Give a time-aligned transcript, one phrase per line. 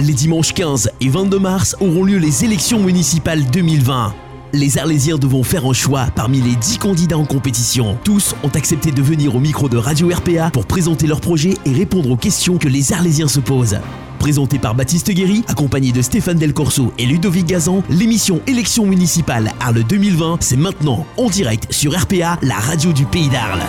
[0.00, 4.14] Les dimanches 15 et 22 mars auront lieu les élections municipales 2020.
[4.52, 7.98] Les Arlésiens devront faire un choix parmi les 10 candidats en compétition.
[8.04, 11.72] Tous ont accepté de venir au micro de Radio RPA pour présenter leur projet et
[11.72, 13.80] répondre aux questions que les Arlésiens se posent.
[14.20, 19.52] Présenté par Baptiste Guéry, accompagné de Stéphane Del Corso et Ludovic Gazan, l'émission Élections municipales
[19.58, 23.66] Arles 2020, c'est maintenant en direct sur RPA, la radio du pays d'Arles.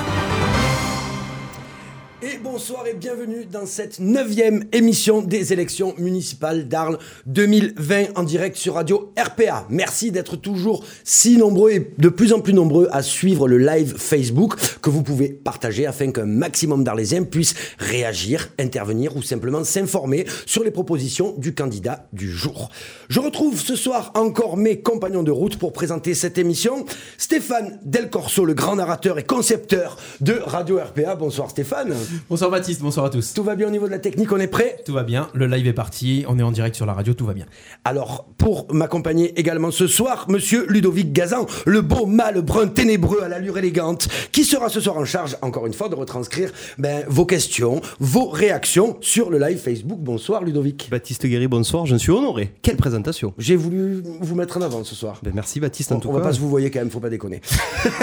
[2.21, 8.57] Et bonsoir et bienvenue dans cette neuvième émission des élections municipales d'Arles 2020 en direct
[8.57, 9.65] sur Radio RPA.
[9.69, 13.95] Merci d'être toujours si nombreux et de plus en plus nombreux à suivre le live
[13.97, 20.25] Facebook que vous pouvez partager afin qu'un maximum d'Arlésiens puissent réagir, intervenir ou simplement s'informer
[20.45, 22.69] sur les propositions du candidat du jour.
[23.07, 26.83] Je retrouve ce soir encore mes compagnons de route pour présenter cette émission.
[27.17, 31.15] Stéphane Del Corso, le grand narrateur et concepteur de Radio RPA.
[31.15, 31.95] Bonsoir Stéphane.
[32.29, 33.33] Bonsoir Baptiste, bonsoir à tous.
[33.33, 34.77] Tout va bien au niveau de la technique, on est prêt?
[34.85, 37.25] Tout va bien, le live est parti, on est en direct sur la radio, tout
[37.25, 37.45] va bien.
[37.85, 43.27] Alors, pour m'accompagner également ce soir, monsieur Ludovic Gazan, le beau mâle brun ténébreux à
[43.27, 47.25] l'allure élégante, qui sera ce soir en charge, encore une fois, de retranscrire ben, vos
[47.25, 49.99] questions, vos réactions sur le live Facebook.
[49.99, 50.89] Bonsoir Ludovic.
[50.89, 52.53] Baptiste Guéry, bonsoir, je suis honoré.
[52.61, 55.19] Quelle présentation J'ai voulu vous mettre en avant ce soir.
[55.23, 56.19] Ben, merci Baptiste en On, tout on cas.
[56.19, 57.41] va pas se vous voyez quand même, faut pas déconner.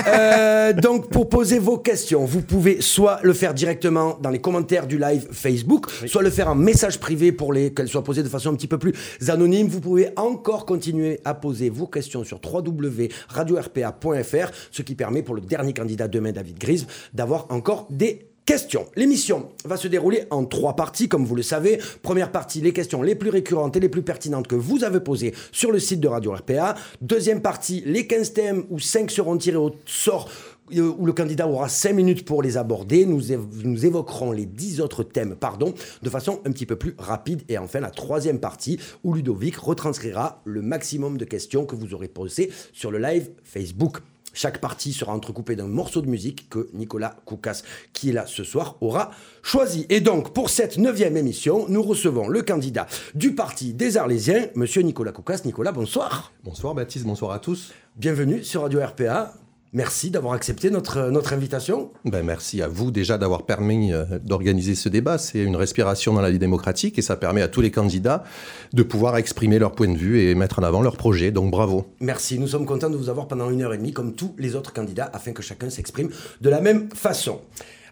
[0.09, 4.87] Euh, donc pour poser vos questions, vous pouvez soit le faire directement dans les commentaires
[4.87, 8.29] du live Facebook, soit le faire en message privé pour les qu'elles soient posées de
[8.29, 8.93] façon un petit peu plus
[9.29, 9.69] anonyme.
[9.69, 15.41] Vous pouvez encore continuer à poser vos questions sur www.radiorpa.fr, ce qui permet pour le
[15.41, 18.87] dernier candidat demain, David Grise, d'avoir encore des Questions.
[18.95, 21.81] L'émission va se dérouler en trois parties, comme vous le savez.
[22.03, 25.35] Première partie, les questions les plus récurrentes et les plus pertinentes que vous avez posées
[25.51, 26.77] sur le site de Radio RPA.
[27.01, 30.31] Deuxième partie, les 15 thèmes où 5 seront tirés au sort
[30.71, 33.07] où le candidat aura 5 minutes pour les aborder.
[33.07, 33.23] Nous,
[33.65, 37.43] nous évoquerons les 10 autres thèmes, pardon, de façon un petit peu plus rapide.
[37.49, 42.09] Et enfin, la troisième partie, où Ludovic retranscrira le maximum de questions que vous aurez
[42.09, 43.99] posées sur le live Facebook.
[44.37, 47.63] Chaque partie sera entrecoupée d'un morceau de musique que Nicolas Koukas,
[47.95, 49.11] qui est là ce soir, aura
[49.43, 49.87] choisi.
[49.89, 54.83] Et donc, pour cette neuvième émission, nous recevons le candidat du parti des Arlésiens, Monsieur
[54.83, 55.41] Nicolas Koukas.
[55.47, 56.33] Nicolas, bonsoir.
[56.45, 57.73] Bonsoir Baptiste, bonsoir à tous.
[57.97, 59.46] Bienvenue sur Radio RPA.
[59.77, 61.91] Merci d'avoir accepté notre, notre invitation.
[62.07, 65.19] Ben, merci à vous déjà d'avoir permis euh, d'organiser ce débat.
[65.19, 68.25] C'est une respiration dans la vie démocratique et ça permet à tous les candidats
[68.73, 71.31] de pouvoir exprimer leur point de vue et mettre en avant leur projet.
[71.31, 71.85] Donc bravo.
[72.01, 74.57] Merci, nous sommes contents de vous avoir pendant une heure et demie, comme tous les
[74.57, 76.09] autres candidats, afin que chacun s'exprime
[76.41, 77.43] de la même façon.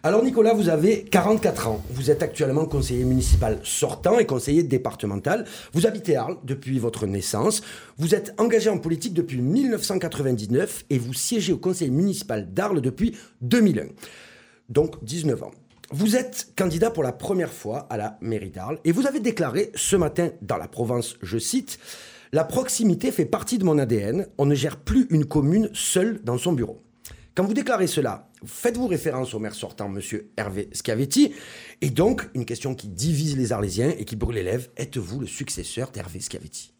[0.05, 1.83] Alors Nicolas, vous avez 44 ans.
[1.89, 5.45] Vous êtes actuellement conseiller municipal sortant et conseiller départemental.
[5.73, 7.63] Vous habitez Arles depuis votre naissance.
[7.97, 13.17] Vous êtes engagé en politique depuis 1999 et vous siégez au conseil municipal d'Arles depuis
[13.41, 13.85] 2001.
[14.69, 15.51] Donc 19 ans.
[15.89, 19.71] Vous êtes candidat pour la première fois à la mairie d'Arles et vous avez déclaré
[19.73, 21.79] ce matin dans la Provence, je cite,
[22.31, 24.27] La proximité fait partie de mon ADN.
[24.37, 26.83] On ne gère plus une commune seule dans son bureau.
[27.33, 31.33] Quand vous déclarez cela, faites-vous référence au maire sortant, monsieur Hervé Schiavetti
[31.81, 35.27] Et donc, une question qui divise les Arlésiens et qui brûle les lèvres, êtes-vous le
[35.27, 36.71] successeur d'Hervé Schiavetti?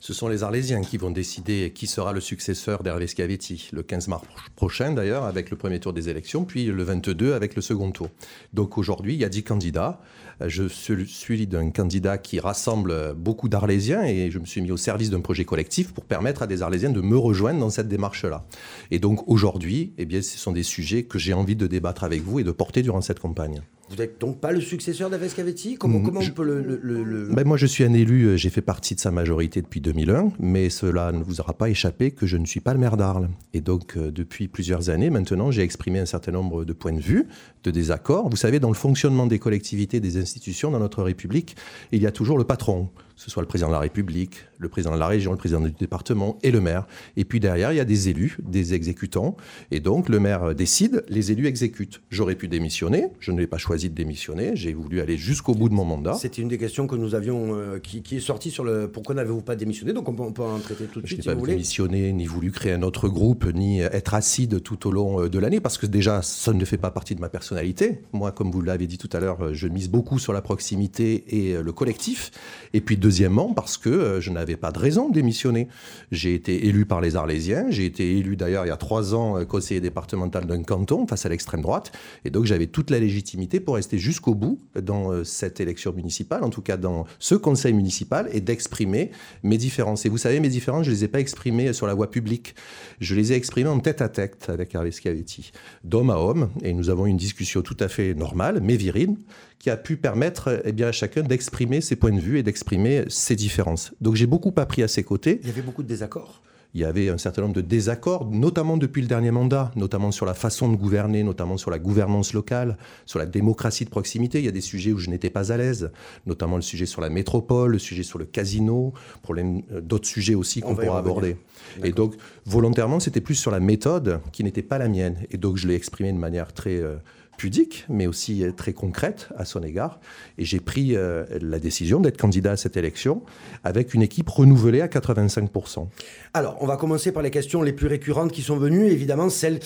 [0.00, 4.08] Ce sont les Arlésiens qui vont décider qui sera le successeur d'Hervé Schiavetti, le 15
[4.08, 4.24] mars
[4.56, 8.08] prochain d'ailleurs, avec le premier tour des élections, puis le 22 avec le second tour.
[8.52, 10.00] Donc aujourd'hui, il y a 10 candidats.
[10.46, 15.10] Je suis d'un candidat qui rassemble beaucoup d'Arlésiens et je me suis mis au service
[15.10, 18.46] d'un projet collectif pour permettre à des Arlésiens de me rejoindre dans cette démarche-là.
[18.90, 22.22] Et donc aujourd'hui, eh bien, ce sont des sujets que j'ai envie de débattre avec
[22.22, 23.62] vous et de porter durant cette campagne.
[23.90, 26.60] Vous n'êtes donc pas le successeur d'Hervé Schiavetti Comment, comment on peut le...
[26.62, 29.10] le- le- le- Ben, moi, je suis un élu, euh, j'ai fait partie de sa
[29.10, 32.74] majorité depuis 2001, mais cela ne vous aura pas échappé que je ne suis pas
[32.74, 33.30] le maire d'Arles.
[33.54, 37.00] Et donc, euh, depuis plusieurs années maintenant, j'ai exprimé un certain nombre de points de
[37.00, 37.28] vue,
[37.64, 38.28] de désaccords.
[38.28, 40.27] Vous savez, dans le fonctionnement des collectivités, des institutions
[40.70, 41.56] dans notre République,
[41.92, 44.94] il y a toujours le patron, ce soit le président de la République, le président
[44.94, 46.86] de la région, le président du département et le maire.
[47.16, 49.36] Et puis derrière, il y a des élus, des exécutants.
[49.70, 52.00] Et donc, le maire décide, les élus exécutent.
[52.10, 55.68] J'aurais pu démissionner, je ne l'ai pas choisi de démissionner, j'ai voulu aller jusqu'au bout
[55.68, 56.14] de mon mandat.
[56.14, 59.14] C'était une des questions que nous avions, euh, qui, qui est sortie sur le pourquoi
[59.14, 59.92] n'avez-vous pas démissionné?
[59.92, 62.12] Donc on peut, on peut en traiter tout de Je suite n'ai si pas démissionné,
[62.12, 65.60] ni voulu créer un autre groupe, ni être acide tout au long euh, de l'année,
[65.60, 68.02] parce que déjà, ça ne fait pas partie de ma personnalité.
[68.12, 71.24] Moi, comme vous l'avez dit tout à l'heure, euh, je mise beaucoup sur la proximité
[71.28, 72.30] et euh, le collectif.
[72.72, 75.68] Et puis, deuxièmement, parce que euh, je n'avais pas de raison de démissionner.
[76.12, 79.38] J'ai été élu par les Arlésiens, j'ai été élu d'ailleurs il y a trois ans
[79.38, 81.90] euh, conseiller départemental d'un canton face à l'extrême droite,
[82.26, 86.44] et donc j'avais toute la légitimité pour rester jusqu'au bout dans euh, cette élection municipale,
[86.44, 89.10] en tout cas dans ce conseil municipal, et d'exprimer
[89.42, 90.04] mes différences.
[90.04, 92.54] Et vous savez, mes différences, je ne les ai pas exprimées sur la voie publique,
[93.00, 95.50] je les ai exprimées en tête à tête avec Hervé Schiavetti,
[95.82, 99.16] d'homme à homme, et nous avons eu une discussion tout à fait normale, mais virile,
[99.58, 103.04] qui a pu permettre eh bien, à chacun d'exprimer ses points de vue et d'exprimer
[103.08, 103.92] ces différences.
[104.00, 105.40] Donc j'ai beaucoup appris à ses côtés.
[105.42, 106.42] Il y avait beaucoup de désaccords
[106.74, 110.26] il y avait un certain nombre de désaccords, notamment depuis le dernier mandat, notamment sur
[110.26, 112.76] la façon de gouverner, notamment sur la gouvernance locale,
[113.06, 114.38] sur la démocratie de proximité.
[114.38, 115.90] Il y a des sujets où je n'étais pas à l'aise,
[116.26, 118.92] notamment le sujet sur la métropole, le sujet sur le casino,
[119.30, 121.36] euh, d'autres sujets aussi qu'on pourra aborder.
[121.82, 122.14] Et donc,
[122.44, 125.16] volontairement, c'était plus sur la méthode qui n'était pas la mienne.
[125.30, 126.76] Et donc, je l'ai exprimé de manière très...
[126.76, 126.96] Euh,
[127.38, 130.00] pudique, mais aussi euh, très concrète à son égard.
[130.36, 133.22] Et j'ai pris euh, la décision d'être candidat à cette élection
[133.64, 135.88] avec une équipe renouvelée à 85%.
[136.34, 139.60] Alors, on va commencer par les questions les plus récurrentes qui sont venues, évidemment celle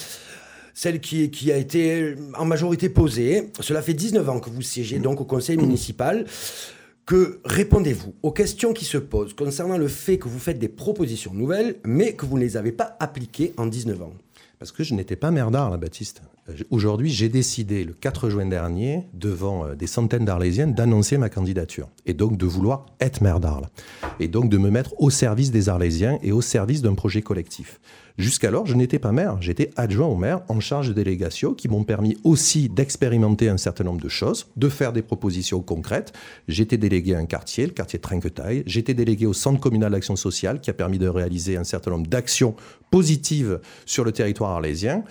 [0.74, 3.50] celle qui, qui, a été en majorité posée.
[3.60, 6.24] Cela fait 19 ans que vous siégez donc au conseil municipal.
[7.04, 11.34] Que répondez-vous aux questions qui se posent concernant le fait que vous faites des propositions
[11.34, 14.14] nouvelles, mais que vous ne les avez pas appliquées en 19 ans?
[14.58, 16.22] Parce que je n'étais pas maire d'Arles, Baptiste.
[16.52, 21.28] Euh, aujourd'hui, j'ai décidé le 4 juin dernier, devant euh, des centaines d'Arlésiennes, d'annoncer ma
[21.28, 21.88] candidature.
[22.06, 23.68] Et donc de vouloir être maire d'Arles.
[24.20, 27.80] Et donc de me mettre au service des Arlésiens et au service d'un projet collectif.
[28.18, 31.84] Jusqu'alors, je n'étais pas maire, j'étais adjoint au maire en charge de délégation qui m'ont
[31.84, 36.12] permis aussi d'expérimenter un certain nombre de choses, de faire des propositions concrètes.
[36.46, 38.64] J'étais délégué à un quartier, le quartier Trinquetaille.
[38.66, 42.06] J'étais délégué au centre communal d'action sociale qui a permis de réaliser un certain nombre
[42.06, 42.54] d'actions
[42.90, 45.04] positives sur le territoire arlésien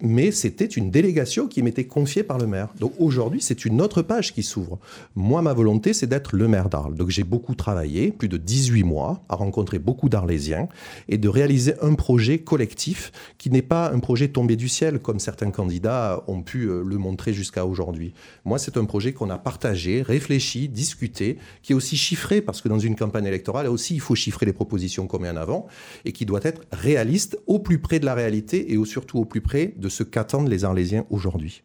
[0.00, 2.68] mais c'était une délégation qui m'était confiée par le maire.
[2.78, 4.78] Donc aujourd'hui, c'est une autre page qui s'ouvre.
[5.14, 6.94] Moi, ma volonté, c'est d'être le maire d'Arles.
[6.94, 10.68] Donc j'ai beaucoup travaillé, plus de 18 mois, à rencontrer beaucoup d'Arlésiens
[11.08, 15.18] et de réaliser un projet collectif qui n'est pas un projet tombé du ciel, comme
[15.18, 18.14] certains candidats ont pu euh, le montrer jusqu'à aujourd'hui.
[18.44, 22.68] Moi, c'est un projet qu'on a partagé, réfléchi, discuté, qui est aussi chiffré, parce que
[22.68, 25.66] dans une campagne électorale, aussi, il faut chiffrer les propositions qu'on met en avant,
[26.04, 29.40] et qui doit être réaliste, au plus près de la réalité et surtout au plus
[29.40, 31.62] près de ce qu'attendent les Arlésiens aujourd'hui.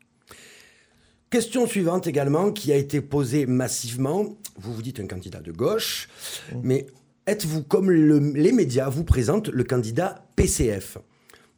[1.30, 4.38] Question suivante également, qui a été posée massivement.
[4.56, 6.08] Vous vous dites un candidat de gauche,
[6.52, 6.56] mmh.
[6.62, 6.86] mais
[7.26, 11.00] êtes-vous, comme les médias vous présentent, le candidat PCF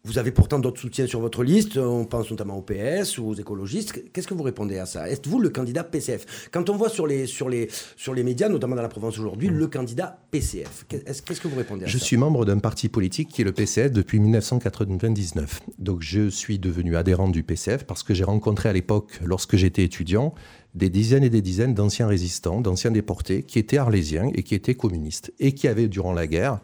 [0.05, 3.33] vous avez pourtant d'autres soutiens sur votre liste, on pense notamment au PS ou aux
[3.33, 4.11] écologistes.
[4.13, 5.09] Qu'est-ce que vous répondez à ça?
[5.09, 8.75] Êtes-vous le candidat PCF Quand on voit sur les, sur, les, sur les médias, notamment
[8.75, 11.97] dans la Provence aujourd'hui, le candidat PCF, qu'est-ce que vous répondez à Je ça?
[11.97, 15.61] Je suis membre d'un parti politique qui est le PCF depuis 1999.
[15.79, 19.83] Donc je suis devenu adhérent du PCF parce que j'ai rencontré à l'époque, lorsque j'étais
[19.83, 20.35] étudiant,
[20.75, 24.75] des dizaines et des dizaines d'anciens résistants, d'anciens déportés, qui étaient arlésiens et qui étaient
[24.75, 26.59] communistes, et qui avaient, durant la guerre,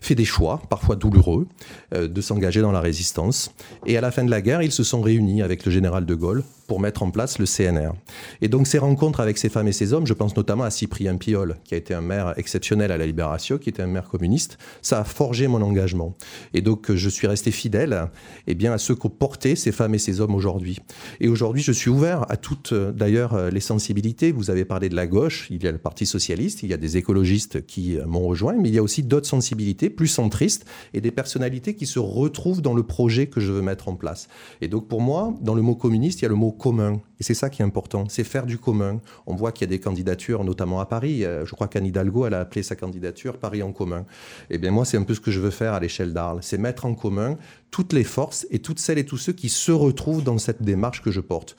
[0.00, 1.46] fait des choix, parfois douloureux,
[1.94, 3.52] euh, de s'engager dans la résistance.
[3.84, 6.14] Et à la fin de la guerre, ils se sont réunis avec le général de
[6.14, 7.92] Gaulle pour mettre en place le CNR.
[8.40, 11.16] Et donc ces rencontres avec ces femmes et ces hommes, je pense notamment à Cyprien
[11.16, 14.58] Piol, qui a été un maire exceptionnel à la Libération, qui était un maire communiste,
[14.82, 16.14] ça a forgé mon engagement.
[16.54, 18.08] Et donc je suis resté fidèle
[18.46, 20.78] eh bien, à ce qu'ont porté ces femmes et ces hommes aujourd'hui.
[21.20, 24.32] Et aujourd'hui, je suis ouvert à toutes, d'ailleurs, les sensibilités.
[24.32, 26.76] Vous avez parlé de la gauche, il y a le Parti socialiste, il y a
[26.76, 30.64] des écologistes qui m'ont rejoint, mais il y a aussi d'autres sensibilités plus centristes
[30.94, 34.28] et des personnalités qui se retrouvent dans le projet que je veux mettre en place.
[34.60, 37.00] Et donc pour moi, dans le mot communiste, il y a le mot commun.
[37.20, 39.00] Et c'est ça qui est important, c'est faire du commun.
[39.26, 41.24] On voit qu'il y a des candidatures, notamment à Paris.
[41.24, 44.04] Euh, je crois qu'Anne Hidalgo, elle a appelé sa candidature Paris en commun.
[44.50, 46.40] Eh bien, moi, c'est un peu ce que je veux faire à l'échelle d'Arles.
[46.42, 47.36] C'est mettre en commun
[47.70, 51.02] toutes les forces et toutes celles et tous ceux qui se retrouvent dans cette démarche
[51.02, 51.56] que je porte.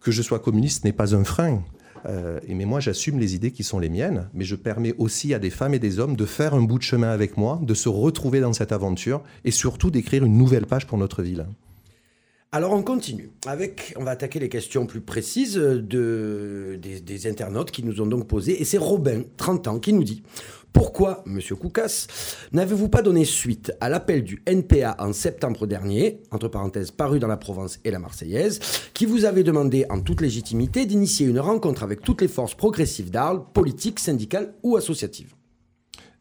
[0.00, 1.62] Que je sois communiste n'est pas un frein.
[2.06, 5.38] Euh, mais moi, j'assume les idées qui sont les miennes, mais je permets aussi à
[5.38, 7.88] des femmes et des hommes de faire un bout de chemin avec moi, de se
[7.88, 11.46] retrouver dans cette aventure et surtout d'écrire une nouvelle page pour notre ville.
[12.52, 17.84] Alors on continue avec, on va attaquer les questions plus précises de, des, internautes qui
[17.84, 18.60] nous ont donc posé.
[18.60, 20.22] Et c'est Robin, 30 ans, qui nous dit
[20.72, 22.06] Pourquoi, monsieur Koukas,
[22.52, 27.28] n'avez-vous pas donné suite à l'appel du NPA en septembre dernier, entre parenthèses paru dans
[27.28, 28.60] la Provence et la Marseillaise,
[28.94, 33.10] qui vous avait demandé en toute légitimité d'initier une rencontre avec toutes les forces progressives
[33.10, 35.35] d'Arles, politiques, syndicales ou associatives?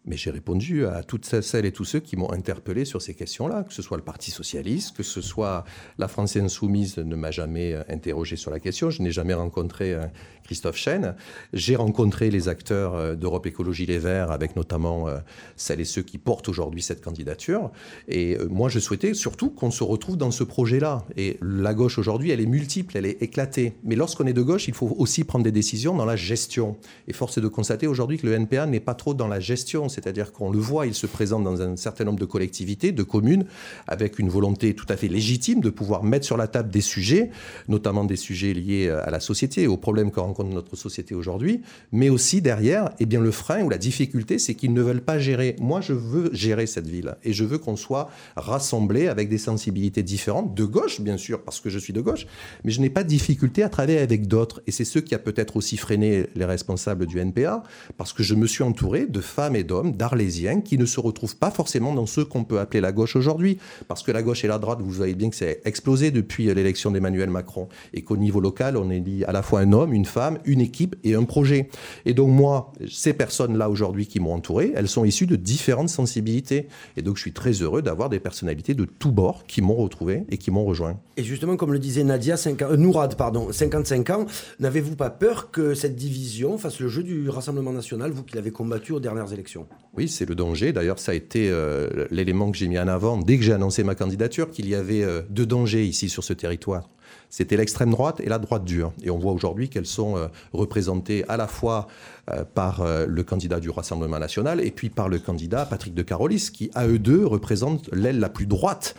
[0.06, 3.64] Mais j'ai répondu à toutes celles et tous ceux qui m'ont interpellé sur ces questions-là,
[3.64, 5.66] que ce soit le Parti socialiste, que ce soit
[5.98, 8.90] la France insoumise ne m'a jamais euh, interrogé sur la question.
[8.90, 10.06] Je n'ai jamais rencontré euh,
[10.44, 11.16] Christophe Chen.
[11.54, 15.08] J'ai rencontré les acteurs euh, d'Europe Écologie Les Verts, avec notamment
[15.56, 17.72] celles et ceux qui portent aujourd'hui cette candidature.
[18.08, 21.06] Et moi, je souhaitais surtout qu'on se retrouve dans ce projet-là.
[21.18, 23.74] Et la gauche aujourd'hui, elle est multiple, elle est éclatée.
[23.84, 26.78] Mais lorsqu'on est de gauche, il faut aussi prendre des décisions dans la gestion.
[27.08, 29.90] Et force est de constater aujourd'hui que le NPA n'est pas trop dans la gestion
[29.96, 33.46] c'est-à-dire qu'on le voit, il se présente dans un certain nombre de collectivités, de communes,
[33.88, 37.32] avec une volonté tout à fait légitime de pouvoir mettre sur la table des sujets,
[37.70, 41.62] notamment des sujets liés à la société, aux problèmes que rencontre notre société aujourd'hui,
[41.92, 45.18] mais aussi derrière, eh bien, le frein ou la difficulté, c'est qu'ils ne veulent pas
[45.18, 45.56] gérer.
[45.60, 50.04] Moi, je veux gérer cette ville et je veux qu'on soit rassemblés avec des sensibilités
[50.04, 52.28] différentes, de gauche, bien sûr, parce que je suis de gauche,
[52.64, 54.62] mais je n'ai pas de difficulté à travailler avec d'autres.
[54.68, 57.64] Et c'est ce qui a peut-être aussi freiné les responsables du NPA,
[57.98, 61.38] parce que je me suis entouré de femmes et d'hommes, d'arlésiens, qui ne se retrouvent
[61.38, 63.58] pas forcément dans ce qu'on peut appeler la gauche aujourd'hui.
[63.88, 66.92] Parce que la gauche et la droite, vous voyez bien que c'est explosé depuis l'élection
[66.92, 67.68] d'Emmanuel Macron.
[67.94, 70.96] Et qu'au niveau local, on dit à la fois un homme, une femme, une équipe
[71.04, 71.70] et un projet.
[72.06, 76.68] Et donc moi, ces personnes-là aujourd'hui qui m'ont entouré, elles sont issues de différentes sensibilités.
[76.98, 80.25] Et donc je suis très heureux d'avoir des personnalités de tous bords qui m'ont retrouvé
[80.30, 81.00] et qui m'ont rejoint.
[81.18, 84.25] Et justement, comme le disait Nadia, 5 euh, Nourad, pardon, 55 ans,
[84.60, 88.51] n'avez-vous pas peur que cette division fasse le jeu du Rassemblement national, vous qui l'avez
[88.51, 89.68] combattu aux dernières élections?
[89.98, 90.74] Oui, c'est le danger.
[90.74, 93.84] D'ailleurs, ça a été euh, l'élément que j'ai mis en avant dès que j'ai annoncé
[93.84, 96.89] ma candidature, qu'il y avait euh, deux dangers ici sur ce territoire
[97.36, 98.94] c'était l'extrême droite et la droite dure.
[99.04, 101.89] Et on voit aujourd'hui qu'elles sont euh, représentées à la fois
[102.32, 106.01] euh, par euh, le candidat du Rassemblement national et puis par le candidat Patrick de
[106.01, 108.96] Carolis, qui à eux deux représentent l'aile la plus droite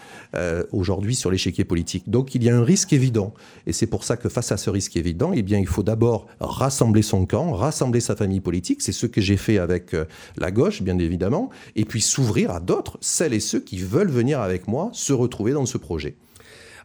[0.72, 2.10] aujourd'hui sur l'échiquier politique.
[2.10, 3.32] Donc il y a un risque évident.
[3.66, 7.00] Et c'est pour ça que face à ce risque évident, eh il faut d'abord rassembler
[7.00, 8.82] son camp, rassembler sa famille politique.
[8.82, 9.96] C'est ce que j'ai fait avec
[10.36, 14.40] la gauche, bien évidemment, et puis s'ouvrir à d'autres, celles et ceux qui veulent venir
[14.40, 16.16] avec moi se retrouver dans ce projet.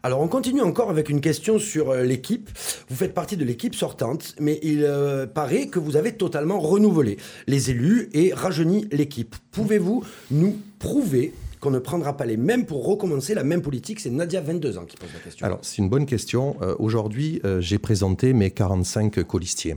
[0.04, 2.50] Alors on continue encore avec une question sur euh, l'équipe.
[2.88, 7.18] Vous faites partie de l'équipe sortante, mais il euh, paraît que vous avez totalement renouvelé
[7.46, 9.36] les élus et rajeuni l'équipe.
[9.52, 14.00] Pouvez-vous nous prouver qu'on ne prendra pas les mêmes pour recommencer la même politique?
[14.00, 15.46] C'est Nadia, 22 ans, qui pose la question.
[15.46, 16.56] Alors, c'est une bonne question.
[16.62, 19.76] Euh, aujourd'hui, j'ai présenté mes 45 colistiers.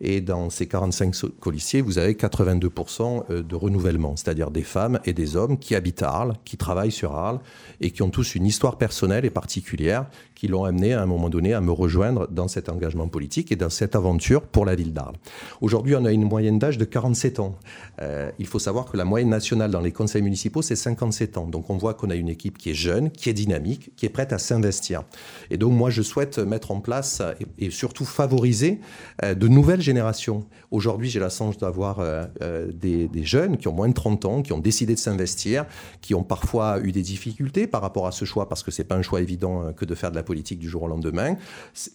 [0.00, 5.12] Et dans ces 45 colistiers, vous avez 82% euh, de renouvellement, c'est-à-dire des femmes et
[5.12, 7.40] des hommes qui habitent à Arles, qui travaillent sur Arles
[7.80, 11.28] et qui ont tous une histoire personnelle et particulière qui l'ont amené à un moment
[11.28, 14.94] donné à me rejoindre dans cet engagement politique et dans cette aventure pour la ville
[14.94, 15.16] d'Arles.
[15.60, 17.58] Aujourd'hui, on a une moyenne d'âge de 47 ans.
[18.00, 21.46] Euh, il faut savoir que la moyenne nationale dans les conseils municipaux, c'est 57 ans.
[21.46, 24.10] Donc on voit qu'on a une équipe qui est jeune, qui est dynamique, qui est
[24.10, 25.02] prête à s'investir.
[25.50, 27.22] Et donc moi, je souhaite mettre en place
[27.58, 28.80] et, surtout favoriser
[29.22, 30.46] euh, de nouvelles générations.
[30.70, 32.26] Aujourd'hui, j'ai la chance d'avoir euh,
[32.72, 35.66] des, des jeunes qui ont moins de 30 ans, qui ont décidé de s'investir,
[36.00, 38.96] qui ont parfois eu des difficultés par rapport à ce choix, parce que c'est pas
[38.96, 41.36] un choix évident que de faire de la politique du jour au lendemain.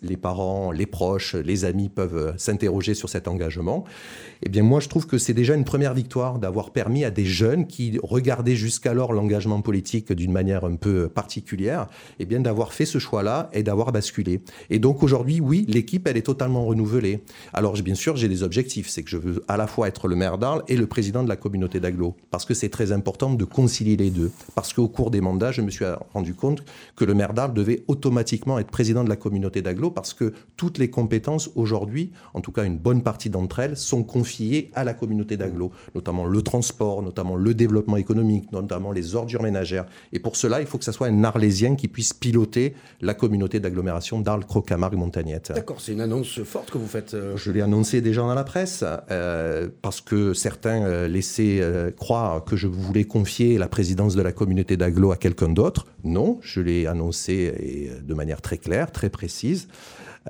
[0.02, 3.84] Les parents, les proches, les amis peuvent euh, s'interroger sur cet engagement.
[4.44, 7.26] Eh bien, moi, je trouve que c'est déjà une première victoire d'avoir permis à des
[7.26, 11.88] jeunes qui regardaient jusqu'alors l'engagement politique d'une manière un peu particulière,
[12.20, 14.42] eh bien, d'avoir fait ce choix-là et d'avoir basculé.
[14.70, 17.24] Et donc, aujourd'hui, oui, l'équipe, elle est totalement renouvelée.
[17.54, 18.90] Alors, bien sûr, j'ai des objectifs.
[18.90, 21.30] C'est que je veux à la fois être le maire d'Arles et le président de
[21.30, 22.16] la communauté d'Aglo.
[22.32, 24.32] Parce que c'est très important de concilier les deux.
[24.56, 26.64] Parce qu'au cours des mandats, je me suis rendu compte
[26.96, 30.78] que le maire d'Arles devait automatiquement être président de la communauté d'aglo parce que toutes
[30.78, 34.94] les compétences aujourd'hui, en tout cas une bonne partie d'entre elles, sont confiées à la
[34.94, 39.86] communauté d'aglo, notamment le transport, notamment le développement économique, notamment les ordures ménagères.
[40.14, 43.60] Et pour cela, il faut que ce soit un Arlésien qui puisse piloter la communauté
[43.60, 45.52] d'agglomération d'Arles, Crocamargue, Montagnette.
[45.54, 47.14] D'accord, c'est une annonce forte que vous faites.
[47.14, 47.36] Euh.
[47.36, 51.62] Je l'ai annoncé déjà dans la presse euh, parce que certains euh, laissaient
[51.98, 55.86] croire que je voulais confier la présidence de la communauté d'aglo à quelqu'un d'autre.
[56.04, 59.68] Non, je l'ai annoncé et de manière très claire, très précise.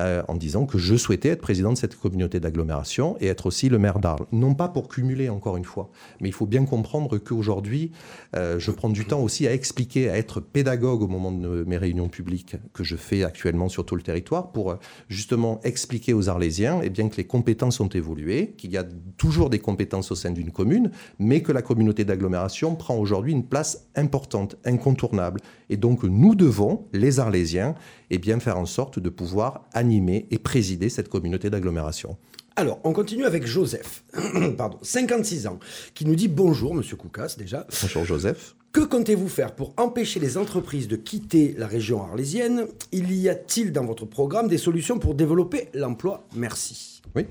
[0.01, 3.69] Euh, en disant que je souhaitais être président de cette communauté d'agglomération et être aussi
[3.69, 4.25] le maire d'Arles.
[4.33, 7.93] Non pas pour cumuler, encore une fois, mais il faut bien comprendre qu'aujourd'hui,
[8.35, 11.77] euh, je prends du temps aussi à expliquer, à être pédagogue au moment de mes
[11.77, 14.75] réunions publiques que je fais actuellement sur tout le territoire pour euh,
[15.07, 18.83] justement expliquer aux Arlésiens et eh bien, que les compétences ont évolué, qu'il y a
[19.15, 23.45] toujours des compétences au sein d'une commune, mais que la communauté d'agglomération prend aujourd'hui une
[23.45, 25.39] place importante, incontournable.
[25.69, 27.75] Et donc nous devons, les Arlésiens,
[28.09, 32.17] et bien faire en sorte de pouvoir animer et présider cette communauté d'agglomération.
[32.57, 34.03] Alors, on continue avec Joseph,
[34.57, 35.59] pardon, 56 ans,
[35.93, 37.67] qui nous dit bonjour, monsieur Koukas, déjà.
[37.81, 38.55] Bonjour, Joseph.
[38.71, 42.67] Que comptez-vous faire pour empêcher les entreprises de quitter la région arlésienne?
[42.91, 46.27] Il y a-t-il dans votre programme des solutions pour développer l'emploi?
[46.35, 47.01] Merci.
[47.15, 47.25] Oui.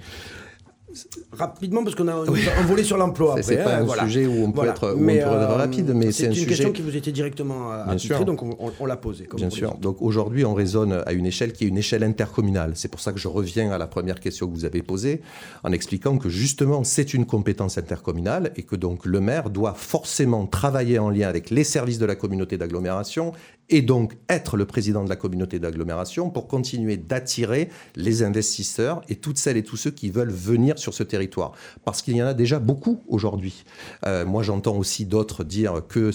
[1.32, 3.36] Rapidement, parce qu'on a un volet sur l'emploi.
[3.42, 6.34] C'est pas hein, un sujet où on peut être, mais, euh, rapide, mais c'est une
[6.34, 6.46] sujet...
[6.46, 9.28] question qui vous était directement attitrée, donc on, l'a posée.
[9.34, 9.74] Bien sûr.
[9.76, 12.72] Donc aujourd'hui, on raisonne à une échelle qui est une échelle intercommunale.
[12.74, 15.22] C'est pour ça que je reviens à la première question que vous avez posée,
[15.62, 20.46] en expliquant que justement, c'est une compétence intercommunale et que donc le maire doit forcément
[20.46, 23.32] travailler en lien avec les services de la communauté d'agglomération
[23.70, 29.16] et donc être le président de la communauté d'agglomération pour continuer d'attirer les investisseurs et
[29.16, 31.52] toutes celles et tous ceux qui veulent venir sur ce territoire.
[31.84, 33.64] Parce qu'il y en a déjà beaucoup aujourd'hui.
[34.06, 36.10] Euh, moi, j'entends aussi d'autres dire que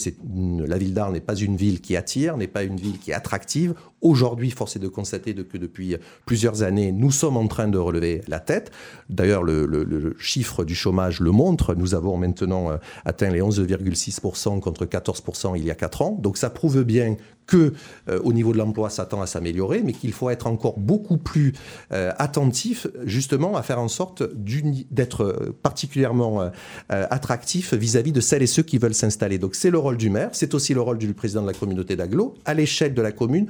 [0.68, 3.16] la ville d'Arles n'est pas une ville qui attire, n'est pas une ville qui est
[3.16, 3.74] attractive.
[4.02, 8.22] Aujourd'hui, force est de constater que depuis plusieurs années, nous sommes en train de relever
[8.28, 8.72] la tête.
[9.10, 11.76] D'ailleurs, le, chiffre du chômage le montre.
[11.76, 16.18] Nous avons maintenant euh, atteint les 11,6% contre 14% il y a 4 ans.
[16.20, 17.16] Donc ça prouve bien
[17.46, 17.74] que
[18.10, 21.18] euh, au niveau de l'emploi, ça tend à s'améliorer, mais qu'il faut être encore beaucoup
[21.18, 21.54] plus
[21.92, 26.52] euh, attentif, justement, à faire en sorte d'être particulièrement
[26.90, 29.38] attractif vis-à-vis de celles et ceux qui veulent s'installer.
[29.38, 31.96] Donc c'est le rôle du maire, c'est aussi le rôle du président de la communauté
[31.96, 33.48] d'agglo, à l'échelle de la commune,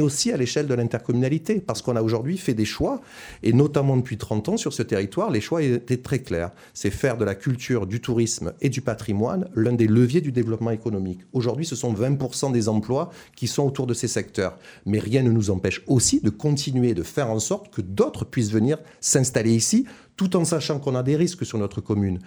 [0.00, 3.00] aussi à l'échelle de l'intercommunalité, parce qu'on a aujourd'hui fait des choix,
[3.42, 6.50] et notamment depuis 30 ans sur ce territoire, les choix étaient très clairs.
[6.74, 10.70] C'est faire de la culture, du tourisme et du patrimoine l'un des leviers du développement
[10.70, 11.20] économique.
[11.32, 14.58] Aujourd'hui, ce sont 20% des emplois qui sont autour de ces secteurs.
[14.86, 18.52] Mais rien ne nous empêche aussi de continuer de faire en sorte que d'autres puissent
[18.52, 22.18] venir s'installer ici tout en sachant qu'on a des risques sur notre commune.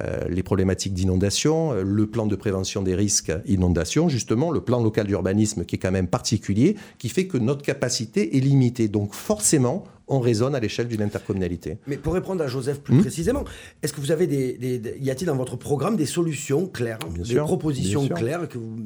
[0.00, 4.82] Euh, les problématiques d'inondation, euh, le plan de prévention des risques inondation, justement, le plan
[4.82, 8.88] local d'urbanisme qui est quand même particulier, qui fait que notre capacité est limitée.
[8.88, 11.78] Donc forcément, on raisonne à l'échelle d'une intercommunalité.
[11.86, 13.44] Mais pour répondre à Joseph plus hmm précisément,
[13.82, 18.06] est-ce que vous avez des, y a-t-il dans votre programme des solutions claires, des propositions
[18.08, 18.76] claires que vous,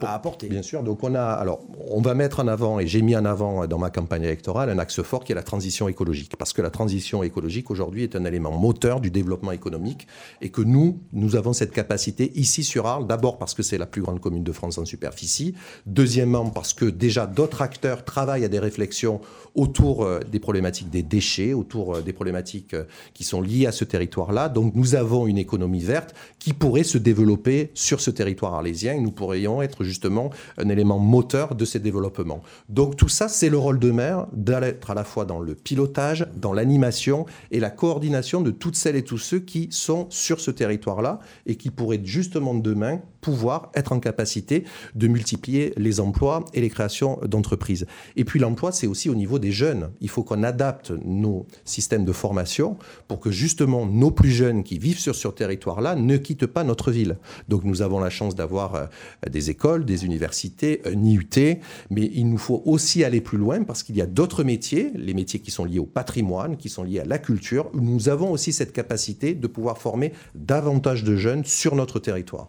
[0.00, 0.48] à apporter?
[0.48, 0.82] Bien sûr.
[0.82, 3.78] Donc on a, alors, on va mettre en avant et j'ai mis en avant dans
[3.78, 7.22] ma campagne électorale un axe fort qui est la transition écologique, parce que la transition
[7.22, 10.06] écologique aujourd'hui est un élément moteur du développement économique
[10.40, 13.86] et que nous, nous avons cette capacité ici sur Arles, d'abord parce que c'est la
[13.86, 15.54] plus grande commune de France en superficie,
[15.86, 19.20] deuxièmement parce que déjà d'autres acteurs travaillent à des réflexions
[19.54, 23.72] autour euh, des problématiques des déchets, autour euh, des problématiques euh, qui sont liées à
[23.72, 24.48] ce territoire-là.
[24.48, 29.00] Donc nous avons une économie verte qui pourrait se développer sur ce territoire arlésien et
[29.00, 32.42] nous pourrions être justement un élément moteur de ces développements.
[32.68, 36.26] Donc tout ça, c'est le rôle de maire d'être à la fois dans le pilotage,
[36.36, 40.50] dans l'animation et la coordination de toutes celles et tous ceux qui sont sur ce
[40.50, 46.60] territoire-là et qui pourraient justement demain pouvoir être en capacité de multiplier les emplois et
[46.60, 47.86] les créations d'entreprises.
[48.16, 49.90] Et puis l'emploi, c'est aussi au niveau des jeunes.
[50.00, 52.76] Il faut qu'on adapte nos systèmes de formation
[53.08, 56.90] pour que justement nos plus jeunes qui vivent sur ce territoire-là ne quittent pas notre
[56.90, 57.18] ville.
[57.48, 58.86] Donc nous avons la chance d'avoir euh,
[59.28, 61.58] des écoles, des universités, un IUT,
[61.90, 65.14] mais il nous faut aussi aller plus loin parce qu'il y a d'autres métiers, les
[65.14, 68.30] métiers qui sont liés au patrimoine, qui sont liés à la culture, où nous avons
[68.30, 72.48] aussi cette capacité de pouvoir former davantage de jeunes sur notre territoire.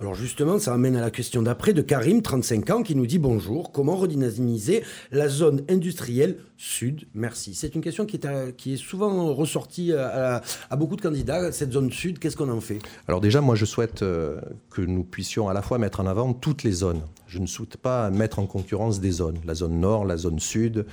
[0.00, 3.18] Alors justement, ça amène à la question d'après de Karim, 35 ans, qui nous dit
[3.18, 4.82] bonjour, comment redynamiser
[5.12, 7.06] la zone industrielle sud?
[7.12, 7.54] Merci.
[7.54, 10.40] C'est une question qui est, souvent ressortie à,
[10.78, 11.52] beaucoup de candidats.
[11.52, 12.78] Cette zone sud, qu'est-ce qu'on en fait?
[13.08, 16.32] Alors déjà, moi, je souhaite euh, que nous puissions à la fois mettre en avant
[16.32, 17.02] toutes les zones.
[17.26, 19.36] Je ne souhaite pas mettre en concurrence des zones.
[19.44, 20.86] La zone nord, la zone sud,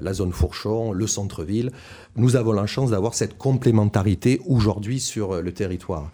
[0.00, 1.70] la zone Fourchon, le centre-ville.
[2.14, 6.10] Nous avons la chance d'avoir cette complémentarité aujourd'hui sur euh, le territoire.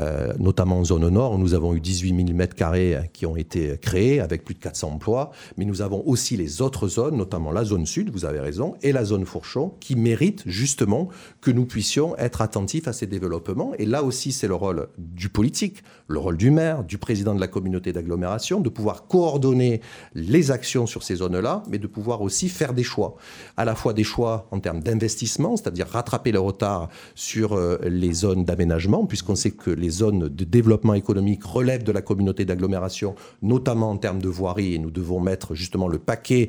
[0.00, 3.76] Euh, notamment en zone nord, nous avons eu 18 000 mètres carrés qui ont été
[3.78, 7.64] créés avec plus de 400 emplois, mais nous avons aussi les autres zones, notamment la
[7.64, 11.08] zone sud, vous avez raison, et la zone Fourchon, qui méritent justement
[11.42, 13.72] que nous puissions être attentifs à ces développements.
[13.78, 17.40] Et là aussi, c'est le rôle du politique, le rôle du maire, du président de
[17.40, 19.82] la communauté d'agglomération, de pouvoir coordonner
[20.14, 23.11] les actions sur ces zones-là, mais de pouvoir aussi faire des choix
[23.56, 28.12] à la fois des choix en termes d'investissement, c'est-à-dire rattraper le retard sur euh, les
[28.12, 33.14] zones d'aménagement, puisqu'on sait que les zones de développement économique relèvent de la communauté d'agglomération,
[33.42, 36.48] notamment en termes de voirie, et nous devons mettre justement le paquet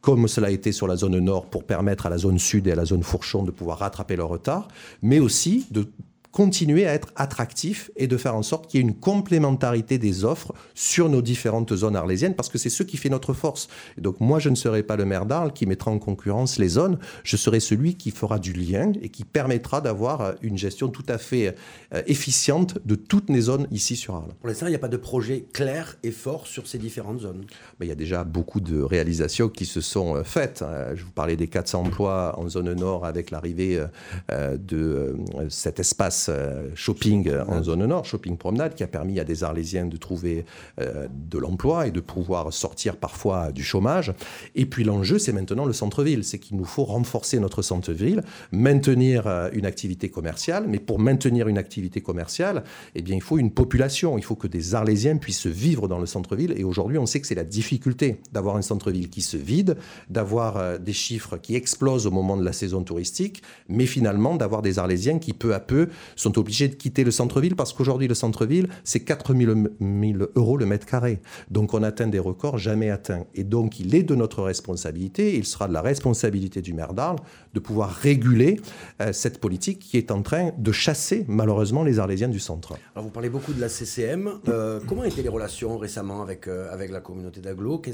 [0.00, 2.72] comme cela a été sur la zone nord, pour permettre à la zone sud et
[2.72, 4.68] à la zone fourchon de pouvoir rattraper le retard,
[5.00, 5.86] mais aussi de
[6.34, 10.24] continuer à être attractif et de faire en sorte qu'il y ait une complémentarité des
[10.24, 13.68] offres sur nos différentes zones arlésiennes, parce que c'est ce qui fait notre force.
[13.96, 16.66] Et donc moi, je ne serai pas le maire d'Arles qui mettra en concurrence les
[16.66, 20.88] zones, je serai celui qui fera du lien et qui permettra d'avoir euh, une gestion
[20.88, 21.54] tout à fait
[21.94, 24.34] euh, efficiente de toutes les zones ici sur Arles.
[24.40, 27.44] Pour l'instant, il n'y a pas de projet clair et fort sur ces différentes zones.
[27.78, 30.64] Mais il y a déjà beaucoup de réalisations qui se sont euh, faites.
[30.96, 33.84] Je vous parlais des 400 emplois en zone nord avec l'arrivée
[34.30, 35.16] de
[35.48, 39.86] cet espace euh, shopping en zone nord, shopping promenade, qui a permis à des Arlésiens
[39.86, 40.44] de trouver
[40.80, 44.12] euh, de l'emploi et de pouvoir sortir parfois du chômage.
[44.54, 46.24] Et puis l'enjeu, c'est maintenant le centre-ville.
[46.24, 50.64] C'est qu'il nous faut renforcer notre centre-ville, maintenir euh, une activité commerciale.
[50.68, 54.18] Mais pour maintenir une activité commerciale, eh bien, il faut une population.
[54.18, 56.54] Il faut que des Arlésiens puissent vivre dans le centre-ville.
[56.56, 59.76] Et aujourd'hui, on sait que c'est la difficulté d'avoir un centre-ville qui se vide,
[60.10, 64.78] d'avoir des chiffres qui explosent au moment de la saison touristique, mais finalement d'avoir des
[64.78, 68.68] Arlésiens qui peu à peu sont obligés de quitter le centre-ville parce qu'aujourd'hui, le centre-ville,
[68.84, 71.20] c'est 4 000 euros le mètre carré.
[71.50, 73.24] Donc on atteint des records jamais atteints.
[73.34, 77.20] Et donc il est de notre responsabilité, il sera de la responsabilité du maire d'Arles
[77.54, 78.60] de pouvoir réguler
[79.00, 82.74] euh, cette politique qui est en train de chasser malheureusement les Arlésiens du centre.
[82.94, 84.40] Alors vous parlez beaucoup de la CCM.
[84.48, 87.78] Euh, comment étaient les relations récemment avec, euh, avec la communauté d'Aglo?
[87.78, 87.90] Que,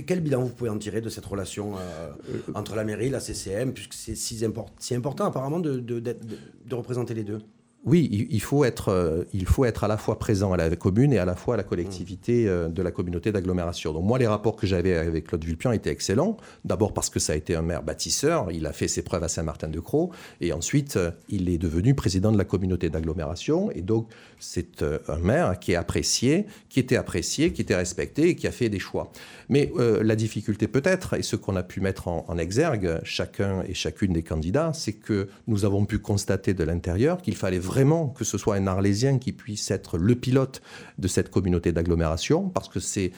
[0.00, 1.74] Quel bilan vous pouvez en tirer de cette relation
[2.54, 4.44] entre la mairie, la CCM, puisque c'est si,
[4.78, 7.38] si important apparemment de, de, de représenter les deux?
[7.86, 11.12] Oui, il faut, être, euh, il faut être à la fois présent à la commune
[11.12, 13.92] et à la fois à la collectivité euh, de la communauté d'agglomération.
[13.92, 16.38] Donc moi, les rapports que j'avais avec Claude Vulpian étaient excellents.
[16.64, 19.28] D'abord parce que ça a été un maire bâtisseur, il a fait ses preuves à
[19.28, 20.08] Saint-Martin-de-Croix,
[20.40, 23.70] et ensuite euh, il est devenu président de la communauté d'agglomération.
[23.72, 24.08] Et donc
[24.40, 28.50] c'est un maire qui est apprécié, qui était apprécié, qui était respecté et qui a
[28.50, 29.10] fait des choix.
[29.48, 33.74] Mais la difficulté peut-être, et ce qu'on a pu mettre en, en exergue, chacun et
[33.74, 38.06] chacune des candidats, c'est que nous avons pu constater de l'intérieur qu'il fallait vraiment vraiment
[38.06, 40.62] que ce soit un Arlésien qui puisse être le pilote
[40.98, 43.10] de cette communauté d'agglomération, parce que c'est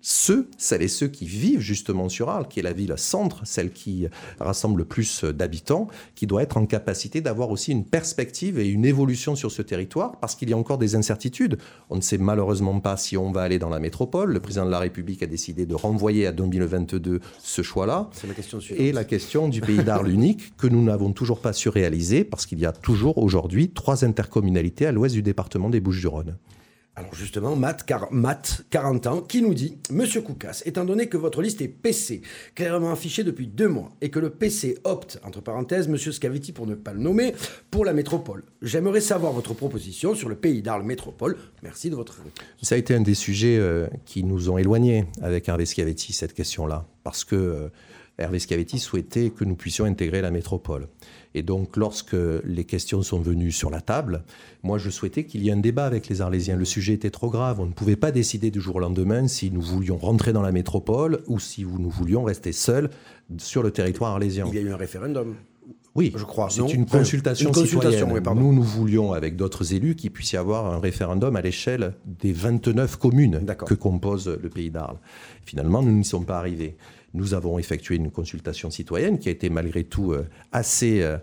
[0.00, 3.70] ceux, celles et ceux qui vivent justement sur Arles, qui est la ville centre, celle
[3.70, 4.06] qui
[4.40, 8.84] rassemble le plus d'habitants, qui doit être en capacité d'avoir aussi une perspective et une
[8.84, 11.58] évolution sur ce territoire, parce qu'il y a encore des incertitudes.
[11.90, 14.32] On ne sait malheureusement pas si on va aller dans la métropole.
[14.32, 18.10] Le président de la République a décidé de renvoyer à 2022 ce choix-là.
[18.12, 18.80] C'est la question suivante.
[18.80, 22.46] Et la question du pays d'Arles unique, que nous n'avons toujours pas su réaliser, parce
[22.46, 26.36] qu'il y a toujours aujourd'hui trois intercommunalités à l'ouest du département des Bouches-du-Rhône.
[26.98, 31.16] Alors justement, Matt, car, Matt, 40 ans, qui nous dit Monsieur Koukas, étant donné que
[31.16, 32.22] votre liste est PC,
[32.56, 36.66] clairement affichée depuis deux mois, et que le PC opte, entre parenthèses, Monsieur Scavetti pour
[36.66, 37.36] ne pas le nommer,
[37.70, 41.36] pour la métropole, j'aimerais savoir votre proposition sur le pays d'Arles Métropole.
[41.62, 42.32] Merci de votre réponse.
[42.62, 46.34] Ça a été un des sujets euh, qui nous ont éloignés avec Hervé Scavetti, cette
[46.34, 47.68] question-là, parce que euh,
[48.18, 50.88] Hervé Scavetti souhaitait que nous puissions intégrer la métropole.
[51.34, 54.24] Et donc, lorsque les questions sont venues sur la table,
[54.64, 56.56] moi, je souhaitais qu'il y ait un débat avec les Arlésiens.
[56.56, 57.60] Le sujet était trop grave.
[57.60, 60.52] On ne pouvait pas décider du jour au lendemain si nous voulions rentrer dans la
[60.52, 62.90] métropole ou si nous voulions rester seuls
[63.36, 64.46] sur le territoire arlésien.
[64.48, 65.36] Il y a eu un référendum.
[65.94, 66.48] Oui, je crois.
[66.48, 68.22] C'est une consultation, citoyenne.
[68.36, 72.32] nous, nous voulions, avec d'autres élus, qu'il puisse y avoir un référendum à l'échelle des
[72.32, 74.98] 29 communes que compose le pays d'Arles.
[75.44, 76.76] Finalement, nous n'y sommes pas arrivés.
[77.18, 81.02] Nous avons effectué une consultation citoyenne qui a été malgré tout euh, assez...
[81.02, 81.18] Euh,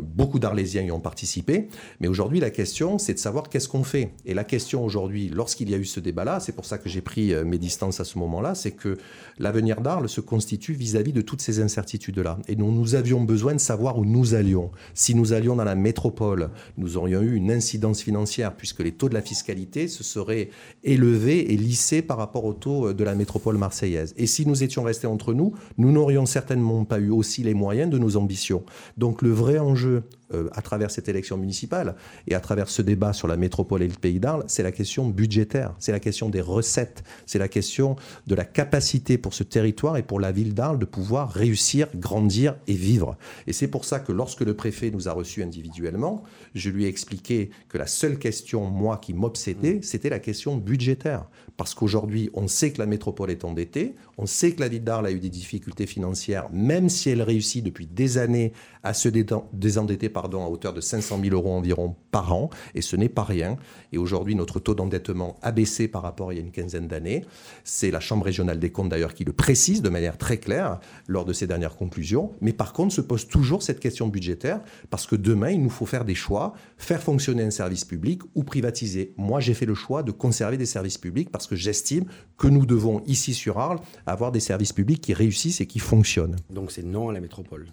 [0.00, 1.68] beaucoup d'Arlésiens y ont participé.
[2.00, 4.10] Mais aujourd'hui, la question, c'est de savoir qu'est-ce qu'on fait.
[4.24, 7.00] Et la question aujourd'hui, lorsqu'il y a eu ce débat-là, c'est pour ça que j'ai
[7.00, 8.98] pris euh, mes distances à ce moment-là, c'est que
[9.38, 12.38] l'avenir d'Arles se constitue vis-à-vis de toutes ces incertitudes-là.
[12.48, 14.70] Et nous, nous avions besoin de savoir où nous allions.
[14.94, 19.08] Si nous allions dans la métropole, nous aurions eu une incidence financière, puisque les taux
[19.08, 20.50] de la fiscalité se seraient
[20.82, 24.14] élevés et lissés par rapport aux taux de la métropole marseillaise.
[24.16, 27.90] Et si nous étions restés entre nous, nous n'aurions certainement pas eu aussi les moyens
[27.90, 28.64] de nos ambitions.
[28.96, 31.94] Donc le vrai enjeu euh, à travers cette élection municipale
[32.26, 35.08] et à travers ce débat sur la métropole et le pays d'Arles, c'est la question
[35.08, 39.96] budgétaire, c'est la question des recettes, c'est la question de la capacité pour ce territoire
[39.96, 43.16] et pour la ville d'Arles de pouvoir réussir, grandir et vivre.
[43.46, 46.22] Et c'est pour ça que lorsque le préfet nous a reçus individuellement,
[46.54, 51.26] je lui ai expliqué que la seule question, moi, qui m'obsédait, c'était la question budgétaire.
[51.56, 55.06] Parce qu'aujourd'hui, on sait que la métropole est endettée, on sait que la ville d'Arles
[55.06, 60.08] a eu des difficultés financières, même si elle réussit depuis des années à se désendetter
[60.08, 63.56] pardon, à hauteur de 500 000 euros environ par an, et ce n'est pas rien.
[63.92, 66.88] Et aujourd'hui, notre taux d'endettement a baissé par rapport à il y a une quinzaine
[66.88, 67.24] d'années.
[67.64, 71.24] C'est la Chambre régionale des comptes d'ailleurs qui le précise de manière très claire lors
[71.24, 72.32] de ses dernières conclusions.
[72.40, 75.86] Mais par contre, se pose toujours cette question budgétaire, parce que demain, il nous faut
[75.86, 79.14] faire des choix, faire fonctionner un service public ou privatiser.
[79.16, 82.04] Moi, j'ai fait le choix de conserver des services publics parce que j'estime
[82.38, 86.36] que nous devons, ici sur Arles, avoir des services publics qui réussissent et qui fonctionnent.
[86.50, 87.66] Donc c'est non à la métropole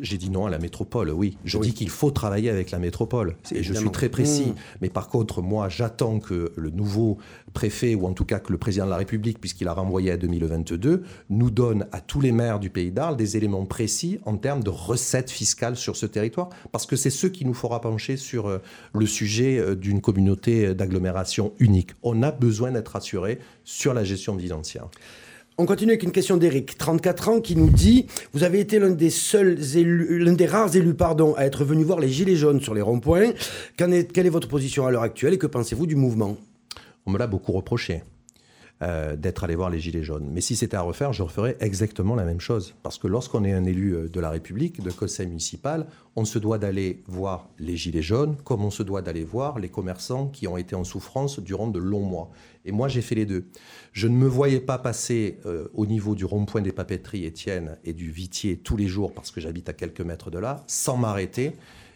[0.00, 1.36] j'ai dit non à la métropole, oui.
[1.44, 3.36] Je dis qu'il faut travailler avec la métropole.
[3.54, 4.48] Et je suis très précis.
[4.48, 4.54] Mmh.
[4.80, 7.18] Mais par contre, moi, j'attends que le nouveau
[7.52, 10.16] préfet, ou en tout cas que le président de la République, puisqu'il a renvoyé à
[10.16, 14.62] 2022, nous donne à tous les maires du pays d'Arles des éléments précis en termes
[14.62, 16.48] de recettes fiscales sur ce territoire.
[16.70, 18.58] Parce que c'est ce qui nous fera pencher sur euh,
[18.94, 21.90] le sujet euh, d'une communauté d'agglomération unique.
[22.02, 24.88] On a besoin d'être assuré sur la gestion financière.
[25.58, 28.90] On continue avec une question d'Éric, 34 ans, qui nous dit Vous avez été l'un
[28.90, 32.60] des seuls élus, l'un des rares élus, pardon, à être venu voir les Gilets jaunes
[32.60, 33.32] sur les ronds-points.
[33.76, 36.38] quelle est votre position à l'heure actuelle et que pensez-vous du mouvement?
[37.04, 38.02] On me l'a beaucoup reproché.
[38.82, 40.28] Euh, d'être allé voir les Gilets jaunes.
[40.32, 42.74] Mais si c'était à refaire, je referais exactement la même chose.
[42.82, 46.40] Parce que lorsqu'on est un élu euh, de la République, de conseil municipal, on se
[46.40, 50.48] doit d'aller voir les Gilets jaunes comme on se doit d'aller voir les commerçants qui
[50.48, 52.32] ont été en souffrance durant de longs mois.
[52.64, 53.44] Et moi, j'ai fait les deux.
[53.92, 57.92] Je ne me voyais pas passer euh, au niveau du rond-point des papeteries Étienne et
[57.92, 61.52] du Vitier tous les jours parce que j'habite à quelques mètres de là, sans m'arrêter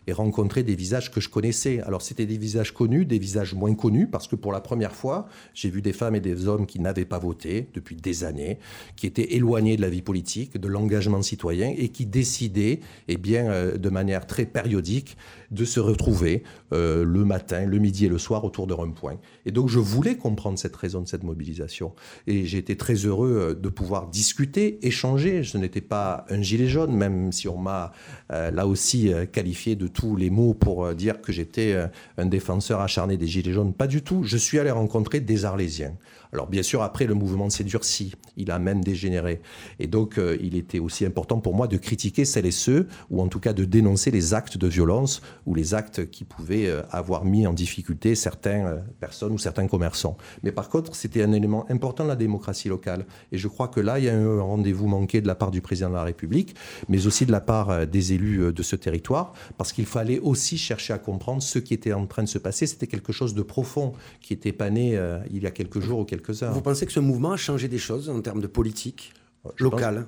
[0.06, 1.80] et rencontrer des visages que je connaissais.
[1.80, 5.28] Alors c'était des visages connus, des visages moins connus, parce que pour la première fois,
[5.54, 8.58] j'ai vu des femmes et des hommes qui n'avaient pas voté depuis des années,
[8.96, 13.50] qui étaient éloignés de la vie politique, de l'engagement citoyen, et qui décidaient, eh bien,
[13.50, 15.16] euh, de manière très périodique,
[15.50, 19.18] de se retrouver euh, le matin, le midi et le soir autour d'un point.
[19.44, 21.94] Et donc je voulais comprendre cette raison de cette mobilisation.
[22.26, 25.42] Et j'ai été très heureux euh, de pouvoir discuter, échanger.
[25.42, 27.92] Je n'étais pas un gilet jaune, même si on m'a
[28.32, 31.76] euh, là aussi qualifié de tous les mots pour dire que j'étais
[32.18, 33.72] un défenseur acharné des gilets jaunes.
[33.72, 34.22] Pas du tout.
[34.24, 35.96] Je suis allé rencontrer des Arlésiens.
[36.32, 39.40] Alors bien sûr, après, le mouvement s'est durci, il a même dégénéré.
[39.78, 43.22] Et donc, euh, il était aussi important pour moi de critiquer celles et ceux, ou
[43.22, 46.82] en tout cas de dénoncer les actes de violence ou les actes qui pouvaient euh,
[46.90, 50.16] avoir mis en difficulté certaines euh, personnes ou certains commerçants.
[50.42, 53.06] Mais par contre, c'était un élément important de la démocratie locale.
[53.32, 55.60] Et je crois que là, il y a un rendez-vous manqué de la part du
[55.60, 56.54] président de la République,
[56.88, 60.92] mais aussi de la part des élus de ce territoire, parce qu'il fallait aussi chercher
[60.92, 62.66] à comprendre ce qui était en train de se passer.
[62.66, 64.98] C'était quelque chose de profond qui était pané
[65.30, 66.15] il y a quelques jours ou quelques
[66.52, 69.12] vous pensez que ce mouvement a changé des choses en termes de politique
[69.58, 70.06] locale?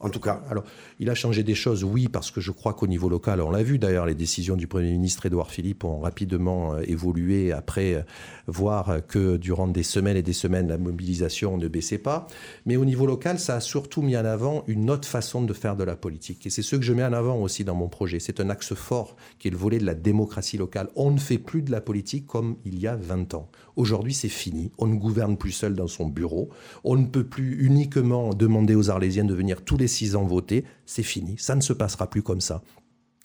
[0.00, 0.42] En tout cas.
[0.50, 0.64] Alors,
[1.00, 3.62] il a changé des choses, oui, parce que je crois qu'au niveau local, on l'a
[3.62, 8.02] vu d'ailleurs, les décisions du Premier ministre Édouard Philippe ont rapidement euh, évolué après euh,
[8.46, 12.26] voir que durant des semaines et des semaines, la mobilisation ne baissait pas.
[12.66, 15.76] Mais au niveau local, ça a surtout mis en avant une autre façon de faire
[15.76, 16.46] de la politique.
[16.46, 18.20] Et c'est ce que je mets en avant aussi dans mon projet.
[18.20, 20.88] C'est un axe fort qui est le volet de la démocratie locale.
[20.94, 23.48] On ne fait plus de la politique comme il y a 20 ans.
[23.76, 24.72] Aujourd'hui, c'est fini.
[24.78, 26.48] On ne gouverne plus seul dans son bureau.
[26.84, 30.64] On ne peut plus uniquement demander aux Arlésiens de venir tous les six ans votés,
[30.84, 31.36] c'est fini.
[31.38, 32.62] Ça ne se passera plus comme ça.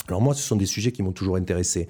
[0.07, 1.87] Alors moi, ce sont des sujets qui m'ont toujours intéressé,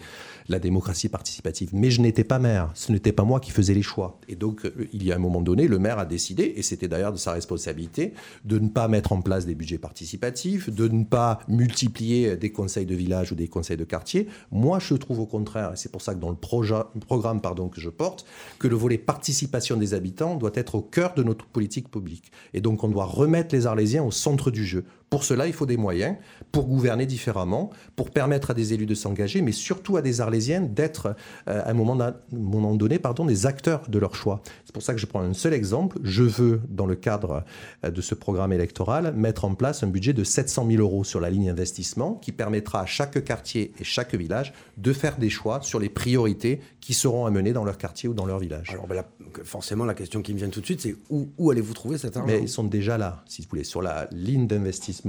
[0.51, 1.69] la démocratie participative.
[1.73, 4.19] Mais je n'étais pas maire, ce n'était pas moi qui faisais les choix.
[4.27, 6.87] Et donc, euh, il y a un moment donné, le maire a décidé, et c'était
[6.87, 8.13] d'ailleurs de sa responsabilité,
[8.45, 12.85] de ne pas mettre en place des budgets participatifs, de ne pas multiplier des conseils
[12.85, 14.27] de village ou des conseils de quartier.
[14.51, 17.81] Moi, je trouve au contraire, et c'est pour ça que dans le programme pardon, que
[17.81, 18.25] je porte,
[18.59, 22.31] que le volet participation des habitants doit être au cœur de notre politique publique.
[22.53, 24.85] Et donc, on doit remettre les Arlésiens au centre du jeu.
[25.11, 26.15] Pour cela, il faut des moyens
[26.53, 30.61] pour gouverner différemment, pour permettre à des élus de s'engager, mais surtout à des Arlésiens
[30.61, 31.17] d'être,
[31.49, 34.41] euh, à un moment, donné, pardon, des acteurs de leur choix.
[34.63, 35.99] C'est pour ça que je prends un seul exemple.
[36.03, 37.43] Je veux, dans le cadre
[37.83, 41.19] euh, de ce programme électoral, mettre en place un budget de 700 000 euros sur
[41.19, 45.59] la ligne investissement qui permettra à chaque quartier et chaque village de faire des choix
[45.61, 48.69] sur les priorités qui seront à mener dans leur quartier ou dans leur village.
[48.69, 49.03] Alors ben
[49.43, 52.15] forcément, la question qui me vient tout de suite, c'est où, où allez-vous trouver cet
[52.15, 52.27] argent?
[52.27, 55.00] Mais ils sont déjà là, si vous voulez, sur la ligne d'investissement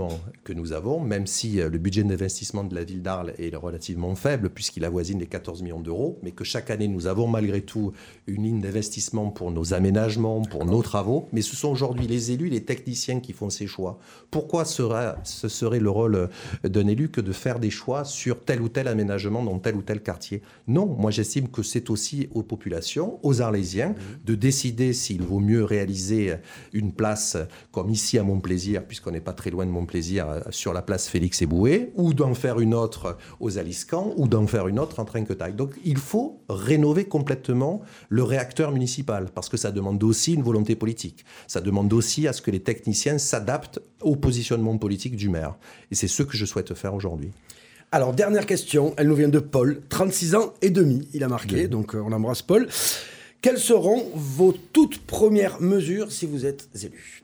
[0.44, 4.14] que nous avons, même si euh, le budget d'investissement de la ville d'Arles est relativement
[4.14, 7.92] faible, puisqu'il avoisine les 14 millions d'euros, mais que chaque année, nous avons malgré tout
[8.26, 11.28] une ligne d'investissement pour nos aménagements, pour nos travaux.
[11.32, 13.98] Mais ce sont aujourd'hui les élus, les techniciens qui font ces choix.
[14.30, 18.44] Pourquoi sera, ce serait le rôle euh, d'un élu que de faire des choix sur
[18.44, 20.42] tel ou tel aménagement dans tel ou tel quartier?
[20.66, 25.64] Non, moi j'estime que c'est aussi aux populations, aux Arlésiens, de décider s'il vaut mieux
[25.64, 26.34] réaliser
[26.72, 27.36] une place
[27.70, 30.82] comme ici à Montplaisir, puisqu'on n'est pas très loin de Montplaisir, plaisir euh, sur la
[30.82, 35.00] place Félix Eboué, ou d'en faire une autre aux Aliscans, ou d'en faire une autre
[35.00, 35.54] en Trinquetaille.
[35.54, 40.76] Donc il faut rénover complètement le réacteur municipal, parce que ça demande aussi une volonté
[40.76, 41.24] politique.
[41.46, 45.56] Ça demande aussi à ce que les techniciens s'adaptent au positionnement politique du maire.
[45.90, 47.30] Et c'est ce que je souhaite faire aujourd'hui.
[47.94, 51.68] Alors, dernière question, elle nous vient de Paul, 36 ans et demi, il a marqué,
[51.68, 52.66] donc euh, on embrasse Paul.
[53.42, 57.21] Quelles seront vos toutes premières mesures si vous êtes élu?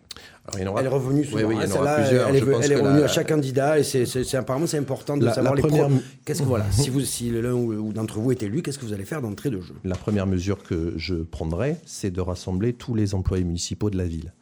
[0.56, 1.48] Elle est revenue souvent.
[1.48, 5.62] Oui, elle, est, revenue à chaque candidat et c'est apparemment c'est important de savoir les
[5.62, 5.88] premières.
[6.24, 8.92] Qu'est-ce que voilà, si vous si l'un ou, d'entre vous est élu, qu'est-ce que vous
[8.92, 9.74] allez faire d'entrée de jeu?
[9.84, 14.04] La première mesure que je prendrai, c'est de rassembler tous les employés municipaux de la
[14.04, 14.32] ville.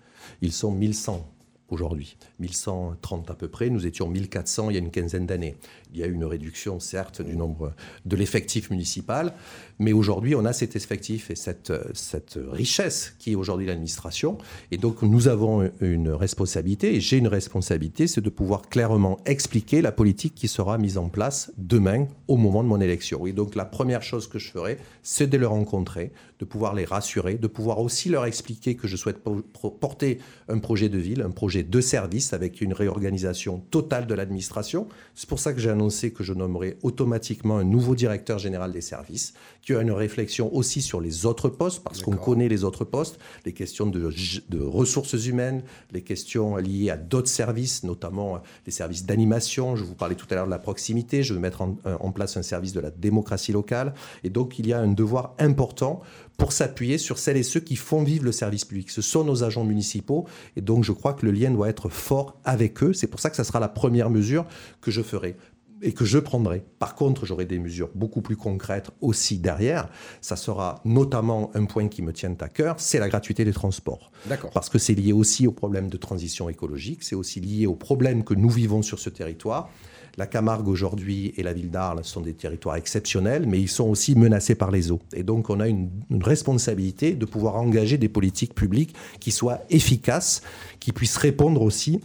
[0.43, 1.27] Ils sont 1100
[1.69, 2.17] aujourd'hui.
[2.41, 5.57] 1130 à peu près, nous étions 1400 il y a une quinzaine d'années.
[5.93, 7.73] Il y a eu une réduction, certes, du nombre
[8.05, 9.35] de l'effectif municipal,
[9.79, 11.73] mais aujourd'hui, on a cet effectif et cette,
[12.51, 14.39] richesse qui est aujourd'hui l'administration.
[14.71, 19.83] Et donc, nous avons une responsabilité, et j'ai une responsabilité, c'est de pouvoir clairement expliquer
[19.83, 23.27] la politique qui sera mise en place demain au moment de mon élection.
[23.27, 26.85] Et donc, la première chose que je ferai, c'est de les rencontrer, de pouvoir les
[26.85, 29.19] rassurer, de pouvoir aussi leur expliquer que je souhaite
[29.81, 30.19] porter
[30.49, 34.89] un projet de ville, un projet de service avec une réorganisation totale de l'administration.
[35.15, 38.81] C'est pour ça que j'ai annoncé que je nommerai automatiquement un nouveau directeur général des
[38.81, 42.85] services qui a une réflexion aussi sur les autres postes, parce qu'on connaît les autres
[42.85, 44.11] postes, les questions de,
[44.61, 45.63] ressources humaines,
[45.93, 49.77] les questions liées à d'autres services, notamment les services d'animation.
[49.77, 51.23] Je vous parlais tout à l'heure de la proximité.
[51.23, 53.95] Je veux mettre en, euh, en place un service de la démocratie locale.
[54.25, 56.03] Et donc, il y a un devoir important
[56.37, 58.91] pour s'appuyer sur celles et ceux qui font vivre le service public.
[58.91, 62.39] Ce sont nos agents municipaux et donc je crois que le lien doit être fort
[62.45, 62.93] avec eux.
[62.93, 64.47] C'est pour ça que ça sera la première mesure
[64.81, 65.37] que je ferai
[65.83, 66.65] et que je prendrai.
[66.79, 69.89] Par contre, j'aurai des mesures beaucoup plus concrètes aussi derrière.
[70.21, 74.11] Ça sera notamment un point qui me tient à cœur, c'est la gratuité des transports.
[74.27, 74.51] D'accord.
[74.51, 78.25] Parce que c'est lié aussi au problème de transition écologique, c'est aussi lié aux problèmes
[78.25, 79.71] que nous vivons sur ce territoire.
[80.17, 84.15] La Camargue aujourd'hui et la ville d'Arles sont des territoires exceptionnels, mais ils sont aussi
[84.15, 85.01] menacés par les eaux.
[85.13, 89.61] Et donc on a une, une responsabilité de pouvoir engager des politiques publiques qui soient
[89.69, 90.43] efficaces,
[90.81, 92.01] qui puissent répondre aussi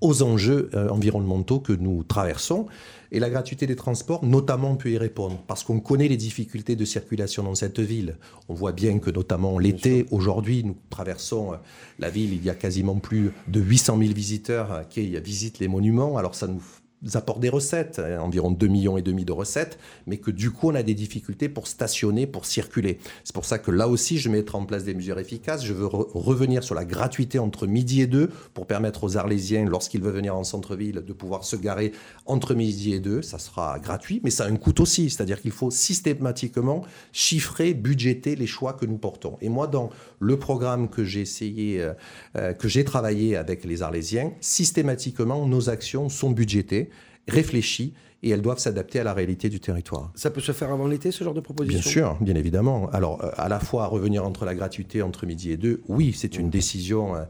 [0.00, 2.66] aux enjeux euh, environnementaux que nous traversons.
[3.10, 6.84] Et la gratuité des transports, notamment, peut y répondre, parce qu'on connaît les difficultés de
[6.84, 8.16] circulation dans cette ville.
[8.48, 11.56] On voit bien que, notamment l'été, aujourd'hui, nous traversons euh,
[11.98, 15.68] la ville, il y a quasiment plus de 800 000 visiteurs euh, qui visitent les
[15.68, 16.16] monuments.
[16.16, 16.62] Alors ça nous
[17.14, 20.70] apporte des recettes, hein, environ 2 millions et demi de recettes, mais que du coup
[20.70, 22.98] on a des difficultés pour stationner, pour circuler.
[23.24, 25.64] C'est pour ça que là aussi je mettrai en place des mesures efficaces.
[25.64, 29.64] Je veux re revenir sur la gratuité entre midi et deux pour permettre aux Arlésiens,
[29.64, 31.92] lorsqu'ils veulent venir en centre-ville, de pouvoir se garer
[32.26, 33.22] entre midi et deux.
[33.22, 35.10] Ça sera gratuit, mais ça a un coût aussi.
[35.10, 39.36] C'est-à-dire qu'il faut systématiquement chiffrer, budgéter les choix que nous portons.
[39.40, 41.80] Et moi, dans le programme que j'ai essayé,
[42.36, 46.90] euh, que j'ai travaillé avec les Arlésiens, systématiquement nos actions sont budgétées
[47.28, 50.10] réfléchies et elles doivent s'adapter à la réalité du territoire.
[50.14, 51.80] Ça peut se faire avant l'été, ce genre de proposition?
[51.80, 52.88] Bien sûr, bien évidemment.
[52.90, 56.36] Alors, euh, à la fois revenir entre la gratuité entre midi et deux, oui, c'est
[56.36, 57.24] une décision euh, euh,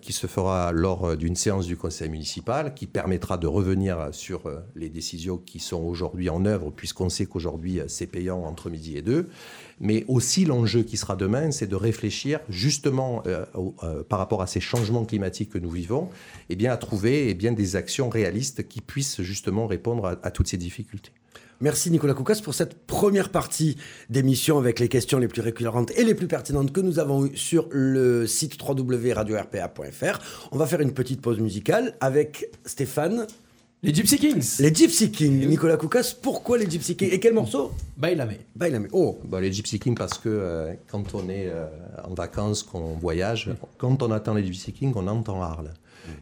[0.00, 4.60] qui se fera lors d'une séance du conseil municipal, qui permettra de revenir sur euh,
[4.74, 8.96] les décisions qui sont aujourd'hui en œuvre, puisqu'on sait qu'aujourd'hui euh, c'est payant entre midi
[8.96, 9.28] et deux.
[9.80, 13.44] Mais aussi l'enjeu qui sera demain, c'est de réfléchir justement euh,
[13.82, 16.10] euh, par rapport à ces changements climatiques que nous vivons,
[16.48, 20.48] et bien à trouver eh bien, des actions réalistes qui puissent justement répondre à toutes
[20.48, 21.12] ces difficultés.
[21.64, 23.78] Merci Nicolas Koukas pour cette première partie
[24.10, 27.38] d'émission avec les questions les plus récurrentes et les plus pertinentes que nous avons eues
[27.38, 30.18] sur le site www.radio-rpa.fr.
[30.52, 33.26] On va faire une petite pause musicale avec Stéphane.
[33.82, 35.48] Les Gypsy Kings Les Gypsy Kings.
[35.48, 37.08] Nicolas Koukas, pourquoi les Gypsy Kings?
[37.10, 37.72] Et quel morceau?
[37.96, 38.34] Bailame.
[38.54, 38.88] Bailame.
[38.92, 41.64] Oh Bah, les Gypsy Kings parce que euh, quand on est euh,
[42.06, 43.48] en vacances, qu'on voyage,
[43.78, 45.72] quand on attend les Gypsy Kings, on entend Arles.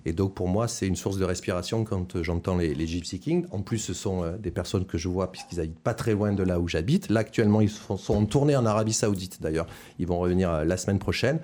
[0.04, 3.46] Et donc pour moi, c'est une source de respiration quand euh, j'entends les, Gypsy Kings.
[3.50, 6.32] En plus, ce sont euh, des personnes que je vois puisqu'ils habitent pas très loin
[6.32, 7.08] de là où j'habite.
[7.10, 9.66] Là, actuellement, ils sont, sont en tournée en Arabie Saoudite d'ailleurs.
[9.98, 11.40] Ils vont revenir euh, la semaine prochaine.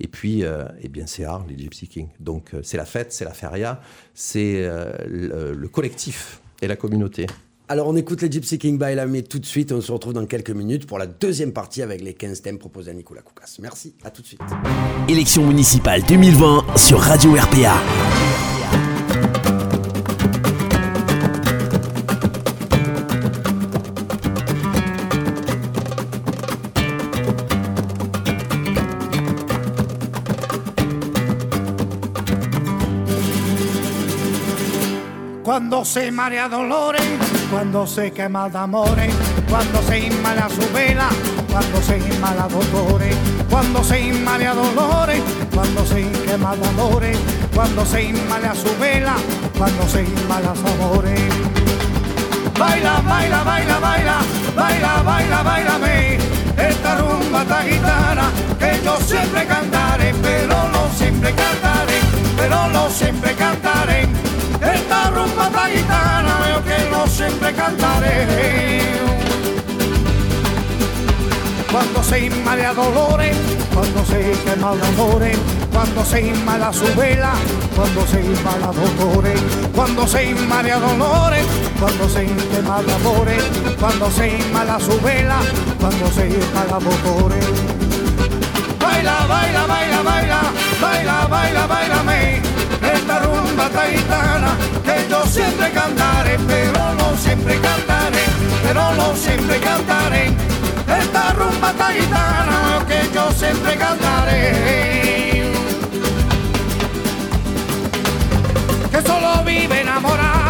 [0.00, 2.08] Et puis, euh, eh bien, c'est Arles, les Gypsy Kings.
[2.20, 3.80] Donc c'est la fête, c'est la feria,
[4.14, 4.68] c'est
[5.06, 7.26] le collectif et la communauté.
[7.68, 10.26] Alors on écoute les Gypsy Kings Bailame tout de suite et on se retrouve dans
[10.26, 13.56] quelques minutes pour la deuxième partie avec les 15 thèmes proposés à Nicolas Koukas.
[13.60, 14.40] Merci, à tout de suite.
[15.08, 17.80] Élection municipale 2020 sur Radio RPA.
[35.82, 37.02] Cuando se marea dolores,
[37.50, 39.12] cuando se quema de amores,
[39.50, 41.08] cuando se inmala su vela,
[41.50, 43.16] cuando se inmala dolores,
[43.50, 45.20] cuando se inmala dolores,
[45.52, 47.18] cuando se quema de amores,
[47.52, 49.16] cuando se inmala su vela,
[49.58, 51.20] cuando se inmala amores.
[52.56, 54.18] Baila, baila, baila, baila,
[54.54, 56.18] baila, baila, bailame,
[56.58, 61.98] esta rumba esta gitana que yo siempre cantaré, pero no siempre cantaré,
[62.36, 64.21] pero no siempre cantaré.
[65.52, 68.80] Esta gitana veo que no siempre cantaré.
[71.70, 73.36] Cuando se inmala dolores,
[73.74, 75.38] cuando se quema de amores,
[75.70, 77.34] cuando se inmala su vela,
[77.76, 79.40] cuando se inmala dolores,
[79.74, 81.44] cuando se inmala dolores,
[81.78, 83.42] cuando se quema de amores,
[83.78, 85.36] cuando se inmala su vela,
[85.78, 87.44] cuando se inmala dolores.
[88.80, 90.40] Baila, baila, baila, baila,
[90.80, 92.51] baila, baila, bailame,
[93.12, 98.24] esta rumba taitana que yo siempre cantaré, pero no siempre cantaré,
[98.62, 100.30] pero no siempre cantaré.
[100.86, 105.52] Esta rumba taitana que yo siempre cantaré.
[108.90, 110.41] Que solo vive enamorarte.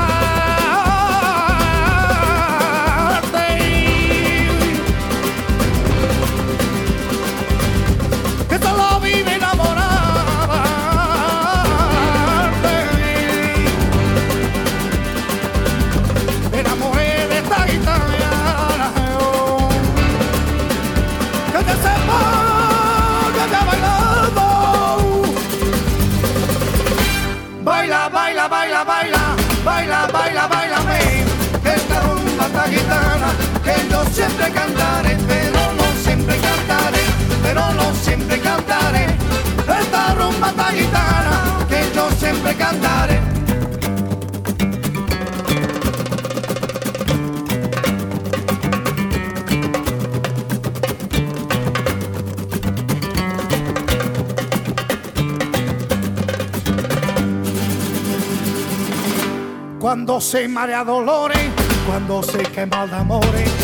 [34.62, 37.04] cantare, pero no siempre cantaré,
[37.42, 39.06] pero no siempre cantaré.
[39.80, 43.20] Esta rumba tan gitana que yo siempre cantaré.
[59.80, 61.50] Cuando se marea dolore,
[61.86, 63.61] quando sei che mal d'amore,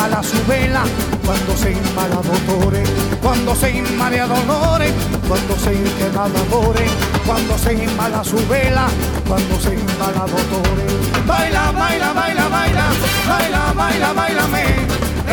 [0.00, 0.82] inmala su vela,
[1.26, 2.88] cuando se inmala dolores,
[3.20, 4.92] cuando se inmala dolores,
[5.28, 6.90] cuando se el amores,
[7.26, 8.86] cuando se inmala su vela,
[9.28, 11.26] cuando se inmala dolores.
[11.26, 12.86] Baila, baila, baila, baila,
[13.28, 14.64] baila, baila, baila, me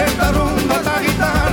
[0.03, 1.46] esta rumba esta gitana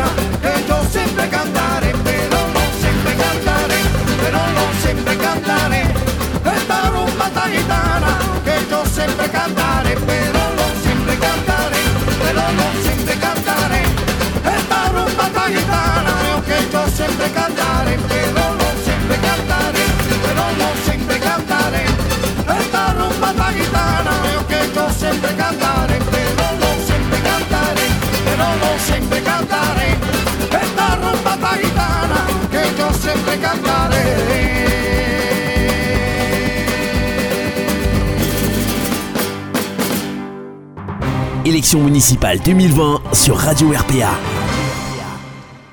[41.64, 44.18] Élection municipale 2020 sur Radio RPA.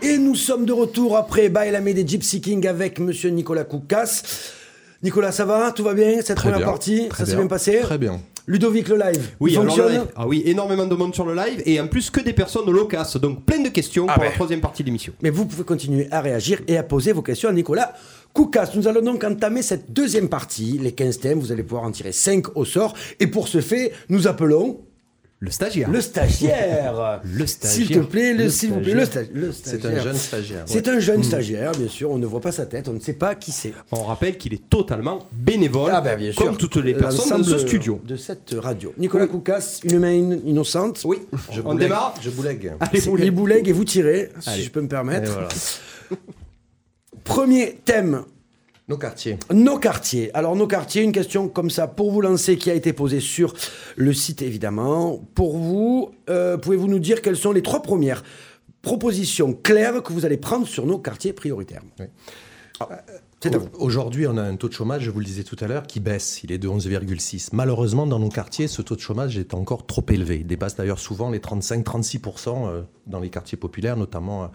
[0.01, 4.21] Et nous sommes de retour après Bailamé des Gypsy King avec monsieur Nicolas Koukas.
[5.03, 5.73] Nicolas, ça va?
[5.73, 6.21] Tout va bien?
[6.21, 7.79] Cette Très première bien, partie Ça s'est bien, passé?
[7.81, 8.21] Très bien.
[8.47, 10.01] Ludovic, le live Oui, il alors le fonctionne?
[10.03, 10.11] live.
[10.15, 13.17] Ah oui, énormément de monde sur le live et en plus que des personnes loquaces.
[13.17, 14.29] Donc plein de questions Ah pour ouais.
[14.29, 15.11] la troisième partie de l'émission.
[15.21, 17.91] Mais vous pouvez continuer à réagir et à poser vos questions à Nicolas
[18.31, 18.69] Koukas.
[18.75, 21.39] Nous allons donc entamer cette deuxième partie, les 15 thèmes.
[21.41, 22.93] Vous allez pouvoir en tirer 5 au sort.
[23.19, 24.79] Et pour ce fait, nous appelons
[25.43, 25.89] Le stagiaire.
[25.89, 27.19] le stagiaire.
[27.25, 27.87] Le stagiaire.
[27.87, 29.31] S'il te plaît, le, Le s'il vous plaît, le, stagiaire.
[29.33, 30.63] sta- le C'est un jeune stagiaire.
[30.67, 32.11] C'est un jeune stagiaire, bien sûr.
[32.11, 33.73] On ne voit pas sa tête, on ne sait pas qui c'est.
[33.91, 36.45] On rappelle qu'il est totalement bénévole, Ah ben bien sûr.
[36.45, 37.99] comme toutes les personnes dans ce studio.
[38.05, 38.93] De cette radio.
[38.99, 41.01] Nicolas Koukas, une main in- innocente.
[41.05, 41.17] Oui,
[41.51, 42.13] Je on démarre.
[42.21, 42.73] Je boulegue.
[42.79, 45.31] Allez, les boulègues et vous tirez, si je peux me Et permettre.
[45.31, 45.47] voilà.
[47.23, 48.23] Premier thème,
[48.91, 49.37] Nos quartiers.
[49.53, 50.31] nos quartiers.
[50.33, 53.53] Alors nos quartiers, une question comme ça pour vous lancer qui a été posée sur
[53.95, 55.25] le site évidemment.
[55.33, 58.21] Pour vous, euh, pouvez-vous nous dire quelles sont les trois premières
[58.81, 61.83] propositions claires que vous allez prendre sur nos quartiers prioritaires?
[62.01, 62.07] Oui.
[62.81, 63.69] À vous.
[63.79, 65.99] Aujourd'hui, on a un taux de chômage, je vous le disais tout à l'heure, qui
[65.99, 66.43] baisse.
[66.43, 67.49] Il est de 11,6.
[67.53, 70.39] Malheureusement, dans nos quartiers, ce taux de chômage est encore trop élevé.
[70.41, 74.47] Il dépasse d'ailleurs souvent les 35-36% euh, dans les quartiers populaires, notamment euh,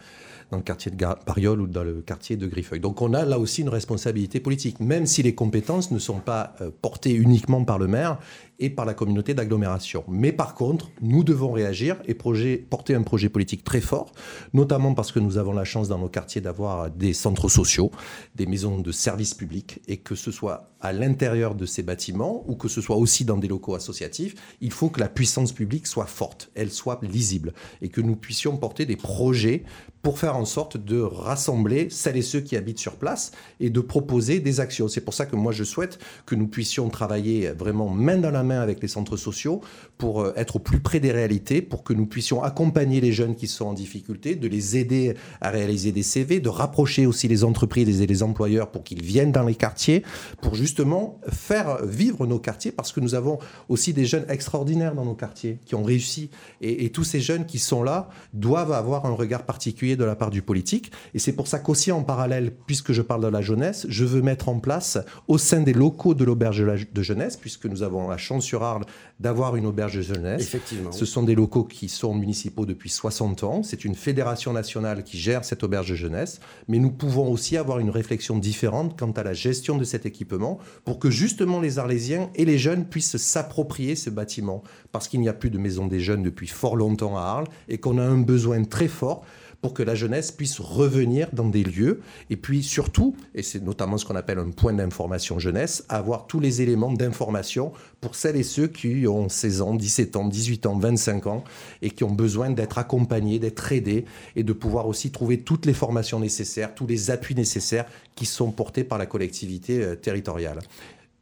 [0.50, 2.80] dans le quartier de Bariol ou dans le quartier de Griffeuil.
[2.80, 6.54] Donc on a là aussi une responsabilité politique, même si les compétences ne sont pas
[6.60, 8.18] euh, portées uniquement par le maire
[8.58, 10.04] et par la communauté d'agglomération.
[10.08, 14.12] Mais par contre, nous devons réagir et porter un projet politique très fort,
[14.52, 17.90] notamment parce que nous avons la chance dans nos quartiers d'avoir des centres sociaux,
[18.34, 22.54] des maisons de services publics, et que ce soit à l'intérieur de ces bâtiments ou
[22.54, 26.06] que ce soit aussi dans des locaux associatifs, il faut que la puissance publique soit
[26.06, 27.52] forte, elle soit lisible,
[27.82, 29.64] et que nous puissions porter des projets
[30.02, 33.80] pour faire en sorte de rassembler celles et ceux qui habitent sur place et de
[33.80, 34.86] proposer des actions.
[34.86, 38.44] C'est pour ça que moi je souhaite que nous puissions travailler vraiment main dans la
[38.44, 39.60] main avec les centres sociaux
[39.98, 43.34] pour euh, être au plus près des réalités, pour que nous puissions accompagner les jeunes
[43.34, 47.44] qui sont en difficulté, de les aider à réaliser des CV, de rapprocher aussi les
[47.44, 50.02] entreprises et les employeurs pour qu'ils viennent dans les quartiers,
[50.40, 53.38] pour justement faire vivre nos quartiers, parce que nous avons
[53.68, 56.30] aussi des jeunes extraordinaires dans nos quartiers qui ont réussi.
[56.60, 60.16] Et, et tous ces jeunes qui sont là doivent avoir un regard particulier de la
[60.16, 60.92] part du politique.
[61.14, 64.22] Et c'est pour ça qu'aussi en parallèle, puisque je parle de la jeunesse, je veux
[64.22, 68.16] mettre en place au sein des locaux de l'auberge de jeunesse, puisque nous avons la
[68.16, 68.84] chance sur Arles
[69.18, 70.42] d'avoir une auberge de jeunesse.
[70.42, 70.92] Effectivement.
[70.92, 73.62] Ce sont des locaux qui sont municipaux depuis 60 ans.
[73.62, 76.40] C'est une fédération nationale qui gère cette auberge de jeunesse.
[76.68, 80.58] Mais nous pouvons aussi avoir une réflexion différente quant à la gestion de cet équipement
[80.84, 84.62] pour que justement les Arlésiens et les jeunes puissent s'approprier ce bâtiment.
[84.92, 87.78] Parce qu'il n'y a plus de maison des jeunes depuis fort longtemps à Arles et
[87.78, 89.24] qu'on a un besoin très fort
[89.66, 92.00] pour que la jeunesse puisse revenir dans des lieux
[92.30, 96.38] et puis surtout, et c'est notamment ce qu'on appelle un point d'information jeunesse, avoir tous
[96.38, 100.78] les éléments d'information pour celles et ceux qui ont 16 ans, 17 ans, 18 ans,
[100.78, 101.42] 25 ans
[101.82, 104.04] et qui ont besoin d'être accompagnés, d'être aidés
[104.36, 108.52] et de pouvoir aussi trouver toutes les formations nécessaires, tous les appuis nécessaires qui sont
[108.52, 110.60] portés par la collectivité euh, territoriale.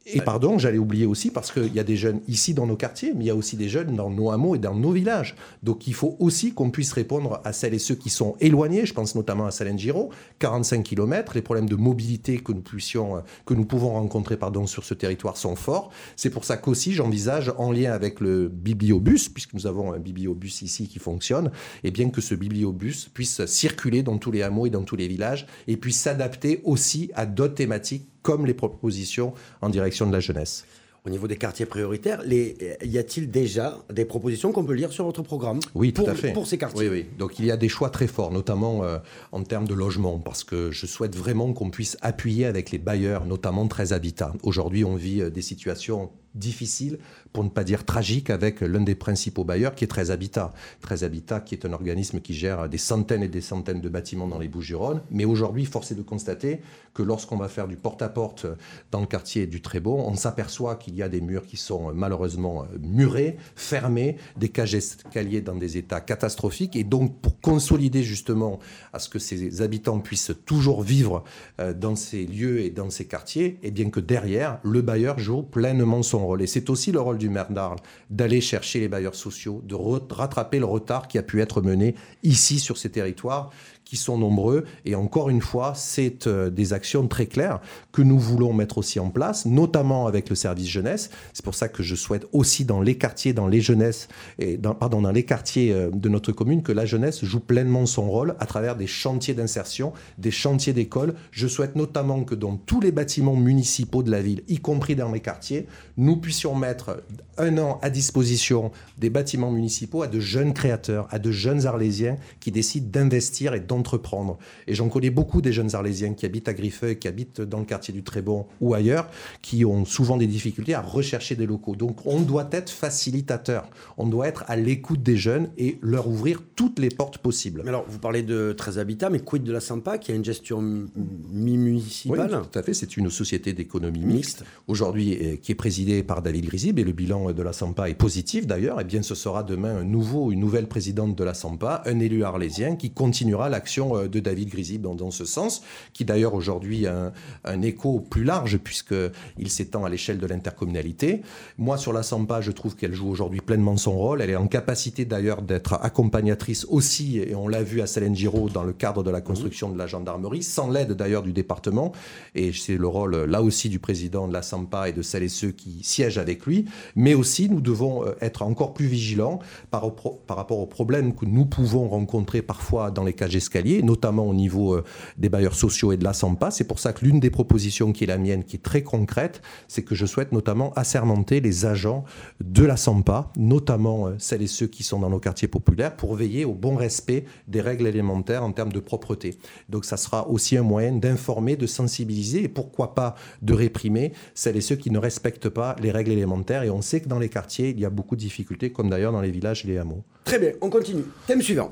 [0.07, 3.13] Et pardon, j'allais oublier aussi, parce qu'il y a des jeunes ici dans nos quartiers,
[3.15, 5.35] mais il y a aussi des jeunes dans nos hameaux et dans nos villages.
[5.63, 8.85] Donc il faut aussi qu'on puisse répondre à celles et ceux qui sont éloignés.
[8.85, 11.33] Je pense notamment à Salengiro, 45 km.
[11.33, 14.93] Les problèmes de mobilité que nous, puissions, euh, que nous pouvons rencontrer pardon, sur ce
[14.93, 15.89] territoire sont forts.
[16.15, 20.61] C'est pour ça qu'aussi j'envisage, en lien avec le bibliobus, puisque nous avons un bibliobus
[20.61, 21.51] ici qui fonctionne,
[21.83, 25.07] et bien que ce bibliobus puisse circuler dans tous les hameaux et dans tous les
[25.07, 30.19] villages et puisse s'adapter aussi à d'autres thématiques comme les propositions en direction de la
[30.19, 30.65] jeunesse.
[31.05, 35.05] Au niveau des quartiers prioritaires, les, y a-t-il déjà des propositions qu'on peut lire sur
[35.05, 36.33] votre programme Oui, tout pour, à fait.
[36.33, 36.89] Pour ces quartiers?
[36.89, 37.05] Oui, oui.
[37.19, 38.97] Donc il y a des choix très forts, notamment euh,
[39.31, 43.25] en termes de logement, parce que je souhaite vraiment qu'on puisse appuyer avec les bailleurs,
[43.25, 44.33] notamment très habitats.
[44.41, 46.97] Aujourd'hui, on vit euh, des situations difficile,
[47.35, 50.53] pour ne pas dire tragique, avec l'un des principaux bailleurs qui est 13 Habitat.
[50.79, 54.29] 13 Habitat qui est un organisme qui gère des centaines et des centaines de bâtiments
[54.29, 55.01] dans les Bouches-du-Rhône.
[55.11, 56.61] Mais aujourd'hui, force est de constater
[56.93, 58.47] que lorsqu'on va faire du porte-à-porte
[58.89, 62.65] dans le quartier du Trébon, on s'aperçoit qu'il y a des murs qui sont malheureusement
[62.79, 66.77] murés, fermés, des cages escaliers dans des états catastrophiques.
[66.77, 68.59] Et donc, pour consolider justement
[68.93, 71.25] à ce que ces habitants puissent toujours vivre
[71.59, 75.43] euh, dans ces lieux et dans ces quartiers, et bien que derrière, le bailleur joue
[75.43, 76.41] pleinement son rôle.
[76.41, 80.59] Et c'est aussi le rôle du maire d'Arles d'aller chercher les bailleurs sociaux, de rattraper
[80.59, 83.51] le retard qui a pu être mené ici sur ces territoires
[83.85, 84.65] qui sont nombreux.
[84.83, 87.61] Et encore une fois, c'est euh, des actions très claires
[87.91, 91.11] que nous voulons mettre aussi en place, notamment avec le service jeunesse.
[91.33, 94.07] C'est pour ça que je souhaite aussi dans les quartiers, dans les jeunesses,
[94.39, 98.09] et pardon, dans les quartiers euh, de notre commune, que la jeunesse joue pleinement son
[98.09, 101.13] rôle à travers des chantiers d'insertion, des chantiers d'école.
[101.31, 105.11] Je souhaite notamment que dans tous les bâtiments municipaux de la ville, y compris dans
[105.11, 105.67] les quartiers,
[105.97, 107.03] nous puissions mettre
[107.37, 112.17] un an à disposition des bâtiments municipaux à de jeunes créateurs, à de jeunes arlésiens
[112.39, 114.37] qui décident d'investir et d'entreprendre.
[114.67, 117.65] Et j'en connais beaucoup des jeunes arlésiens qui habitent à Griffeuil, qui habitent dans le
[117.65, 119.07] quartier du Trébon ou ailleurs,
[119.41, 121.75] qui ont souvent des difficultés à rechercher des locaux.
[121.75, 126.41] Donc on doit être facilitateur, on doit être à l'écoute des jeunes et leur ouvrir
[126.55, 127.61] toutes les portes possibles.
[127.63, 130.25] Mais alors, vous parlez de 13 habitats, mais quid de la Sampa, qui a une
[130.25, 132.29] gestion mi-municipale?
[132.31, 132.73] Oui, tout à fait.
[132.73, 137.31] C'est une société d'économie mixte, aujourd'hui qui est présidée par David Grisib, et le bilan
[137.31, 138.79] de la Sampa est positif d'ailleurs.
[138.79, 141.99] Et eh bien, ce sera demain un nouveau, une nouvelle présidente de la Sampa, un
[141.99, 145.63] élu arlésien qui continuera l'action euh, de David Grisib dans, ce sens,
[145.93, 147.11] qui d'ailleurs aujourd'hui a
[147.43, 151.21] un, écho plus large puisqu'il s'étend à l'échelle de l'intercommunalité.
[151.57, 154.21] Moi, sur la Sampa, je trouve qu'elle joue aujourd'hui pleinement son rôle.
[154.21, 158.63] Elle est en capacité d'ailleurs d'être accompagnatrice aussi, et on l'a vu à Salengiro dans
[158.63, 161.91] le cadre de la construction de la gendarmerie, sans l'aide d'ailleurs du département.
[162.33, 165.29] Et c'est le rôle là aussi du président de la Sampa et de celles et
[165.29, 166.65] ceux qui siègent avec lui.
[166.95, 169.39] Mais aussi, nous devons euh, être encore plus vigilants
[169.71, 169.91] par,
[170.27, 173.35] par rapport aux problèmes que nous pouvons rencontrer parfois dans les cages
[173.83, 174.83] notamment au niveau euh,
[175.17, 176.51] des bailleurs sociaux et de la SAMPA.
[176.51, 179.41] C'est pour ça que l'une des propositions qui est la mienne, qui est très concrète,
[179.67, 182.03] c'est que je souhaite notamment assermenter les agents
[182.43, 186.15] de la SAMPA, notamment euh, celles et ceux qui sont dans nos quartiers populaires, pour
[186.15, 189.37] veiller au bon respect des règles élémentaires en termes de propreté.
[189.69, 194.57] Donc ça sera aussi un moyen d'informer, de sensibiliser et pourquoi pas de réprimer celles
[194.57, 196.63] et ceux qui ne respectent pas les règles élémentaires.
[196.63, 199.11] Et on sait que dans les quartiers, il y a beaucoup de difficultés, comme d'ailleurs
[199.11, 200.03] dans les villages et les hameaux.
[200.23, 201.03] Très bien, on continue.
[201.27, 201.71] Thème suivant.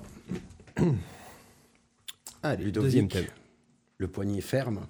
[2.44, 3.26] Allez, le deuxième thème.
[3.98, 4.86] Le poignet ferme,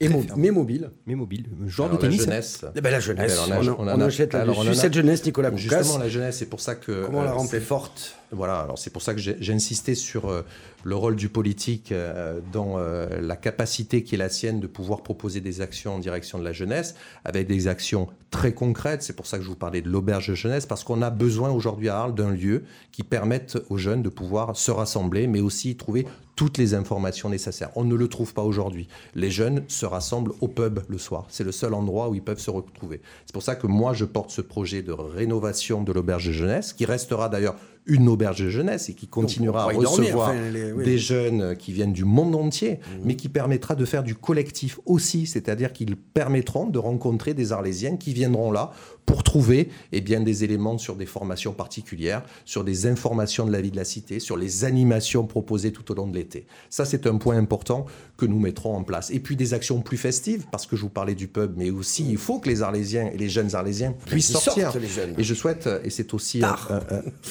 [0.00, 0.90] et mais mobile.
[1.06, 1.46] Mais mobile.
[1.66, 2.18] Genre de tennis.
[2.18, 2.64] La jeunesse.
[2.74, 3.38] Eh ben, la jeunesse.
[3.78, 4.36] on, a, achète
[4.74, 5.78] cette jeunesse, Nicolas Koukas.
[5.82, 7.04] Justement, la jeunesse, c'est pour ça que.
[7.04, 10.28] Comment la euh, rend plus forte Voilà, alors c'est pour ça que j'ai insisté sur
[10.28, 10.42] euh,
[10.84, 15.40] le rôle du politique euh, dans la capacité qui est la sienne de pouvoir proposer
[15.40, 16.94] des actions en direction de la jeunesse,
[17.24, 19.02] avec des actions très concrètes.
[19.02, 21.50] C'est pour ça que je vous parlais de l'auberge de jeunesse, parce qu'on a besoin
[21.50, 22.62] aujourd'hui à Arles d'un lieu
[22.92, 26.06] qui permette aux jeunes de pouvoir se rassembler, mais aussi trouver
[26.36, 27.70] toutes les informations nécessaires.
[27.74, 28.88] On ne le trouve pas aujourd'hui.
[29.14, 31.26] Les jeunes se rassemblent au pub le soir.
[31.28, 33.00] C'est le seul endroit où ils peuvent se retrouver.
[33.24, 36.72] C'est pour ça que moi, je porte ce projet de rénovation de l'auberge de jeunesse,
[36.72, 40.34] qui restera d'ailleurs une auberge de jeunesse et qui continuera à recevoir
[40.84, 42.90] des jeunes qui viennent du monde entier, mmh.
[43.04, 47.96] mais qui permettra de faire du collectif aussi, c'est-à-dire qu'ils permettront de rencontrer des Arlésiens
[47.96, 48.72] qui viendront là
[49.06, 53.60] pour trouver eh bien, des éléments sur des formations particulières, sur des informations de la
[53.60, 56.46] vie de la cité, sur les animations proposées tout au long de l'été.
[56.68, 57.86] Ça, c'est un point important
[58.16, 59.10] que nous mettrons en place.
[59.10, 62.04] Et puis des actions plus festives, parce que je vous parlais du pub, mais aussi
[62.08, 64.72] il faut que les Arlésiens et les jeunes Arlésiens puissent sortir.
[65.16, 66.42] Et je souhaite, et c'est aussi...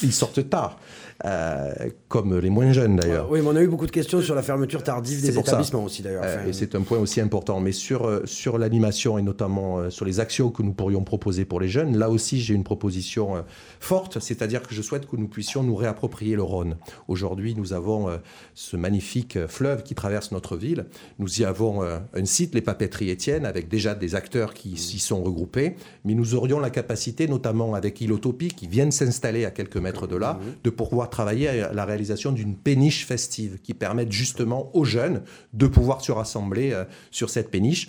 [0.02, 0.80] ils sortent tard.
[1.24, 1.74] Euh,
[2.10, 3.32] comme les moins jeunes d'ailleurs.
[3.32, 6.02] Oui, mais on a eu beaucoup de questions sur la fermeture tardive des établissements aussi
[6.02, 6.24] d'ailleurs.
[6.26, 7.62] Euh, et c'est un point aussi important.
[7.62, 11.62] Mais sur, euh, sur l'animation et notamment sur les actions que nous pourrions proposer pour
[11.62, 13.46] les jeunes, là aussi j'ai une proposition
[13.80, 16.76] forte, c'est-à-dire que je souhaite que nous puissions nous réapproprier le Rhône.
[17.08, 18.10] Aujourd'hui, nous avons
[18.54, 20.86] ce magnifique fleuve qui traverse notre ville.
[21.20, 25.24] Nous y avons un site, les papeteries Étienne, avec déjà des acteurs qui s'y sont
[25.24, 25.76] regroupés.
[26.04, 30.16] Mais nous aurions la capacité, notamment avec Ilotopie, qui viennent s'installer à quelques mètres de
[30.16, 35.24] là, de pouvoir travailler à la réalisation d'une péniche festive qui permette justement aux jeunes
[35.54, 37.88] de pouvoir se rassembler euh, sur cette péniche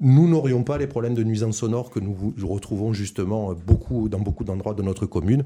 [0.00, 4.44] nous n'aurions pas les problèmes de nuisance sonore que nous retrouvons justement beaucoup, dans beaucoup
[4.44, 5.44] d'endroits de notre commune.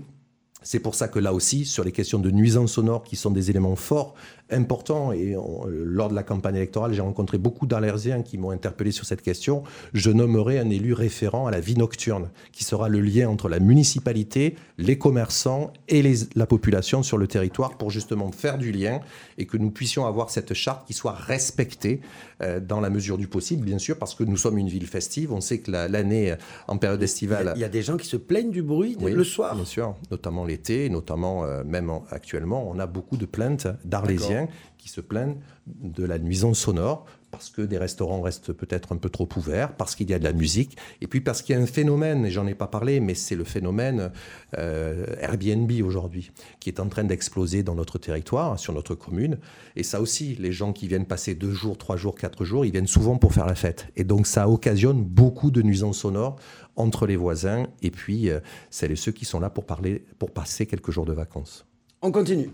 [0.62, 3.50] C'est pour ça que là aussi, sur les questions de nuisance sonore, qui sont des
[3.50, 4.14] éléments forts
[4.50, 5.12] important.
[5.12, 5.34] Et
[5.68, 9.62] lors de la campagne électorale, j'ai rencontré beaucoup d'Arlésiens qui m'ont interpellé sur cette question.
[9.94, 13.60] Je nommerai un élu référent à la vie nocturne, qui sera le lien entre la
[13.60, 16.02] municipalité, les commerçants et
[16.34, 19.00] la population sur le territoire pour justement faire du lien
[19.42, 22.00] et que nous puissions avoir cette charte qui soit respectée
[22.42, 25.32] euh, dans la mesure du possible, bien sûr, parce que nous sommes une ville festive.
[25.32, 26.34] On sait que l'année
[26.68, 27.52] en période estivale.
[27.56, 29.56] Il y, a des gens qui se plaignent du bruit le soir.
[29.56, 34.88] Bien sûr, notamment l'été, notamment euh, même actuellement, on a beaucoup de plaintes d'Arlésiens qui
[34.88, 35.36] se plaignent
[35.66, 39.96] de la nuisance sonore parce que des restaurants restent peut-être un peu trop ouverts, parce
[39.96, 42.30] qu'il y a de la musique, et puis parce qu'il y a un phénomène, et
[42.30, 44.12] j'en ai pas parlé, mais c'est le phénomène
[44.58, 46.30] euh, Airbnb aujourd'hui,
[46.60, 49.38] qui est en train d'exploser dans notre territoire, sur notre commune.
[49.76, 52.70] Et ça aussi, les gens qui viennent passer deux jours, trois jours, quatre jours, ils
[52.70, 53.88] viennent souvent pour faire la fête.
[53.96, 56.36] Et donc ça occasionne beaucoup de nuisances sonores
[56.76, 60.30] entre les voisins, et puis euh, c'est les ceux qui sont là pour, parler, pour
[60.30, 61.66] passer quelques jours de vacances.
[62.02, 62.50] On continue.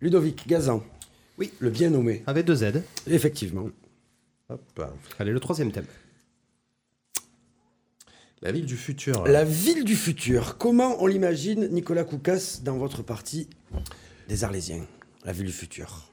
[0.00, 0.82] Ludovic Gazan.
[1.36, 1.50] Oui.
[1.58, 2.22] Le bien nommé.
[2.26, 2.82] Avec deux Z.
[3.06, 3.68] Effectivement.
[5.18, 5.86] Allez, le troisième thème.
[8.42, 9.26] La ville du futur.
[9.26, 10.58] La ville du futur.
[10.58, 13.48] Comment on l'imagine, Nicolas Koukas, dans votre parti
[14.28, 14.84] des Arlésiens
[15.24, 16.10] La ville du futur?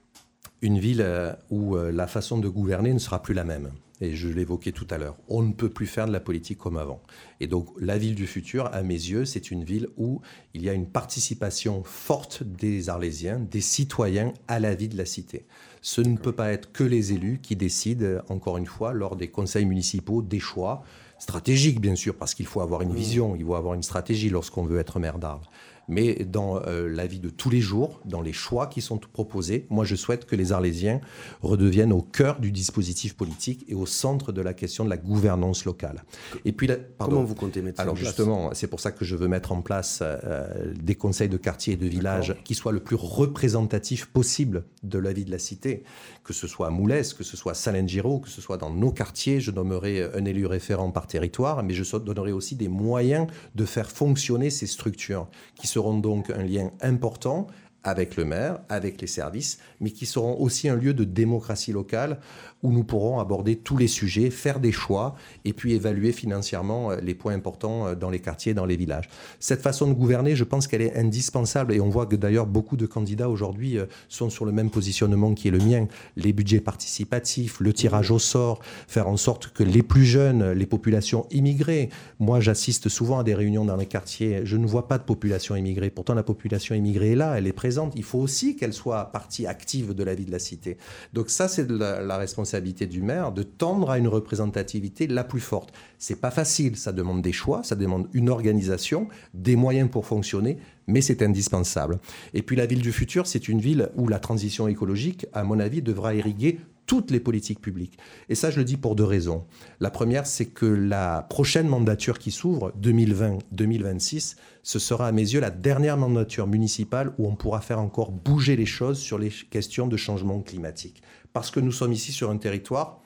[0.62, 3.72] Une ville euh, où euh, la façon de gouverner ne sera plus la même
[4.02, 6.76] et je l'évoquais tout à l'heure, on ne peut plus faire de la politique comme
[6.76, 7.02] avant.
[7.40, 10.22] Et donc la ville du futur, à mes yeux, c'est une ville où
[10.56, 15.06] il y a une participation forte des Arlésiens, des citoyens à la vie de la
[15.06, 15.46] cité.
[15.82, 19.30] Ce ne peut pas être que les élus qui décident, encore une fois, lors des
[19.30, 20.84] conseils municipaux, des choix
[21.18, 24.64] stratégiques, bien sûr, parce qu'il faut avoir une vision, il faut avoir une stratégie lorsqu'on
[24.64, 25.42] veut être maire d'Arles
[25.88, 29.66] mais dans euh, la vie de tous les jours, dans les choix qui sont proposés,
[29.70, 31.02] moi je souhaite que les Arlésiens
[31.42, 35.66] redeviennent au cœur du dispositif politique et au centre de la question de la gouvernance
[35.66, 36.04] locale.
[36.46, 39.52] Et puis, comment vous comptez mettre Alors justement, c'est pour ça que je veux mettre
[39.52, 44.06] en place euh, des conseils de quartier et de village qui soient le plus représentatifs
[44.06, 45.84] possible de la vie de la cité,
[46.24, 48.92] que ce soit à Moulès, que ce soit à Salengiro, que ce soit dans nos
[48.92, 49.40] quartiers.
[49.40, 53.90] Je nommerai un élu référent par territoire, mais je donnerai aussi des moyens de faire
[53.90, 57.48] fonctionner ces structures qui seront donc un lien important
[57.84, 62.20] avec le maire, avec les services, mais qui seront aussi un lieu de démocratie locale
[62.64, 66.98] où nous pourrons aborder tous les sujets, faire des choix et puis évaluer financièrement euh,
[67.02, 69.10] les points importants euh, dans les quartiers, dans les villages.
[69.40, 72.78] Cette façon de gouverner, je pense qu'elle est indispensable et on voit que d'ailleurs beaucoup
[72.78, 75.88] de candidats aujourd'hui euh, sont sur le même positionnement qui est le mien.
[76.16, 80.66] Les budgets participatifs, le tirage au sort, faire en sorte que les plus jeunes, les
[80.66, 81.90] populations immigrées,
[82.20, 85.56] moi j'assiste souvent à des réunions dans les quartiers, je ne vois pas de population
[85.56, 85.90] immigrée.
[85.90, 87.94] Pourtant la population immigrée est là, elle est présente.
[87.96, 90.78] Il faut aussi qu'elle soit partie active de la vie de la cité.
[91.14, 95.24] Donc ça c'est la, la responsabilité responsabilité du maire de tendre à une représentativité la
[95.24, 95.74] plus forte.
[95.98, 100.58] C'est pas facile, ça demande des choix, ça demande une organisation, des moyens pour fonctionner,
[100.88, 102.00] mais c'est indispensable.
[102.34, 105.60] Et puis la ville du futur, c'est une ville où la transition écologique, à mon
[105.60, 107.98] avis, devra irriguer toutes les politiques publiques.
[108.28, 109.46] Et ça, je le dis pour deux raisons.
[109.80, 115.40] La première, c'est que la prochaine mandature qui s'ouvre, 2020-2026, ce sera à mes yeux
[115.40, 119.88] la dernière mandature municipale où on pourra faire encore bouger les choses sur les questions
[119.88, 121.02] de changement climatique
[121.34, 123.00] parce que nous sommes ici sur un territoire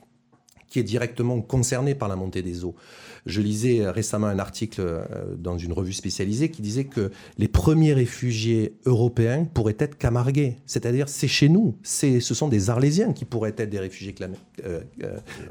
[0.68, 2.76] qui est directement concerné par la montée des eaux.
[3.26, 5.04] Je lisais récemment un article euh,
[5.38, 10.58] dans une revue spécialisée qui disait que les premiers réfugiés européens pourraient être camarguais.
[10.68, 11.76] C'est-à-dire, c'est chez nous.
[11.84, 14.14] ce sont des Arlésiens qui pourraient être des réfugiés
[14.64, 14.82] euh,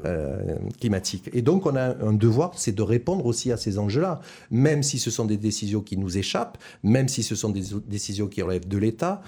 [0.05, 1.29] euh, climatiques.
[1.33, 4.21] Et donc, on a un devoir, c'est de répondre aussi à ces enjeux-là.
[4.51, 8.27] Même si ce sont des décisions qui nous échappent, même si ce sont des décisions
[8.27, 9.21] qui relèvent de l'État,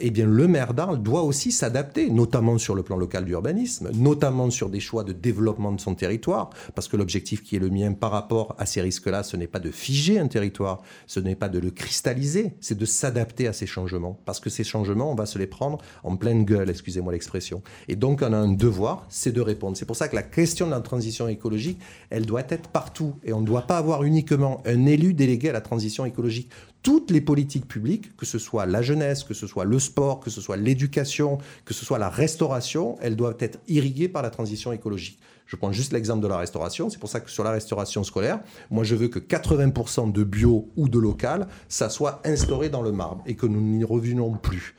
[0.00, 4.50] eh bien, le maire d'Arles doit aussi s'adapter, notamment sur le plan local d'urbanisme, notamment
[4.50, 7.81] sur des choix de développement de son territoire, parce que l'objectif qui est le mien,
[7.90, 11.48] par rapport à ces risques-là, ce n'est pas de figer un territoire, ce n'est pas
[11.48, 14.18] de le cristalliser, c'est de s'adapter à ces changements.
[14.24, 17.62] Parce que ces changements, on va se les prendre en pleine gueule, excusez-moi l'expression.
[17.88, 19.76] Et donc, on a un devoir, c'est de répondre.
[19.76, 21.78] C'est pour ça que la question de la transition écologique,
[22.10, 23.14] elle doit être partout.
[23.24, 26.50] Et on ne doit pas avoir uniquement un élu délégué à la transition écologique
[26.82, 30.30] toutes les politiques publiques, que ce soit la jeunesse, que ce soit le sport, que
[30.30, 34.72] ce soit l'éducation, que ce soit la restauration, elles doivent être irriguées par la transition
[34.72, 35.18] écologique.
[35.46, 36.88] Je prends juste l'exemple de la restauration.
[36.88, 40.70] C'est pour ça que sur la restauration scolaire, moi, je veux que 80% de bio
[40.76, 44.74] ou de local, ça soit instauré dans le marbre et que nous n'y revenons plus.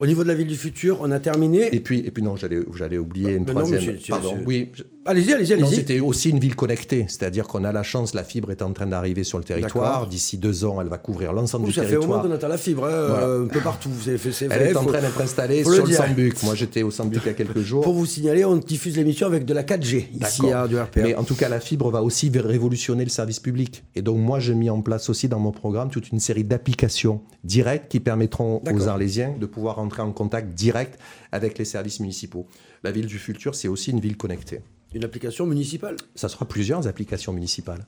[0.00, 1.74] Au niveau de la ville du futur, on a terminé.
[1.74, 3.98] Et puis, et puis non, j'allais oublier une troisième.
[4.08, 4.70] Pardon, oui.
[5.06, 5.74] Allez-y, allez-y, allez-y.
[5.74, 8.86] C'était aussi une ville connectée, c'est-à-dire qu'on a la chance, la fibre est en train
[8.86, 10.06] d'arriver sur le territoire.
[10.06, 11.94] D'ici deux ans, elle va couvrir l'ensemble du territoire.
[11.94, 13.90] Ça fait au moins qu'on a la fibre, hein, un peu partout.
[13.90, 16.42] Vous fait, elle est en train d'être installée sur le, Sambuc.
[16.42, 17.82] Moi, j'étais au Sambuc il y a quelques jours.
[17.82, 21.02] Pour vous signaler, on diffuse l'émission avec de la 4G ici à du RPA.
[21.02, 23.84] Mais en tout cas, la fibre va aussi révolutionner le service public.
[23.94, 27.20] Et donc, moi, j'ai mis en place aussi dans mon programme toute une série d'applications
[27.44, 30.98] directes qui permettront aux Arlésiens de pouvoir rentrer en contact direct
[31.30, 32.46] avec les services municipaux.
[32.82, 34.60] La ville du futur, c'est aussi une ville connectée.
[34.94, 37.84] Une application municipale Ça sera plusieurs applications municipales.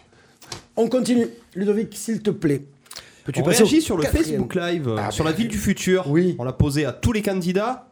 [0.77, 1.29] On continue.
[1.55, 2.65] Ludovic, s'il te plaît.
[3.25, 6.09] Peux-tu passer réagit sur le Facebook Live, ah, sur la ville du futur.
[6.09, 6.37] Oui.
[6.39, 7.89] On l'a posé à tous les candidats.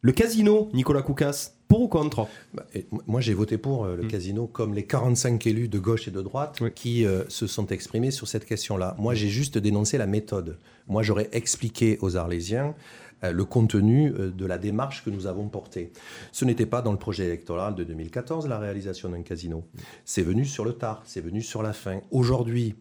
[0.00, 2.66] Le casino, Nicolas Koukas, pour ou contre bah,
[3.06, 4.08] Moi, j'ai voté pour euh, le mm.
[4.08, 8.10] casino, comme les 45 élus de gauche et de droite qui euh, se sont exprimés
[8.10, 8.96] sur cette question-là.
[8.98, 10.58] Moi, j'ai juste dénoncé la méthode.
[10.88, 12.74] Moi, j'aurais expliqué aux Arlésiens
[13.22, 15.92] euh, le contenu de la démarche que nous avons portée.
[16.32, 19.64] Ce n'était pas dans le projet électoral de 2014 la réalisation d'un casino.
[20.06, 22.00] C'est venu sur le tard, c'est venu sur la fin.
[22.10, 22.76] Aujourd'hui,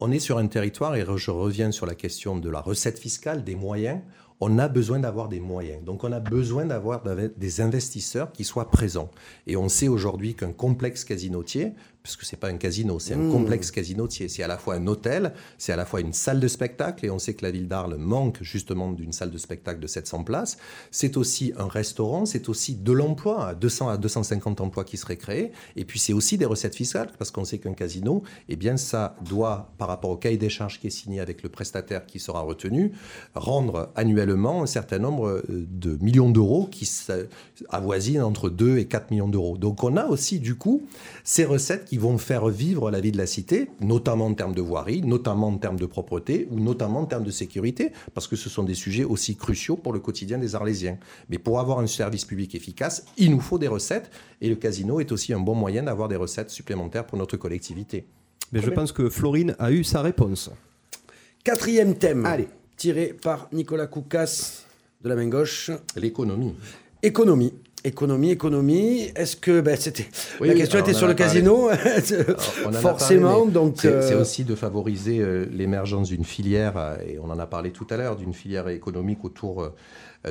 [0.00, 3.44] on est sur un territoire, et je reviens sur la question de la recette fiscale,
[3.44, 4.00] des moyens,
[4.40, 5.82] on a besoin d'avoir des moyens.
[5.84, 7.02] Donc on a besoin d'avoir
[7.36, 9.10] des investisseurs qui soient présents.
[9.46, 11.72] Et on sait aujourd'hui qu'un complexe casinotier
[12.06, 13.32] parce que c'est pas un casino, c'est un mmh.
[13.32, 14.28] complexe casinotier.
[14.28, 17.10] C'est à la fois un hôtel, c'est à la fois une salle de spectacle, et
[17.10, 20.56] on sait que la ville d'Arles manque justement d'une salle de spectacle de 700 places.
[20.92, 25.50] C'est aussi un restaurant, c'est aussi de l'emploi, 200 à 250 emplois qui seraient créés,
[25.74, 29.16] et puis c'est aussi des recettes fiscales, parce qu'on sait qu'un casino, eh bien ça
[29.28, 32.40] doit, par rapport au cahier des charges qui est signé avec le prestataire qui sera
[32.42, 32.92] retenu,
[33.34, 36.88] rendre annuellement un certain nombre euh, de millions d'euros qui
[37.70, 39.58] avoisinent entre 2 et 4 millions d'euros.
[39.58, 40.86] Donc on a aussi du coup
[41.24, 44.60] ces recettes qui vont faire vivre la vie de la cité, notamment en termes de
[44.60, 48.48] voirie, notamment en termes de propreté ou notamment en termes de sécurité, parce que ce
[48.48, 50.98] sont des sujets aussi cruciaux pour le quotidien des Arlésiens.
[51.28, 55.00] Mais pour avoir un service public efficace, il nous faut des recettes et le casino
[55.00, 58.06] est aussi un bon moyen d'avoir des recettes supplémentaires pour notre collectivité.
[58.52, 60.50] Mais je pense que Florine a eu sa réponse.
[61.42, 62.48] Quatrième thème, Allez.
[62.76, 64.64] tiré par Nicolas Koukas
[65.02, 65.70] de la main gauche.
[65.96, 66.54] L'économie.
[67.02, 67.52] Économie.
[67.86, 69.12] Économie, économie.
[69.14, 70.08] Est-ce que ben, c'était
[70.40, 71.70] la question était sur le casino,
[72.80, 73.46] forcément.
[73.46, 77.46] donc c'est euh, aussi de favoriser euh, l'émergence d'une filière euh, et on en a
[77.46, 79.70] parlé tout à l'heure d'une filière économique autour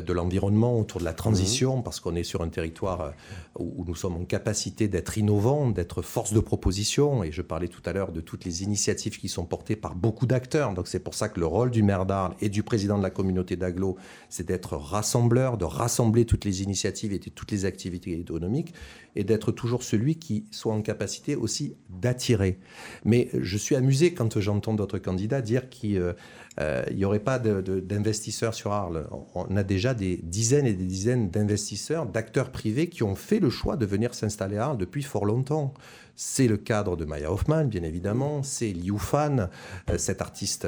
[0.02, 1.84] de l'environnement, autour de la transition, mhm.
[1.84, 3.12] parce qu'on est sur un territoire euh,
[3.60, 7.24] où nous sommes en capacité d'être innovants, d'être force de proposition.
[7.24, 10.26] Et je parlais tout à l'heure de toutes les initiatives qui sont portées par beaucoup
[10.26, 10.74] d'acteurs.
[10.74, 13.10] Donc c'est pour ça que le rôle du maire d'Arles et du président de la
[13.10, 13.98] communauté d'Aglo,
[14.30, 18.74] c'est d'être rassembleur, de rassembler toutes les initiatives et toutes les activités économiques
[19.16, 22.60] et d'être toujours celui qui soit en capacité aussi d'attirer.
[23.06, 26.16] Mais je suis amusé quand j'entends d'autres candidats dire qu'il
[26.62, 29.08] euh, n'y aurait pas d'investisseurs sur Arles.
[29.34, 33.50] On a déjà des dizaines et des dizaines d'investisseurs, d'acteurs privés qui ont fait le
[33.50, 35.74] choix de venir s'installer à Arles depuis fort longtemps.
[36.18, 38.42] C'est le cadre de Maya Hoffman, bien évidemment.
[38.42, 39.50] C'est Liu Fan,
[39.90, 40.66] euh, cet artiste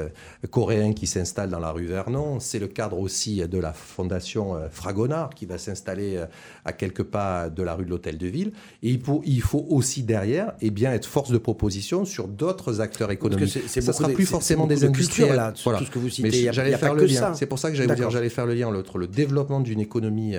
[0.51, 2.41] coréen qui s'installe dans la rue Vernon.
[2.41, 6.25] C'est le cadre aussi de la fondation euh, Fragonard qui va s'installer euh,
[6.65, 8.51] à quelques pas de la rue de l'Hôtel de Ville.
[8.83, 12.27] Et il faut, il faut aussi derrière et eh bien, être force de proposition sur
[12.27, 13.57] d'autres acteurs économiques.
[13.67, 15.35] Ce ne sera plus forcément des industriels.
[15.35, 15.79] Là, voilà.
[15.79, 16.51] tout ce que vous citez.
[16.51, 17.33] J'allais faire le lien.
[17.35, 20.35] C'est pour ça que j'allais dire, j'allais faire le lien entre le développement d'une économie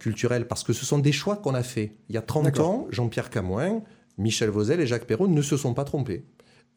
[0.00, 1.92] culturelle, parce que ce sont des choix qu'on a faits.
[2.08, 3.82] Il y a 30 ans, Jean-Pierre Camoin
[4.18, 6.24] Michel Vauzel et Jacques Perrault ne se sont pas trompés.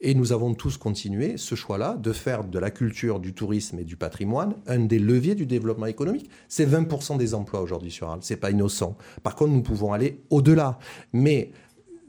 [0.02, 3.86] Et nous avons tous continué ce choix-là de faire de la culture, du tourisme et
[3.86, 6.30] du patrimoine un des leviers du développement économique.
[6.50, 8.20] C'est 20% des emplois aujourd'hui sur Arles.
[8.22, 8.98] C'est pas innocent.
[9.24, 10.80] Par contre, nous pouvons aller au-delà.
[11.14, 11.52] Mais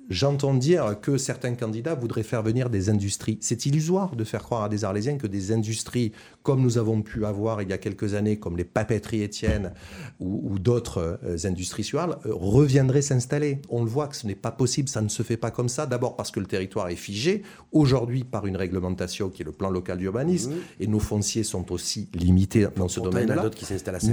[0.08, 3.38] J'entends dire que certains candidats voudraient faire venir des industries.
[3.40, 6.12] C'est illusoire de faire croire à des Arlésiens que des industries,
[6.44, 9.72] comme nous avons pu avoir il y a quelques années, comme les papeteries Étienne
[10.20, 13.60] ou, d'autres euh, industries sur Arles, euh, reviendraient s'installer.
[13.68, 15.86] On le voit que ce n'est pas possible, ça ne se fait pas comme ça.
[15.86, 17.42] D'abord parce que le territoire est figé,
[17.72, 20.82] aujourd'hui par une réglementation qui est le plan local d'urbanisme, mmh.
[20.82, 23.50] et nos fonciers sont aussi limités dans ce domaine-là.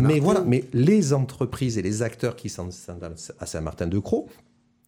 [0.02, 4.26] Mais voilà, mais les entreprises et les acteurs qui s'installent à Saint-Martin-de-Croix,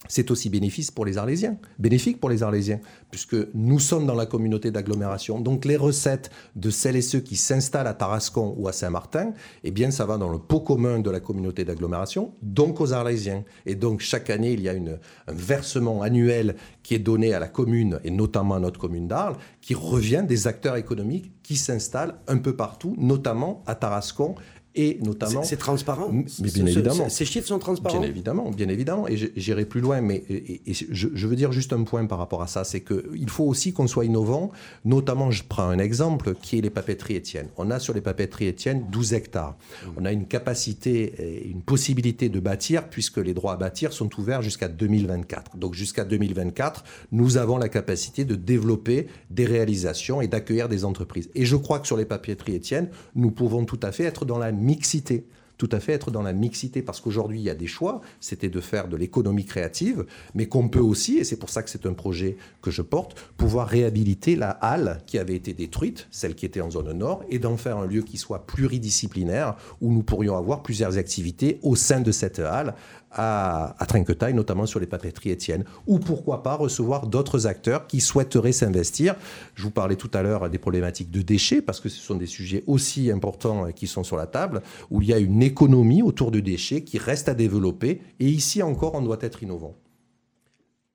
[0.08, 2.80] c'est aussi bénéfique pour les Arlésiens, bénéfique pour les Arlésiens,
[3.12, 5.40] puisque nous sommes dans la communauté d'agglomération.
[5.40, 9.34] Donc les recettes de celles et ceux qui s'installent à Tarascon ou à Saint-Martin,
[9.64, 13.44] eh bien ça va dans le pot commun de la communauté d'agglomération, donc aux Arlésiens.
[13.66, 17.48] Et donc chaque année, il y a un versement annuel qui est donné à la
[17.48, 22.38] commune, et notamment à notre commune d'Arles, qui revient des acteurs économiques qui s'installent un
[22.38, 24.36] peu partout, notamment à Tarascon
[24.76, 25.44] et notamment.
[25.44, 26.10] C'est transparent.
[26.12, 27.10] Mais bien évidemment.
[27.10, 28.00] Ces chiffres sont transparents.
[28.00, 29.08] Bien évidemment, bien évidemment.
[29.08, 30.24] Et j'irai plus loin, mais
[30.68, 33.88] je, veux dire juste un point par rapport à ça, c'est qu'il faut aussi qu'on
[33.88, 34.52] soit innovant.
[34.84, 37.48] Notamment, je prends un exemple qui est les papeteries Étienne.
[37.58, 39.56] On a sur les papeteries Étienne 12 hectares.
[39.56, 39.90] Mmh.
[39.98, 44.10] On a une capacité et une possibilité de bâtir puisque les droits à bâtir sont
[44.20, 45.58] ouverts jusqu'à 2024.
[45.58, 51.30] Donc jusqu'à 2024, nous avons la capacité de développer des réalisations et d'accueillir des entreprises.
[51.36, 54.38] Et je crois que sur les papeteries Étienne, nous pouvons tout à fait être dans
[54.38, 55.26] la mixité.
[55.58, 58.50] tout à fait être dans la mixité, parce qu'aujourd'hui, il y a des choix, c'était
[58.50, 61.86] de faire de l'économie créative, mais qu'on peut aussi, et c'est pour ça que c'est
[61.86, 66.46] un projet que je porte, pouvoir réhabiliter la halle qui avait été détruite, celle qui
[66.46, 70.36] était en zone nord, et d'en faire un lieu qui soit pluridisciplinaire, où nous pourrions
[70.36, 72.76] avoir plusieurs activités au sein de cette halle,
[73.16, 75.64] à, à Trinquetail, notamment sur les papeteries Étienne.
[75.88, 79.16] Ou pourquoi pas recevoir d'autres acteurs qui souhaiteraient s'investir.
[79.56, 82.28] Je vous parlais tout à l'heure des problématiques de déchets, parce que ce sont des
[82.28, 84.62] sujets aussi importants qui sont sur la table,
[84.92, 88.02] où il y a une économie autour du déchet qui reste à développer.
[88.20, 89.76] Et ici encore, on doit être innovant.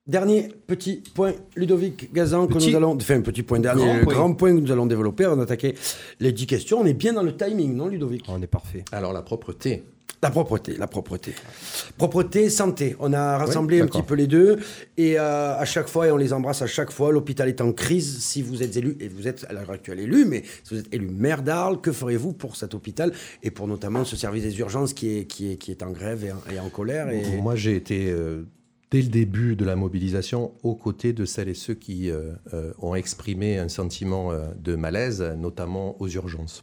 [0.06, 2.96] Dernier petit point, Ludovic Gazan, que nous allons.
[2.96, 4.34] Enfin, un petit point, dernier Grand grand point.
[4.34, 4.56] point.
[4.56, 5.26] que nous allons développer.
[5.26, 5.74] On a attaqué
[6.18, 6.80] les 10 questions.
[6.80, 8.24] On est bien dans le timing, non, Ludovic?
[8.26, 8.84] On est parfait.
[8.90, 9.84] Alors la propreté.
[10.22, 11.34] La propreté, la propreté.
[11.96, 12.94] Propreté, santé.
[13.00, 14.58] On a rassemblé un petit peu les deux.
[14.98, 17.72] Et euh, à chaque fois, et on les embrasse à chaque fois, l'hôpital est en
[17.72, 18.18] crise.
[18.22, 20.92] Si vous êtes élu, et vous êtes à l'heure actuelle élu, mais si vous êtes
[20.92, 23.12] élu maire d'Arles, que ferez-vous pour cet hôpital
[23.42, 26.22] et pour notamment ce service des urgences qui est, qui est, qui est en grève
[26.22, 27.38] et en, et en colère et...
[27.38, 28.42] Moi, j'ai été, euh,
[28.90, 32.34] dès le début de la mobilisation, aux côtés de celles et ceux qui euh,
[32.78, 36.62] ont exprimé un sentiment de malaise, notamment aux urgences.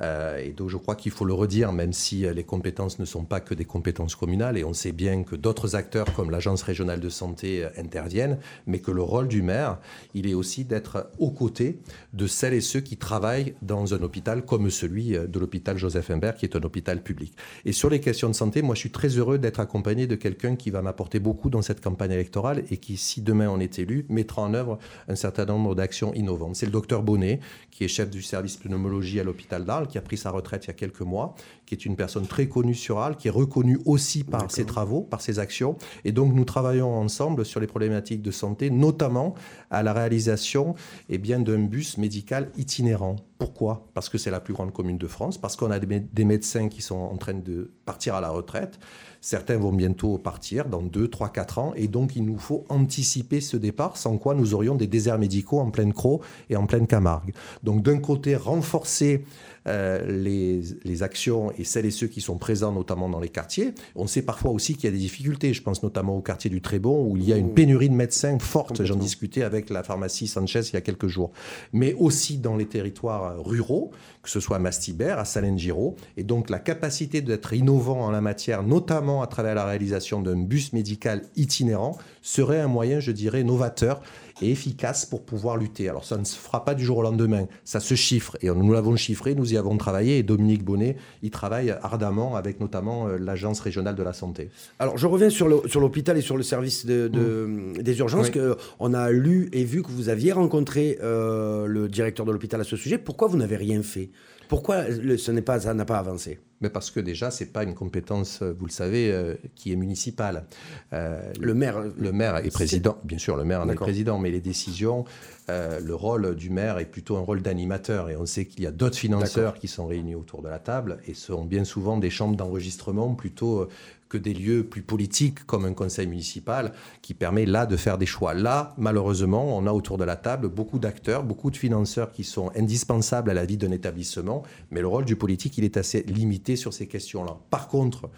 [0.00, 3.04] Euh, et donc, je crois qu'il faut le redire, même si euh, les compétences ne
[3.04, 6.62] sont pas que des compétences communales, et on sait bien que d'autres acteurs, comme l'Agence
[6.62, 9.78] régionale de santé, euh, interviennent, mais que le rôle du maire,
[10.14, 11.80] il est aussi d'être aux côtés
[12.12, 16.36] de celles et ceux qui travaillent dans un hôpital comme celui de l'hôpital Joseph Imbert,
[16.36, 17.34] qui est un hôpital public.
[17.64, 20.56] Et sur les questions de santé, moi, je suis très heureux d'être accompagné de quelqu'un
[20.56, 24.06] qui va m'apporter beaucoup dans cette campagne électorale et qui, si demain on est élu,
[24.08, 24.78] mettra en œuvre
[25.08, 26.56] un certain nombre d'actions innovantes.
[26.56, 27.40] C'est le docteur Bonnet,
[27.70, 30.68] qui est chef du service pneumologie à l'hôpital d'Arles, qui a pris sa retraite il
[30.68, 31.34] y a quelques mois,
[31.66, 35.02] qui est une personne très connue sur Arles, qui est reconnue aussi par ses travaux,
[35.02, 35.76] par ses actions.
[36.04, 39.34] Et donc, nous travaillons ensemble sur les problématiques de santé, notamment
[39.70, 40.74] à la réalisation
[41.08, 43.16] eh bien, d'un bus médical itinérant.
[43.38, 43.86] Pourquoi?
[43.94, 46.24] Parce que c'est la plus grande commune de France, parce qu'on a des, mé- des
[46.24, 48.80] médecins qui sont en train de partir à la retraite.
[49.20, 51.72] Certains vont bientôt partir dans 2, 3, 4 ans.
[51.76, 55.60] Et donc, il nous faut anticiper ce départ, sans quoi nous aurions des déserts médicaux
[55.60, 56.18] en pleine Croix
[56.50, 57.32] et en pleine Camargue.
[57.62, 59.24] Donc, d'un côté, renforcer
[59.66, 63.74] euh, les, les actions et celles et ceux qui sont présents, notamment dans les quartiers.
[63.96, 65.52] On sait parfois aussi qu'il y a des difficultés.
[65.52, 68.38] Je pense notamment au quartier du Trébon, où il y a une pénurie de médecins
[68.38, 68.84] forte.
[68.84, 71.32] J'en discutais avec la pharmacie Sanchez il y a quelques jours.
[71.72, 73.90] Mais aussi dans les territoires ruraux,
[74.22, 75.96] que ce soit à Mastibert, à Salengiro.
[76.16, 80.36] Et donc, la capacité d'être innovant en la matière, notamment à travers la réalisation d'un
[80.36, 84.02] bus médical itinérant, serait un moyen, je dirais, novateur
[84.42, 85.88] et efficace pour pouvoir lutter.
[85.88, 88.72] Alors ça ne se fera pas du jour au lendemain, ça se chiffre et nous
[88.72, 93.18] l'avons chiffré, nous y avons travaillé et Dominique Bonnet y travaille ardemment avec notamment euh,
[93.18, 94.50] l'Agence régionale de la santé.
[94.78, 98.26] Alors, je reviens sur l'hôpital et sur le service de, de- des urgences.
[98.26, 98.32] Oui.
[98.32, 102.60] Que on a lu et vu que vous aviez rencontré euh, le directeur de l'hôpital
[102.60, 102.98] à ce sujet.
[102.98, 104.10] Pourquoi vous n'avez rien fait?
[104.48, 106.38] Pourquoi ce n'est pas, ça n'a pas avancé?
[106.60, 109.76] Mais parce que déjà, c'est pas une compétence, euh, vous le savez, euh, qui est
[109.76, 110.44] municipale.
[110.92, 111.84] Euh, Le maire.
[111.96, 115.04] Le maire est président, bien sûr, le maire en est président, mais les décisions,
[115.50, 118.10] euh, le rôle du maire est plutôt un rôle d'animateur.
[118.10, 120.98] Et on sait qu'il y a d'autres financeurs qui sont réunis autour de la table
[121.06, 123.68] et ce sont bien souvent des chambres d'enregistrement plutôt
[124.08, 128.06] que des lieux plus politiques comme un conseil municipal qui permet là de faire des
[128.06, 128.34] choix.
[128.34, 132.50] Là, malheureusement, on a autour de la table beaucoup d'acteurs, beaucoup de financeurs qui sont
[132.56, 136.56] indispensables à la vie d'un établissement, mais le rôle du politique, il est assez limité
[136.56, 137.36] sur ces questions-là.
[137.50, 138.08] Par contre,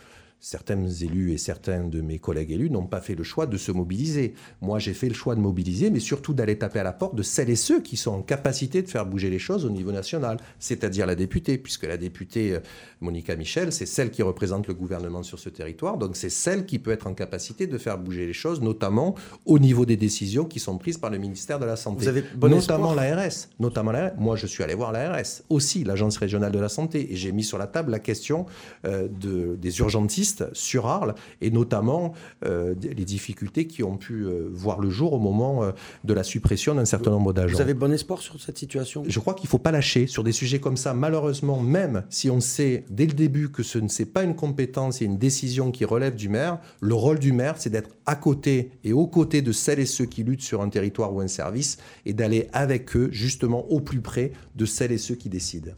[0.41, 3.71] certains élus et certains de mes collègues élus n'ont pas fait le choix de se
[3.73, 4.33] mobiliser.
[4.63, 7.23] Moi, j'ai fait le choix de mobiliser, mais surtout d'aller taper à la porte de
[7.23, 10.39] celles et ceux qui sont en capacité de faire bouger les choses au niveau national,
[10.59, 12.61] c'est-à-dire la députée, puisque la députée euh,
[13.03, 16.79] Monica Michel, c'est celle qui représente le gouvernement sur ce territoire, donc c'est celle qui
[16.79, 19.15] peut être en capacité de faire bouger les choses, notamment
[19.45, 22.03] au niveau des décisions qui sont prises par le ministère de la Santé.
[22.03, 24.13] Vous avez bon notamment l'ARS, notamment l'ARS.
[24.17, 27.45] Moi, je suis allé voir l'ARS, aussi l'Agence régionale de la santé, et j'ai mis
[27.45, 28.47] sur la table la question
[28.87, 32.13] euh, de, des urgentistes sur Arles, et notamment
[32.45, 35.73] euh, les difficultés qui ont pu euh, voir le jour au moment euh,
[36.05, 37.57] de la suppression d'un certain nombre d'agents.
[37.57, 39.03] Vous avez bon espoir sur cette situation?
[39.07, 40.95] Je crois qu'il ne faut pas lâcher sur des sujets comme ça.
[40.95, 45.03] Malheureusement, même si on sait dès le début que ce ne c'est pas une compétence
[45.03, 48.73] et une décision qui relève du maire, le rôle du maire, c'est d'être à côté
[48.85, 51.79] et aux côtés de celles et ceux qui luttent sur un territoire ou un service
[52.07, 55.73] et d'aller avec eux justement au plus près de celles et ceux qui décident.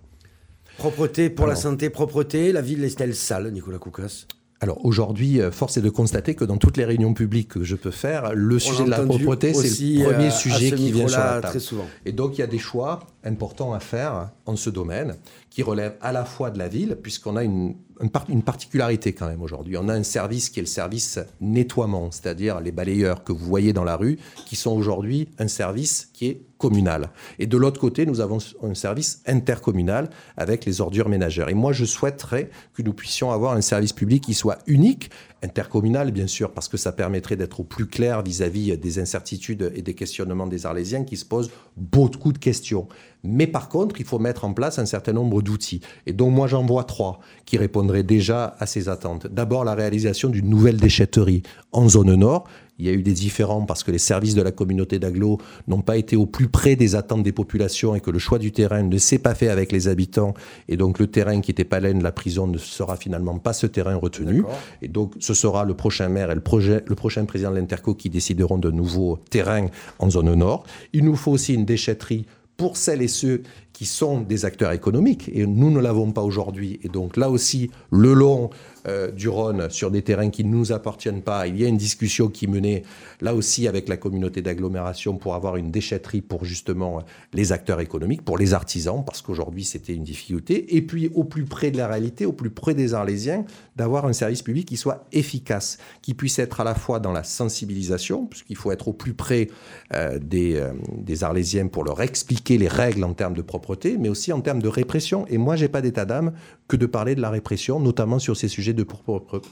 [0.79, 2.53] Propreté pour la santé, propreté.
[2.53, 4.27] La ville est-elle sale, Nicolas Koukas?
[4.63, 7.75] Alors aujourd'hui, euh, force est de constater que dans toutes les réunions publiques que je
[7.75, 11.09] peux faire, le On sujet de la propreté, c'est le premier euh, sujet qui vient
[11.09, 11.49] sur la table.
[11.49, 11.87] Très souvent.
[12.07, 15.17] Et donc, il y a des choix important à faire en ce domaine,
[15.51, 17.77] qui relève à la fois de la ville, puisqu'on a une,
[18.29, 19.77] une, particularité quand même aujourd'hui.
[19.77, 23.73] On a un service qui est le service nettoiement, c'est-à-dire les balayeurs que vous voyez
[23.73, 27.11] dans la rue, qui sont aujourd'hui un service qui est communal.
[27.39, 31.49] Et de l'autre côté, nous avons un service intercommunal avec les ordures ménagères.
[31.49, 35.11] Et moi, je souhaiterais que nous puissions avoir un service public qui soit unique,
[35.43, 39.83] intercommunal bien sûr, parce que ça permettrait d'être au plus clair vis-à-vis des incertitudes et
[39.83, 42.89] des questionnements des Arlésiens qui se posent beaucoup de questions.
[43.25, 45.81] Mais par contre, il faut mettre en place un certain nombre d'outils.
[46.07, 49.27] Et donc moi, j'en vois trois qui répondraient déjà à ces attentes.
[49.29, 52.45] D'abord, la réalisation d'une nouvelle déchetterie en zone nord
[52.83, 55.83] il y a eu des différends parce que les services de la communauté d'agglo n'ont
[55.83, 58.83] pas été au plus près des attentes des populations et que le choix du terrain
[58.83, 60.35] ne s'est pas fait avec les habitants.
[60.69, 63.53] Et donc le terrain qui était pas laine de la prison ne sera finalement pas
[63.53, 64.43] ce terrain retenu.
[64.83, 67.95] Et donc ce sera le prochain maire et le, projet, le prochain président de l'Interco
[67.95, 69.69] qui décideront de nouveaux terrains
[70.01, 70.65] en zone nord.
[70.93, 72.27] Il nous faut aussi une déchetterie
[72.57, 76.79] pour celles et ceux qui sont des acteurs économiques, et nous ne l'avons pas aujourd'hui.
[76.83, 78.51] Et donc là aussi, le long
[78.87, 81.47] euh, du Rhône sur des terrains qui ne nous appartiennent pas.
[81.47, 82.83] Il y a une discussion qui menait
[83.21, 87.03] là aussi avec la communauté d'agglomération pour avoir une déchetterie pour justement
[87.33, 90.77] les acteurs économiques, pour les artisans, parce qu'aujourd'hui c'était une difficulté.
[90.77, 93.45] Et puis au plus près de la réalité, au plus près des Arlésiens,
[93.77, 97.25] d'avoir un service public qui soit efficace, qui puisse être à la fois dans la
[97.25, 99.49] sensibilisation, puisqu'il faut être au plus près
[99.95, 104.09] euh, des, euh, des Arlésiens pour leur expliquer les règles en termes de propreté, mais
[104.09, 105.27] aussi en termes de répression.
[105.29, 106.33] Et moi, j'ai pas d'état d'âme
[106.69, 108.87] que de parler de la répression, notamment sur ces sujets de,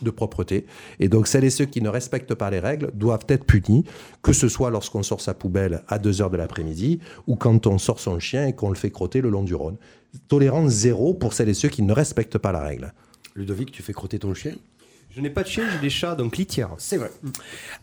[0.03, 0.67] de propreté.
[0.99, 3.85] Et donc, celles et ceux qui ne respectent pas les règles doivent être punis,
[4.23, 7.79] que ce soit lorsqu'on sort sa poubelle à 2 heures de l'après-midi ou quand on
[7.79, 9.77] sort son chien et qu'on le fait crotter le long du Rhône.
[10.29, 12.93] Tolérance zéro pour celles et ceux qui ne respectent pas la règle.
[13.37, 14.55] Ludovic, tu fais crotter ton chien?
[15.13, 16.71] Je n'ai pas de chien, j'ai des chats, donc litière.
[16.79, 17.11] C'est vrai.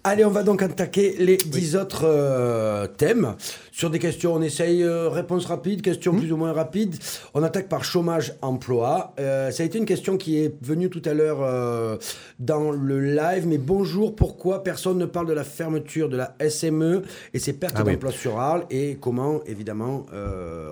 [0.05, 3.35] Allez, on va donc attaquer les dix autres euh, thèmes.
[3.73, 6.19] Sur des questions, on essaye euh, réponse rapide, questions hmm.
[6.19, 6.95] plus ou moins rapides.
[7.33, 9.13] On attaque par chômage-emploi.
[9.19, 11.99] Euh, ça a été une question qui est venue tout à l'heure
[12.39, 13.45] dans le live.
[13.45, 17.03] Mais bonjour, pourquoi personne ne parle de la fermeture de la SME
[17.33, 20.05] et ses pertes ah d'emploi sur Arles Et comment, évidemment,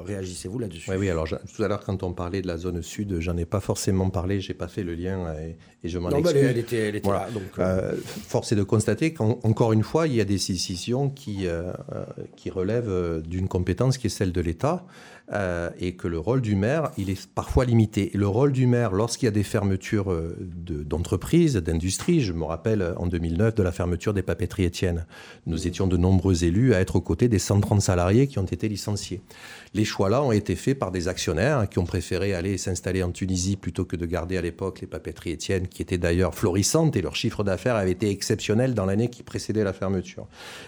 [0.05, 0.89] réagissez-vous là-dessus?
[0.89, 3.45] Oui, oui, alors tout à l'heure, quand on parlait de la zone sud, j'en ai
[3.45, 6.91] pas forcément parlé, j'ai pas fait le lien et, et je m'en excuse elle était,
[6.91, 7.27] là.
[7.33, 7.93] Donc, euh.
[7.93, 7.95] Euh,
[8.27, 11.73] force est de constater qu'encore une fois, il y a des décisions qui, euh,
[12.35, 14.85] qui relèvent d'une compétence qui est celle de l'État.
[15.33, 18.11] Euh, et que le rôle du maire, il est parfois limité.
[18.13, 22.83] Le rôle du maire, lorsqu'il y a des fermetures euh, d'entreprises, d'industries, je me rappelle
[22.83, 25.07] euh, en 2009 de la fermeture des papeteries Étienne,
[25.47, 28.67] nous étions de nombreux élus à être aux côtés des 130 salariés qui ont été
[28.67, 29.21] licenciés.
[29.73, 33.55] Les choix-là ont été faits par des actionnaires qui ont préféré aller s'installer en Tunisie
[33.55, 37.15] plutôt que de garder à l'époque les papeteries Étienne, qui étaient d'ailleurs florissantes et leur
[37.15, 40.27] chiffre d'affaires avait été exceptionnel dans l'année qui précédait la fermeture.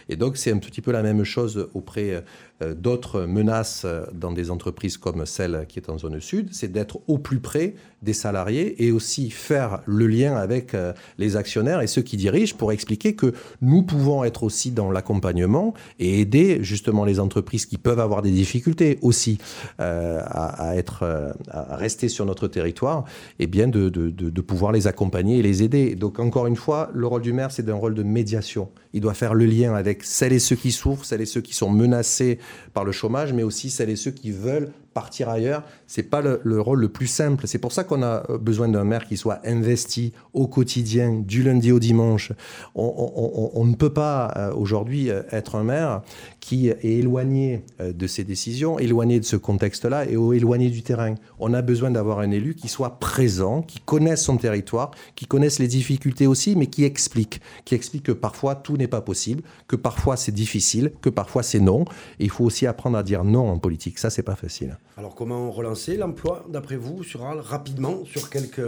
[0.09, 2.23] Et donc c'est un petit peu la même chose auprès
[2.61, 7.17] d'autres menaces dans des entreprises comme celle qui est en zone sud, c'est d'être au
[7.17, 12.03] plus près des salariés et aussi faire le lien avec euh, les actionnaires et ceux
[12.03, 17.19] qui dirigent pour expliquer que nous pouvons être aussi dans l'accompagnement et aider justement les
[17.19, 19.39] entreprises qui peuvent avoir des difficultés aussi
[19.79, 23.05] euh, à, être, rester sur notre territoire
[23.39, 25.95] et bien de, de, de pouvoir les accompagner et les aider.
[25.95, 28.69] Donc encore une fois, le rôle du maire, c'est un rôle de médiation.
[28.97, 31.53] Il doit faire le lien avec celles et ceux qui souffrent, celles et ceux qui
[31.53, 32.39] sont menacés
[32.73, 36.59] par le chômage, mais aussi celles et ceux qui veulent partir ailleurs, c'est pas le,
[36.59, 37.45] rôle le plus simple.
[37.45, 41.43] C'est pour ça qu'on a euh, besoin d'un maire qui soit investi au quotidien, du
[41.43, 42.31] lundi au dimanche.
[42.73, 46.01] On, ne peut pas euh, aujourd'hui euh, être un maire
[46.47, 51.15] qui est éloigné de ses décisions, éloigné de ce contexte-là et éloigné du terrain.
[51.39, 55.59] On a besoin d'avoir un élu qui soit présent, qui connaisse son territoire, qui connaisse
[55.59, 59.75] les difficultés aussi, mais qui explique, qui explique que parfois tout n'est pas possible, que
[59.75, 61.83] parfois c'est difficile, que parfois c'est non.
[62.17, 63.99] Et il faut aussi apprendre à dire non en politique.
[63.99, 64.77] Ça, c'est pas facile.
[64.95, 68.61] Alors comment relancer l'emploi, d'après vous, sur rapidement, sur quelques...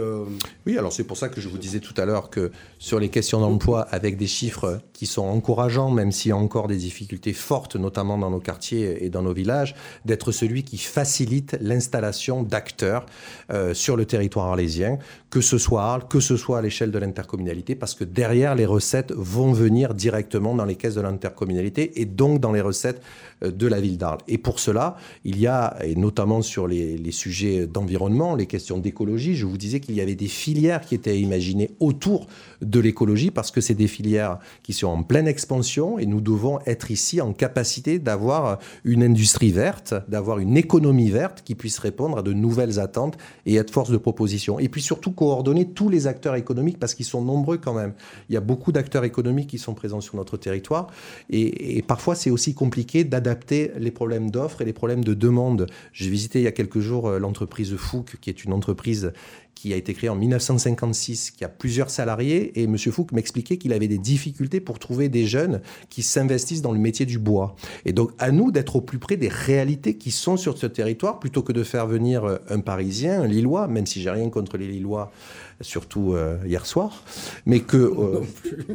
[0.66, 3.08] Oui, alors c'est pour ça que je vous disais tout à l'heure que sur les
[3.08, 7.32] questions d'emploi, avec des chiffres qui sont encourageants, même s'il y a encore des difficultés
[7.32, 13.06] fortes, notamment dans nos quartiers et dans nos villages, d'être celui qui facilite l'installation d'acteurs
[13.52, 14.98] euh, sur le territoire arlésien,
[15.30, 18.66] que ce soit Arles, que ce soit à l'échelle de l'intercommunalité, parce que derrière, les
[18.66, 23.00] recettes vont venir directement dans les caisses de l'intercommunalité et donc dans les recettes
[23.42, 24.20] de la ville d'Arles.
[24.28, 29.34] Et pour cela, il y a, et notamment sur les, sujets d'environnement, les questions d'écologie.
[29.34, 32.26] Je vous disais qu'il y avait des filières qui étaient imaginées autour
[32.60, 36.60] de l'écologie parce que c'est des filières qui sont en pleine expansion et nous devons
[36.66, 42.18] être ici en capacité d'avoir une industrie verte, d'avoir une économie verte qui puisse répondre
[42.18, 43.16] à de nouvelles attentes
[43.46, 44.58] et être force de proposition.
[44.58, 47.94] Et puis surtout coordonner tous les acteurs économiques parce qu'ils sont nombreux quand même.
[48.28, 50.88] Il y a beaucoup d'acteurs économiques qui sont présents sur notre territoire
[51.30, 53.29] et parfois c'est aussi compliqué d'adapter
[53.78, 55.66] les problèmes d'offres et les problèmes de demande.
[55.92, 59.12] J'ai visité il y a quelques jours euh, l'entreprise Fouque qui est une entreprise
[59.60, 62.58] qui a été créé en 1956, qui a plusieurs salariés.
[62.58, 62.78] Et M.
[62.78, 65.60] Fouque m'expliquait qu'il avait des difficultés pour trouver des jeunes
[65.90, 67.56] qui s'investissent dans le métier du bois.
[67.84, 71.20] Et donc, à nous d'être au plus près des réalités qui sont sur ce territoire,
[71.20, 74.56] plutôt que de faire venir euh, un Parisien, un Lillois, même si j'ai rien contre
[74.56, 75.12] les Lillois,
[75.60, 77.02] surtout euh, hier soir,
[77.46, 78.20] mais que euh,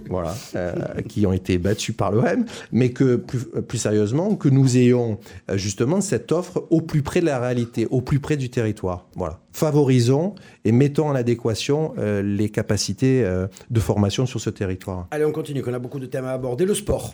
[0.10, 0.74] voilà, euh,
[1.08, 5.20] qui ont été battus par l'OM, mais que plus, plus, sérieusement que nous ayons
[5.54, 9.08] justement cette offre au plus près de la réalité, au plus près du territoire.
[9.16, 13.24] Voilà, favorisons et mettons en adéquation les capacités
[13.70, 15.08] de formation sur ce territoire.
[15.12, 15.64] Allez, on continue.
[15.66, 16.66] On a beaucoup de thèmes à aborder.
[16.66, 17.14] Le sport.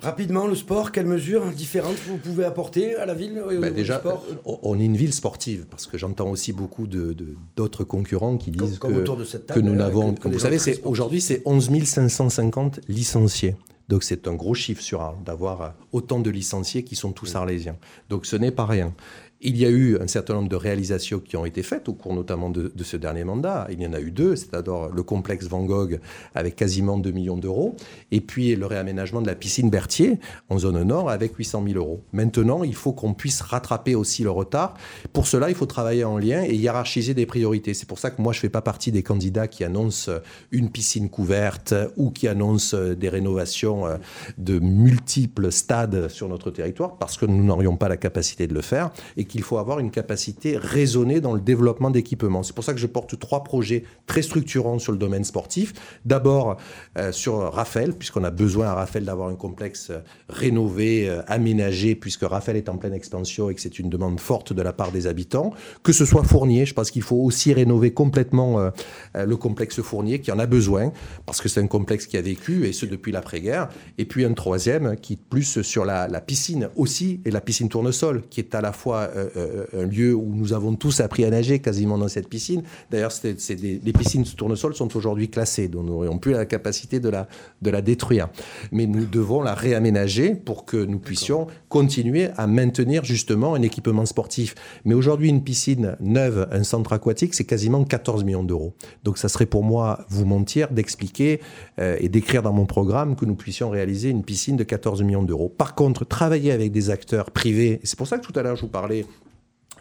[0.00, 3.98] Rapidement, le sport, quelles mesures différentes vous pouvez apporter à la ville au ben déjà,
[3.98, 7.16] sport on est une ville sportive parce que j'entends aussi beaucoup de,
[7.56, 10.14] d'autres concurrents qui disent comme, comme que, table, que nous euh, n'avons.
[10.14, 13.56] que- que Vous savez, aujourd'hui, c'est 11 550 licenciés.
[13.88, 17.34] Donc c'est un gros chiffre sur Arles d'avoir euh, autant de licenciés qui sont tous
[17.34, 17.76] arlésiens.
[18.08, 18.94] Donc ce n'est pas rien.
[19.40, 22.12] Il y a eu un certain nombre de réalisations qui ont été faites au cours
[22.12, 23.68] notamment de, ce dernier mandat.
[23.70, 26.00] Il y en a eu deux, c'est-à-dire le complexe Van Gogh
[26.34, 27.76] avec quasiment 2 millions d'euros,
[28.10, 30.18] et puis le réaménagement de la piscine Berthier
[30.48, 32.02] en zone nord avec 800 000 euros.
[32.12, 34.74] Maintenant, il faut qu'on puisse rattraper aussi le retard.
[35.12, 37.74] Pour cela, il faut travailler en lien et hiérarchiser des priorités.
[37.74, 40.10] C'est pour ça que moi, je ne fais pas partie des candidats qui annoncent
[40.50, 43.96] une piscine couverte ou qui annoncent des rénovations euh,
[44.36, 48.62] de multiples stades sur notre territoire, parce que nous n'aurions pas la capacité de le
[48.62, 48.90] faire
[49.28, 52.42] qu'il faut avoir une capacité raisonnée dans le développement d'équipements.
[52.42, 55.72] C'est pour ça que je porte trois projets très structurants sur le domaine sportif.
[56.04, 56.56] D'abord
[56.96, 61.94] euh, sur Raphaël, puisqu'on a besoin à Raphaël d'avoir un complexe euh, rénové, euh, aménagé,
[61.94, 64.90] puisque Raphaël est en pleine expansion et que c'est une demande forte de la part
[64.90, 65.52] des habitants.
[65.82, 68.70] Que ce soit Fournier, je pense qu'il faut aussi rénover complètement
[69.14, 70.92] le complexe Fournier, qui en a besoin,
[71.26, 73.68] parce que c'est un complexe qui a vécu, et ce depuis l'après-guerre.
[73.98, 78.22] Et puis un troisième qui est plus sur la piscine aussi, et la piscine tournesol,
[78.30, 81.30] qui est à la fois euh, euh, un lieu où nous avons tous appris à
[81.30, 82.62] nager quasiment dans cette piscine.
[82.90, 87.00] D'ailleurs, c'est, des, les piscines tournesol sont aujourd'hui classées, donc nous n'aurions plus la capacité
[87.00, 87.28] de la,
[87.62, 88.28] de la détruire.
[88.72, 94.06] Mais nous devons la réaménager pour que nous puissions continuer à maintenir justement un équipement
[94.06, 94.54] sportif.
[94.84, 98.74] Mais aujourd'hui, une piscine neuve, un centre aquatique, c'est quasiment 14 millions d'euros.
[99.04, 101.40] Donc ça serait pour moi vous mentir d'expliquer
[101.78, 105.22] euh, et d'écrire dans mon programme que nous puissions réaliser une piscine de 14 millions
[105.22, 105.48] d'euros.
[105.48, 108.62] Par contre, travailler avec des acteurs privés, c'est pour ça que tout à l'heure je
[108.62, 109.06] vous parlais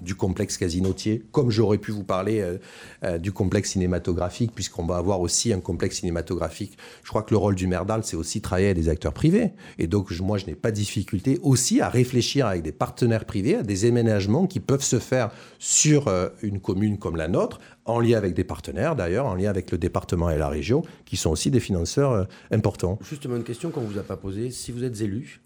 [0.02, 2.58] du complexe casinotier, comme j'aurais pu vous parler euh,
[3.04, 6.78] euh, du complexe cinématographique, puisqu'on va avoir aussi un complexe cinématographique.
[7.04, 9.52] Je crois que le rôle du d'Arles, c'est aussi travailler avec des acteurs privés.
[9.78, 13.56] Et donc, moi, je n'ai pas de difficulté aussi à réfléchir avec des partenaires privés
[13.56, 18.00] à des aménagements qui peuvent se faire sur euh, une commune comme la nôtre, en
[18.00, 21.30] lien avec des partenaires d'ailleurs, en lien avec le département et la région, qui sont
[21.30, 23.00] aussi des financeurs importants.
[23.02, 24.52] Justement, une question qu'on ne vous a pas posée.
[24.52, 25.42] Si vous êtes élu,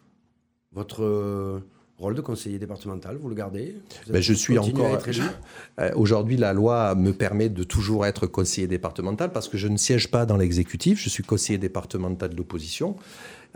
[0.71, 1.61] votre
[2.01, 3.75] rôle de conseiller départemental, vous le gardez?
[4.05, 4.97] Vous Ben, je suis encore.
[5.79, 9.77] Euh, Aujourd'hui, la loi me permet de toujours être conseiller départemental parce que je ne
[9.77, 10.99] siège pas dans l'exécutif.
[11.01, 12.95] Je suis conseiller départemental de l'opposition.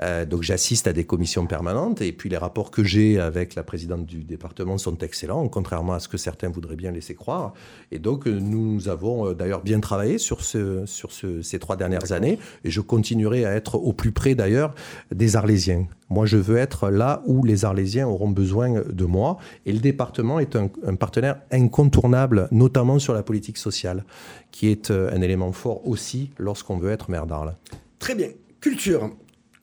[0.01, 3.63] Euh, donc j'assiste à des commissions permanentes et puis les rapports que j'ai avec la
[3.63, 7.53] présidente du département sont excellents, contrairement à ce que certains voudraient bien laisser croire.
[7.91, 11.77] Et donc euh, nous avons euh, d'ailleurs bien travaillé sur, ce, sur ce- ces trois
[11.77, 14.75] dernières années et je continuerai à être au plus près d'ailleurs
[15.13, 15.87] des Arlésiens.
[16.09, 19.37] Moi, je veux être là où les Arlésiens auront besoin de moi.
[19.65, 24.05] Et le département est un, un partenaire incontournable, notamment sur la politique sociale,
[24.51, 27.55] qui est un élément fort aussi lorsqu'on veut être maire d'Arles.
[27.97, 28.27] Très bien.
[28.61, 29.09] Culture.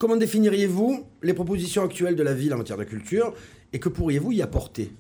[0.03, 3.35] Comment définiriez-vous les propositions actuelles de la ville en matière de culture
[3.73, 4.91] et que pourriez-vous y apporter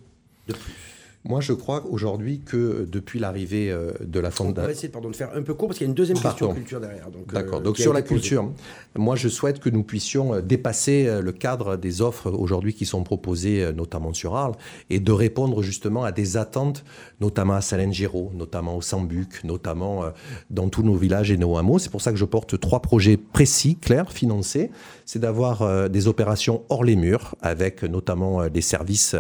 [0.47, 0.92] de plus?
[1.25, 4.71] Moi, je crois aujourd'hui que euh, depuis l'arrivée euh, de la On va fondation...
[4.71, 6.55] essayer pardon, de faire un peu court parce qu'il y a une deuxième question Pardon.
[6.61, 7.11] culture derrière.
[7.13, 7.61] Donc, D'accord.
[7.61, 8.51] euh, Donc sur la culture,
[8.97, 12.87] moi je souhaite que nous puissions euh, dépasser euh, le cadre des offres aujourd'hui qui
[12.87, 14.57] sont proposées, euh, notamment sur Arles,
[14.91, 16.85] et de répondre justement à des attentes,
[17.21, 20.11] notamment à Salengero, notamment au Sambuc, notamment euh,
[20.51, 21.79] dans tous nos villages et nos hameaux.
[21.79, 24.71] C'est pour ça que je porte trois projets précis, clairs, financés.
[25.07, 29.15] C'est d'avoir euh, des opérations hors les murs, avec notamment euh, des services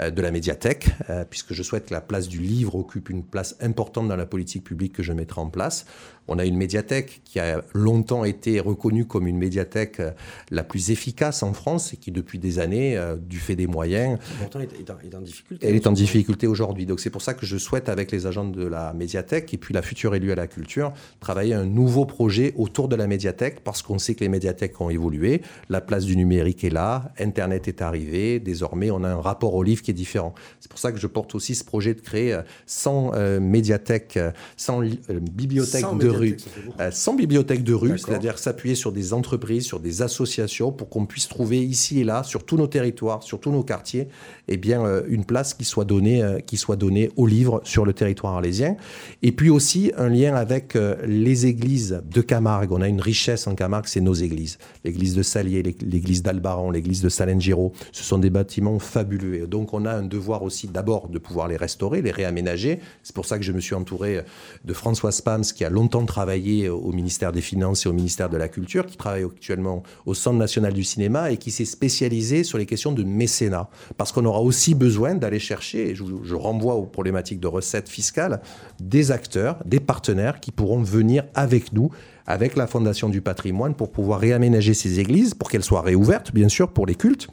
[0.00, 3.08] euh, de la médiathèque, euh, puisque que je souhaite que la place du livre occupe
[3.08, 5.86] une place importante dans la politique publique que je mettrai en place.
[6.28, 10.10] On a une médiathèque qui a longtemps été reconnue comme une médiathèque euh,
[10.50, 14.18] la plus efficace en France et qui, depuis des années, euh, du fait des moyens,
[14.42, 15.66] est, en, est en difficulté.
[15.66, 16.86] elle est en difficulté aujourd'hui.
[16.86, 19.74] Donc c'est pour ça que je souhaite, avec les agents de la médiathèque et puis
[19.74, 23.82] la future élue à la culture, travailler un nouveau projet autour de la médiathèque parce
[23.82, 27.82] qu'on sait que les médiathèques ont évolué, la place du numérique est là, Internet est
[27.82, 30.34] arrivé, désormais on a un rapport au livre qui est différent.
[30.60, 34.18] C'est pour ça que je porte aussi ce projet de créer 100 euh, médiathèques,
[34.56, 34.88] 100 euh,
[35.20, 36.36] bibliothèques 100 de rue,
[36.80, 41.06] euh, 100 bibliothèques de rue, c'est-à-dire s'appuyer sur des entreprises, sur des associations pour qu'on
[41.06, 44.08] puisse trouver ici et là, sur tous nos territoires, sur tous nos quartiers,
[44.48, 47.84] eh bien, euh, une place qui soit donnée, euh, qui soit donnée aux livres sur
[47.84, 48.76] le territoire arlésien.
[49.22, 50.76] Et puis aussi un lien avec
[51.06, 52.72] les églises de Camargue.
[52.72, 54.58] On a une richesse en Camargue, c'est nos églises.
[54.84, 57.72] L'église de Salier, l'ég- l'église d'Albaran, l'église de Salengiro.
[57.92, 59.34] Ce sont des bâtiments fabuleux.
[59.42, 62.78] Et donc on a un devoir aussi d'abord de pouvoir les restaurer, les réaménager.
[63.02, 64.22] C'est pour ça que je me suis entouré
[64.64, 68.36] de François Spams, qui a longtemps travaillé au ministère des Finances et au ministère de
[68.36, 72.58] la Culture, qui travaille actuellement au Centre national du cinéma et qui s'est spécialisé sur
[72.58, 73.68] les questions de mécénat.
[73.96, 77.88] Parce qu'on aura aussi besoin d'aller chercher, et je, je renvoie aux problématiques de recettes
[77.88, 78.40] fiscales,
[78.80, 81.90] des acteurs, des partenaires qui pourront venir avec nous
[82.26, 86.48] avec la Fondation du patrimoine pour pouvoir réaménager ces églises, pour qu'elles soient réouvertes, bien
[86.48, 87.28] sûr, pour les cultes,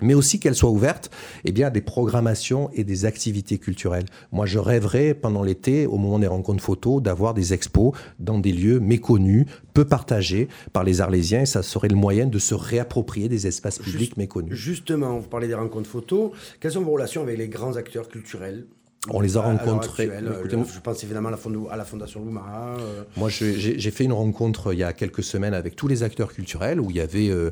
[0.00, 1.10] mais aussi qu'elles soient ouvertes
[1.44, 4.06] eh bien, à des programmations et des activités culturelles.
[4.32, 8.52] Moi, je rêverais, pendant l'été, au moment des rencontres photos, d'avoir des expos dans des
[8.52, 13.28] lieux méconnus, peu partagés par les Arlésiens, et ça serait le moyen de se réapproprier
[13.28, 14.54] des espaces publics méconnus.
[14.54, 16.30] Justement, vous parlez des rencontres photos.
[16.60, 18.66] Quelles sont vos relations avec les grands acteurs culturels?
[19.10, 20.04] On les a rencontrés.
[20.04, 22.76] Écoutez, Euh, Je pense évidemment à la, Fondo- à la Fondation Loumara.
[22.78, 26.32] euh, Moi, j'ai fait une rencontre il y a quelques semaines avec tous les acteurs
[26.32, 27.50] culturels où il y avait euh,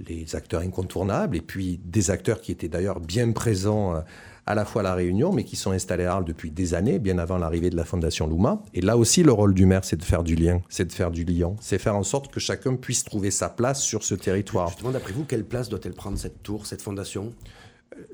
[0.00, 4.00] les acteurs incontournables et puis des acteurs qui étaient d'ailleurs bien présents euh,
[4.46, 6.98] à la fois à La Réunion, mais qui sont installés à Arles depuis des années,
[6.98, 8.60] bien avant l'arrivée de la Fondation Louma.
[8.74, 11.12] Et là aussi, le rôle du maire, c'est de faire du lien, c'est de faire
[11.12, 14.68] du lien, c'est faire en sorte que chacun puisse trouver sa place sur ce territoire.
[14.70, 17.32] Justement, d'après vous, quelle place doit-elle prendre cette tour, cette fondation?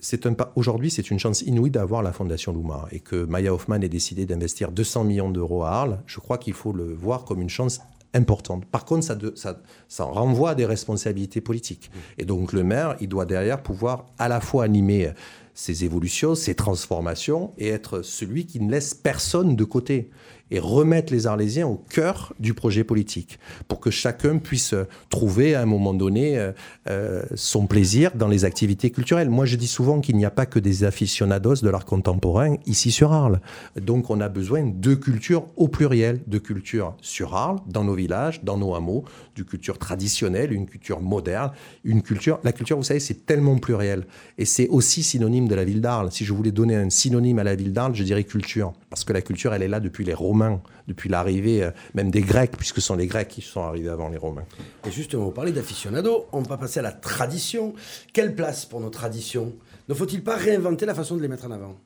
[0.00, 3.54] C'est un pas- aujourd'hui, c'est une chance inouïe d'avoir la Fondation Louma et que Maya
[3.54, 6.00] Hoffman ait décidé d'investir 200 millions d'euros à Arles.
[6.06, 7.80] Je crois qu'il faut le voir comme une chance
[8.14, 8.64] importante.
[8.66, 11.90] Par contre, ça, de- ça, ça renvoie à des responsabilités politiques.
[12.16, 15.12] Et donc, le maire, il doit derrière pouvoir à la fois animer
[15.54, 20.08] ces évolutions, ces transformations et être celui qui ne laisse personne de côté
[20.50, 24.74] et remettre les Arlésiens au cœur du projet politique pour que chacun puisse
[25.10, 26.52] trouver à un moment donné euh,
[26.88, 29.30] euh, son plaisir dans les activités culturelles.
[29.30, 32.90] Moi, je dis souvent qu'il n'y a pas que des aficionados de l'art contemporain ici
[32.90, 33.40] sur Arles.
[33.80, 38.42] Donc, on a besoin de culture au pluriel, de culture sur Arles, dans nos villages,
[38.44, 39.04] dans nos hameaux,
[39.44, 41.52] culture traditionnelle, une culture moderne,
[41.84, 42.40] une culture.
[42.44, 44.06] La culture, vous savez, c'est tellement pluriel
[44.36, 46.12] et c'est aussi synonyme de la ville d'Arles.
[46.12, 49.12] Si je voulais donner un synonyme à la ville d'Arles, je dirais culture, parce que
[49.12, 52.76] la culture, elle est là depuis les Romains, depuis l'arrivée euh, même des Grecs, puisque
[52.76, 54.44] ce sont les Grecs qui sont arrivés avant les Romains.
[54.86, 57.74] Et justement, vous parlez d'aficionado, on va passer à la tradition.
[58.12, 59.54] Quelle place pour nos traditions?
[59.88, 61.76] Ne faut-il pas réinventer la façon de les mettre en avant?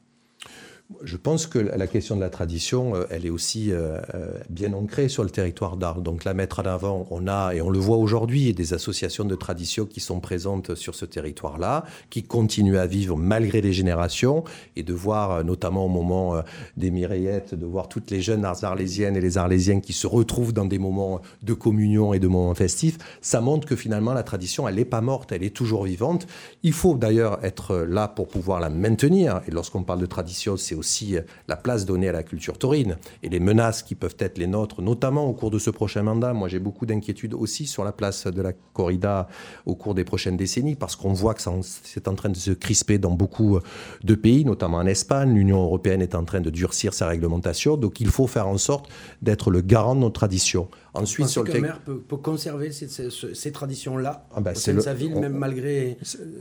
[1.03, 4.73] Je pense que la question de la tradition, euh, elle est aussi euh, euh, bien
[4.73, 6.03] ancrée sur le territoire d'Arles.
[6.03, 9.35] Donc la mettre en avant, on a, et on le voit aujourd'hui, des associations de
[9.35, 14.45] tradition qui sont présentes sur ce territoire-là, qui continuent à vivre malgré les générations,
[14.77, 16.43] et de voir, notamment au moment
[16.77, 20.65] des Mireillettes, de voir toutes les jeunes arlésiennes et les arlésiens qui se retrouvent dans
[20.65, 24.77] des moments de communion et de moments festifs, ça montre que finalement la tradition, elle
[24.77, 26.27] n'est pas morte, elle est toujours vivante.
[26.63, 29.41] Il faut d'ailleurs être là pour pouvoir la maintenir.
[29.49, 32.97] Et lorsqu'on parle de tradition, c'est aussi euh, la place donnée à la culture taurine
[33.23, 36.33] et les menaces qui peuvent être les nôtres, notamment au cours de ce prochain mandat.
[36.33, 39.29] Moi, j'ai beaucoup d'inquiétudes aussi sur la place de la corrida
[39.65, 42.99] au cours des prochaines décennies parce qu'on voit que c'est en train de se crisper
[42.99, 43.61] dans beaucoup euh,
[44.03, 45.33] de pays, notamment en Espagne.
[45.33, 47.77] L'Union européenne est en train de durcir sa réglementation.
[47.77, 48.89] Donc, il faut faire en sorte
[49.23, 50.69] d'être le garant de nos traditions.
[50.95, 54.93] Ensuite, sur le maire peut, peut conserver ces, ces- ces traditions-là Ah bah, c'est sa
[54.93, 55.97] ville, on- même malgré...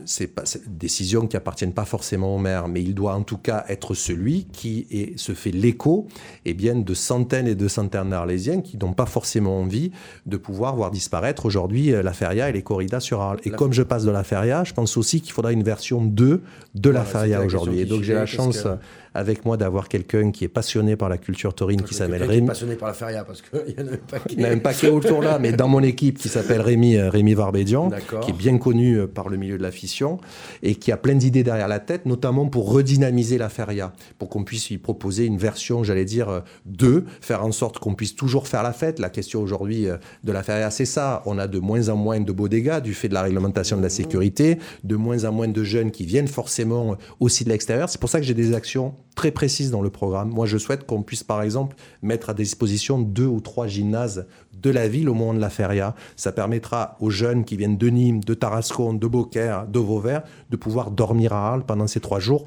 [0.05, 3.63] c'est pas décisions qui appartiennent pas forcément au maire, mais il doit en tout cas
[3.69, 6.07] être celui qui est- se fait l'écho
[6.45, 9.91] eh bien de centaines et de centaines d'Arlésiens qui n'ont pas forcément envie
[10.25, 13.39] de pouvoir voir disparaître aujourd'hui euh, la feria et les corridas sur Arles.
[13.45, 16.03] Et La- comme je passe de la feria, je pense aussi qu'il faudra une version
[16.03, 16.41] 2
[16.75, 17.79] de la Voilà, feria aujourd'hui.
[17.79, 18.69] Et donc j'ai la chance que-
[19.13, 22.33] avec moi d'avoir quelqu'un qui est passionné par la culture taurine, qui s'appelle Rémi.
[22.35, 22.47] Rémi.
[22.47, 24.35] passionné par la feria parce qu'il y en a un paquet.
[24.37, 26.95] Il y en a un paquet autour là, mais dans mon équipe qui s'appelle Rémi,
[26.95, 27.89] euh, Rémi Varbédian,
[28.21, 30.19] qui est bien connu euh, par le milieu de la fission
[30.63, 34.43] et qui a plein d'idées derrière la tête, notamment pour redynamiser la feria, pour qu'on
[34.43, 38.47] puisse lui proposer une version, j'allais dire, euh, 2, faire en sorte qu'on puisse toujours
[38.47, 38.99] faire la fête.
[38.99, 41.23] La question aujourd'hui euh, de la feria, c'est ça.
[41.25, 43.81] On a de moins en moins de beaux dégâts du fait de la réglementation de
[43.81, 47.89] la sécurité, de moins en moins de jeunes qui viennent forcément euh, aussi de l'extérieur.
[47.89, 50.29] C'est pour ça que j'ai des actions très précises dans le programme.
[50.29, 54.69] Moi, je souhaite qu'on puisse, par exemple, mettre à disposition deux ou trois gymnases de
[54.69, 55.95] la ville au moment de la feria.
[56.15, 60.55] Ça permettra aux jeunes qui viennent de Nîmes, de Tarascon, de Beaucaire, de Vauvert, de
[60.55, 62.45] pouvoir dormir à Arles pendant ces trois jours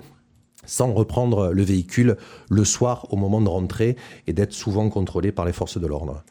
[0.67, 2.17] sans reprendre le véhicule
[2.49, 6.25] le soir au moment de rentrer et d'être souvent contrôlé par les forces de l'ordre.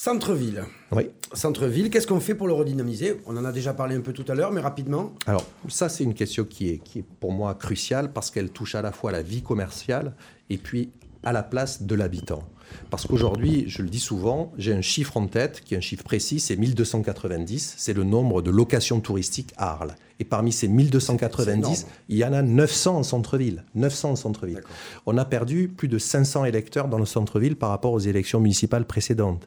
[0.00, 0.62] Centre-ville.
[0.92, 1.10] Oui.
[1.32, 3.20] Centre-ville, qu'est-ce qu'on fait pour le redynamiser?
[3.26, 5.12] On en a déjà parlé un peu tout à l'heure, mais rapidement.
[5.26, 8.76] Alors, ça, c'est une question qui est, qui est pour moi cruciale parce qu'elle touche
[8.76, 10.14] à la fois la vie commerciale
[10.50, 10.90] et puis
[11.24, 12.44] à la place de l'habitant.
[12.90, 16.04] Parce qu'aujourd'hui, je le dis souvent, j'ai un chiffre en tête qui est un chiffre
[16.04, 19.96] précis, c'est 1290, c'est le nombre de locations touristiques à Arles.
[20.20, 21.92] Et parmi ces C'est 1290, énorme.
[22.08, 23.64] il y en a 900 en centre-ville.
[23.74, 24.62] 900 en centre-ville.
[25.06, 28.84] On a perdu plus de 500 électeurs dans le centre-ville par rapport aux élections municipales
[28.84, 29.46] précédentes.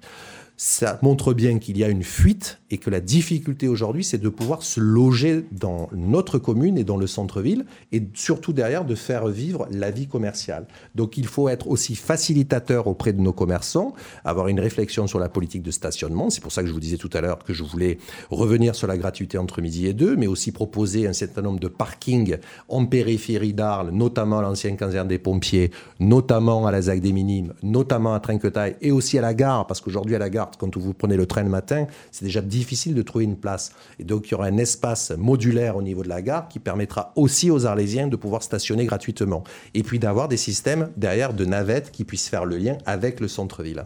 [0.57, 4.29] Ça montre bien qu'il y a une fuite et que la difficulté aujourd'hui, c'est de
[4.29, 9.27] pouvoir se loger dans notre commune et dans le centre-ville et surtout derrière de faire
[9.27, 10.67] vivre la vie commerciale.
[10.95, 15.29] Donc il faut être aussi facilitateur auprès de nos commerçants, avoir une réflexion sur la
[15.29, 16.29] politique de stationnement.
[16.29, 17.97] C'est pour ça que je vous disais tout à l'heure que je voulais
[18.29, 21.67] revenir sur la gratuité entre midi et deux, mais aussi proposer un certain nombre de
[21.67, 22.37] parkings
[22.69, 27.53] en périphérie d'Arles, notamment à l'ancienne caserne des pompiers, notamment à la ZAC des Minimes,
[27.63, 30.93] notamment à Trinquetail et aussi à la gare, parce qu'aujourd'hui à la gare, quand vous
[30.93, 33.73] prenez le train le matin, c'est déjà difficile de trouver une place.
[33.99, 37.11] Et donc il y aura un espace modulaire au niveau de la gare qui permettra
[37.15, 39.43] aussi aux Arlésiens de pouvoir stationner gratuitement.
[39.73, 43.27] Et puis d'avoir des systèmes derrière de navettes qui puissent faire le lien avec le
[43.27, 43.85] centre-ville.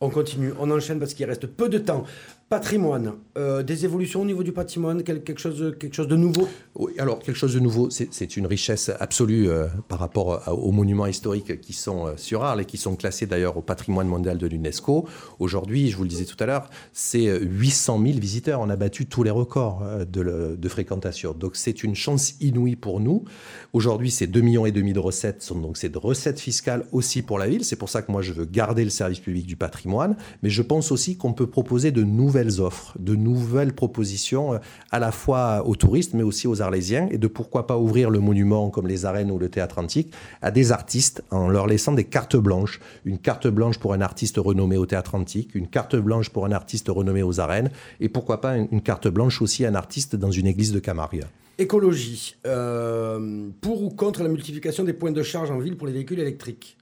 [0.00, 2.04] On continue, on enchaîne parce qu'il reste peu de temps.
[2.52, 6.46] Patrimoine, euh, des évolutions au niveau du patrimoine, quel- quelque, chose, quelque chose de nouveau?
[6.74, 11.06] Oui, alors quelque chose de nouveau, c'est une richesse absolue euh, par rapport aux monuments
[11.06, 14.46] historiques qui sont euh, sur Arles et qui sont classés d'ailleurs au patrimoine mondial de
[14.46, 15.06] l'UNESCO.
[15.38, 18.60] Aujourd'hui, je vous le disais tout à l'heure, c'est euh, 800 000 visiteurs.
[18.60, 21.32] On a battu tous les records euh, de, fréquentation.
[21.32, 23.24] Donc c'est une chance inouïe pour nous.
[23.72, 25.40] Aujourd'hui, c'est 2 millions et demi de recettes.
[25.40, 27.64] sont- Donc c'est recettes fiscales aussi pour la ville.
[27.64, 30.16] C'est pour ça que moi je veux garder le service public du patrimoine.
[30.42, 34.58] Mais je pense aussi qu'on peut proposer de nouvelles offres, de nouvelles propositions euh,
[34.90, 38.20] à la fois aux touristes, mais aussi aux Arlésiens, et de pourquoi pas ouvrir le
[38.20, 42.04] monument comme les arènes ou le théâtre antique à des artistes en leur laissant des
[42.04, 42.80] cartes blanches.
[43.04, 46.52] Une carte blanche pour un artiste renommé au théâtre antique, une carte blanche pour un
[46.52, 47.70] artiste renommé aux arènes,
[48.00, 51.24] et pourquoi pas une carte blanche aussi à un artiste dans une église de Camargue.
[51.58, 55.92] Écologie, euh, pour ou contre la multiplication des points de charge en ville pour les
[55.92, 56.78] véhicules électriques?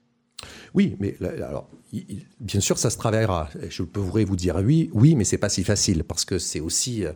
[0.75, 1.69] Oui, mais alors,
[2.41, 3.49] bien sûr, ça se travaillera.
[3.69, 7.05] Je pourrais vous dire oui, oui, mais c'est pas si facile parce que c'est aussi
[7.05, 7.13] euh,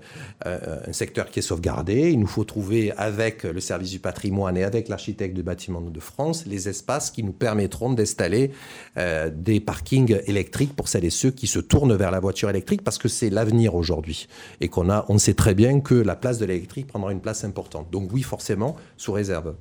[0.47, 2.11] euh, un secteur qui est sauvegardé.
[2.11, 6.01] Il nous faut trouver avec le service du patrimoine et avec l'architecte de bâtiments de
[6.01, 8.51] France les espaces qui nous permettront d'installer
[8.97, 12.83] euh, des parkings électriques pour celles et ceux qui se tournent vers la voiture électrique
[12.83, 14.29] parce que c'est l'avenir aujourd'hui
[14.61, 17.45] et qu'on a, on sait très bien que la place de l'électrique prendra une place
[17.45, 17.91] importante.
[17.91, 19.55] Donc oui, forcément, sous réserve.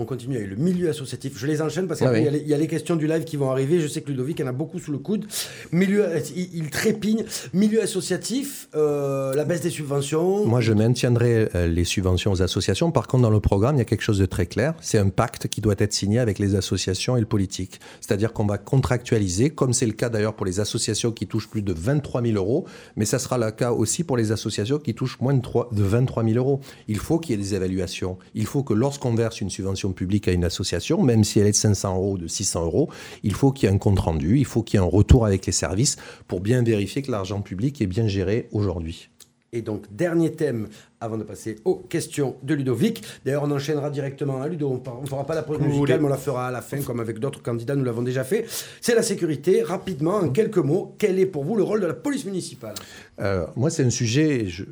[0.00, 1.32] On continue avec le milieu associatif.
[1.36, 2.22] Je les enchaîne parce qu'il Ah oui.
[2.22, 3.80] y, a les- il y a les questions du live qui vont arriver.
[3.80, 5.26] Je sais que Ludovic en a beaucoup sous le coude.
[5.72, 6.06] Milieu,
[6.36, 7.24] il, il trépigne.
[7.52, 10.46] Milieu associatif, euh, la baisse des subventions.
[10.46, 12.92] Moi, je maintiendrai euh, les subventions aux associations.
[12.92, 14.74] Par contre, dans le programme, il y a quelque chose de très clair.
[14.80, 17.80] C'est un pacte qui doit être signé avec les associations et le politique.
[18.00, 21.62] C'est-à-dire qu'on va contractualiser, comme c'est le cas d'ailleurs pour les associations qui touchent plus
[21.62, 22.66] de 23 000 euros,
[22.96, 25.82] mais ça sera le cas aussi pour les associations qui touchent moins de, 3 de
[25.82, 26.60] 23 000 euros.
[26.86, 28.16] Il faut qu'il y ait des évaluations.
[28.34, 31.52] Il faut que lorsqu'on verse une subvention publique à une association, même si elle est
[31.52, 32.88] de 500 euros ou de 600 euros,
[33.22, 35.26] il faut qu'il y ait un compte rendu, il faut qu'il y ait un retour
[35.26, 35.96] avec les services
[36.26, 39.10] pour bien vérifier que l'argent public est bien géré aujourd'hui.
[39.52, 40.68] Et donc, dernier thème
[41.00, 43.02] avant de passer aux questions de Ludovic.
[43.24, 44.68] D'ailleurs, on enchaînera directement à Ludo.
[44.68, 47.00] On ne fera pas la pause musicale, mais on la fera à la fin, comme
[47.00, 48.44] avec d'autres candidats, nous l'avons déjà fait.
[48.82, 49.62] C'est la sécurité.
[49.62, 52.74] Rapidement, en quelques mots, quel est pour vous le rôle de la police municipale?
[53.20, 54.64] Euh, moi, c'est un sujet, je,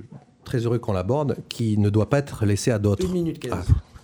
[0.45, 3.07] très heureux qu'on l'aborde, qui ne doit pas être laissé à d'autres.
[3.07, 3.67] Une minute quinze.
[3.71, 3.96] Ah.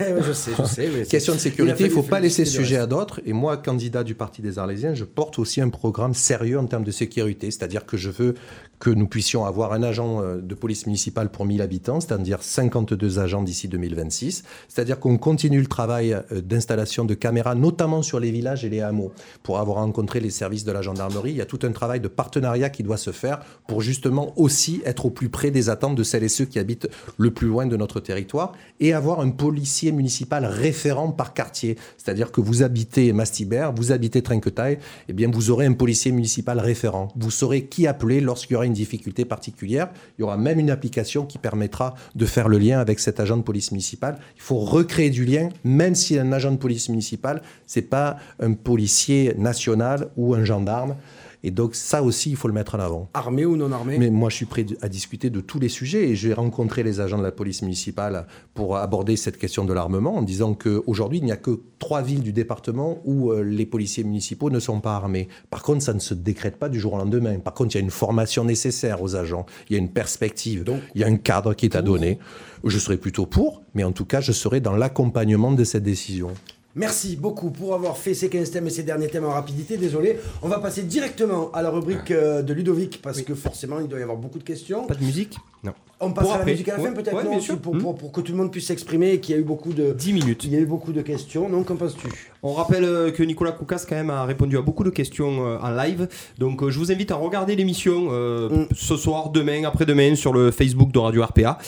[0.00, 2.86] Eh je sais, je Question de sécurité, il ne faut pas laisser ce sujet à
[2.86, 3.20] d'autres.
[3.24, 6.84] Et moi, candidat du Parti des Arlésiens, je porte aussi un programme sérieux en termes
[6.84, 7.50] de sécurité.
[7.50, 8.34] C'est-à-dire que je veux
[8.80, 13.18] que nous puissions avoir un agent euh, de police municipale pour 1000 habitants, c'est-à-dire 52
[13.18, 14.42] agents d'ici 2026.
[14.68, 18.80] C'est-à-dire qu'on continue le travail euh, d'installation de caméras, notamment sur les villages et les
[18.80, 19.12] hameaux.
[19.42, 22.08] Pour avoir rencontré les services de la gendarmerie, il y a tout un travail de
[22.08, 26.02] partenariat qui doit se faire pour justement aussi être au plus près des attentes de
[26.02, 26.88] celles et ceux qui habitent
[27.18, 31.76] le plus loin de notre territoire et avoir un policier municipal référent par quartier.
[31.98, 34.78] C'est-à-dire que vous habitez Mastibert, vous habitez Trinquetail,
[35.08, 37.08] eh bien vous aurez un policier municipal référent.
[37.16, 39.88] Vous saurez qui appeler lorsqu'il y aura difficulté particulière.
[40.18, 43.36] Il y aura même une application qui permettra de faire le lien avec cet agent
[43.36, 44.18] de police municipale.
[44.36, 48.52] Il faut recréer du lien, même si un agent de police municipale, c'est pas un
[48.52, 50.96] policier national ou un gendarme.
[51.42, 53.08] Et donc ça aussi, il faut le mettre en avant.
[53.14, 53.98] Armé ou non armé?
[53.98, 57.00] Mais moi, je suis prêt à discuter de tous les sujets et j'ai rencontré les
[57.00, 61.24] agents de la police municipale pour aborder cette question de l'armement en disant qu'aujourd'hui, il
[61.24, 64.94] n'y a que trois villes du département où euh, les policiers municipaux ne sont pas
[64.94, 65.28] armés.
[65.48, 67.38] Par contre, ça ne se décrète pas du jour au lendemain.
[67.38, 70.64] Par contre, il y a une formation nécessaire aux agents, il y a une perspective,
[70.64, 72.18] Donc, il y a un cadre qui est à donner.
[72.64, 76.30] Je serai plutôt pour, mais en tout cas, je serai dans l'accompagnement de cette décision.
[76.76, 79.76] Merci beaucoup pour avoir fait ces 15 thèmes et ces derniers thèmes en rapidité.
[79.76, 80.18] Désolé.
[80.42, 83.98] On va passer directement à la rubrique euh, de Ludovic parce que forcément il doit
[83.98, 84.86] y avoir beaucoup de questions.
[84.86, 85.36] Pas de musique?
[85.64, 85.72] Non.
[86.02, 88.32] On passe à la musique à la fin peut-être ouais, pour, pour, pour, que tout
[88.32, 90.44] le monde puisse s'exprimer et qu'il y a eu beaucoup de 10 minutes.
[90.44, 91.48] Il y a eu beaucoup de questions.
[91.50, 92.08] Donc qu'en penses-tu?
[92.42, 95.58] On rappelle euh, que Nicolas Koukas quand même a répondu à beaucoup de questions euh,
[95.60, 96.08] en live.
[96.38, 98.68] Donc je vous invite à regarder l'émission mm.
[98.74, 101.58] ce soir, demain, après-demain sur le Facebook de Radio RPA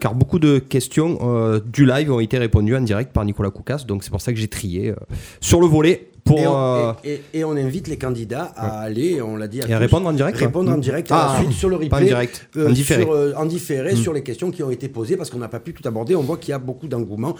[0.00, 3.84] car beaucoup de questions du live ont été répondues en direct par Nicolas Koukas.
[3.86, 4.92] Donc c'est pour ça que j'ai trié
[5.40, 6.92] sur le volet euh,
[7.32, 10.38] et, on, invite les candidats à aller, on l'a dit, à, répondre en direct.
[10.38, 11.96] Répondre en direct ah, ensuite sur le replay.
[11.96, 13.02] en direct, euh, en différé.
[13.02, 13.96] Sur, euh, en différé mm.
[13.96, 16.16] sur les questions qui ont été posées parce qu'on n'a pas pu tout aborder.
[16.16, 17.34] On voit qu'il y a beaucoup d'engouement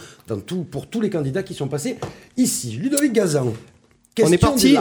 [0.70, 1.96] pour tous les candidats qui sont passés
[2.36, 2.72] ici.
[2.72, 3.52] Ludovic Gazan
[4.22, 4.76] on est parti.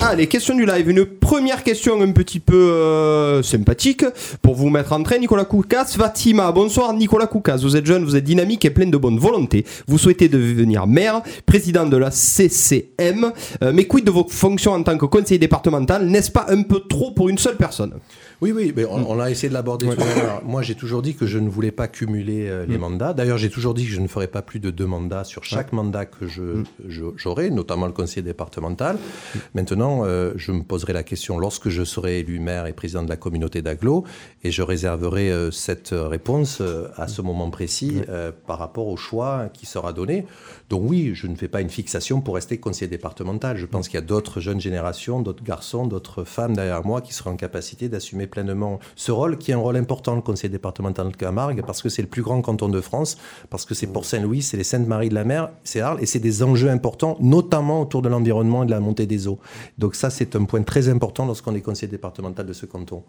[0.00, 0.88] Ah, les questions du live.
[0.88, 4.04] Une première question un petit peu euh, sympathique
[4.42, 5.18] pour vous mettre en train.
[5.18, 6.52] Nicolas Koukas, Fatima.
[6.52, 7.58] Bonsoir Nicolas Koukas.
[7.62, 9.64] Vous êtes jeune, vous êtes dynamique et plein de bonne volonté.
[9.86, 13.32] Vous souhaitez devenir maire, président de la CCM.
[13.62, 16.06] Euh, mais quid de vos fonctions en tant que conseiller départemental?
[16.06, 17.94] N'est-ce pas un peu trop pour une seule personne?
[18.42, 20.44] Oui, oui, mais on, a essayé de l'aborder tout à l'heure.
[20.44, 22.80] Moi, j'ai toujours dit que je ne voulais pas cumuler euh, les mm.
[22.80, 23.14] mandats.
[23.14, 25.72] D'ailleurs, j'ai toujours dit que je ne ferais pas plus de deux mandats sur chaque
[25.72, 26.64] mandat que mm.
[26.86, 28.96] je, j'aurai, notamment le conseiller départemental.
[28.96, 29.38] Mm.
[29.54, 33.08] Maintenant, euh, je me poserai la question lorsque je serai élu maire et président de
[33.08, 34.04] la communauté d'Aglo,
[34.44, 36.62] et je réserverai euh, cette réponse
[36.96, 38.02] à ce moment précis
[38.46, 40.26] par rapport au choix qui sera donné.
[40.68, 43.56] Donc oui, je ne fais pas une fixation pour rester conseiller départemental.
[43.56, 47.14] Je pense qu'il y a d'autres jeunes générations, d'autres garçons, d'autres femmes derrière moi qui
[47.14, 51.10] seront en capacité d'assumer pleinement ce rôle, qui est un rôle important, le conseil départemental
[51.10, 53.16] de Camargue, parce que c'est le plus grand canton de France,
[53.50, 56.18] parce que c'est pour Saint-Louis, c'est les Saintes-Maries de la Mer, c'est Arles, et c'est
[56.18, 59.38] des enjeux importants, notamment autour de l'environnement et de la montée des eaux.
[59.78, 63.02] Donc ça, c'est un point très important lorsqu'on est conseiller départemental de ce canton.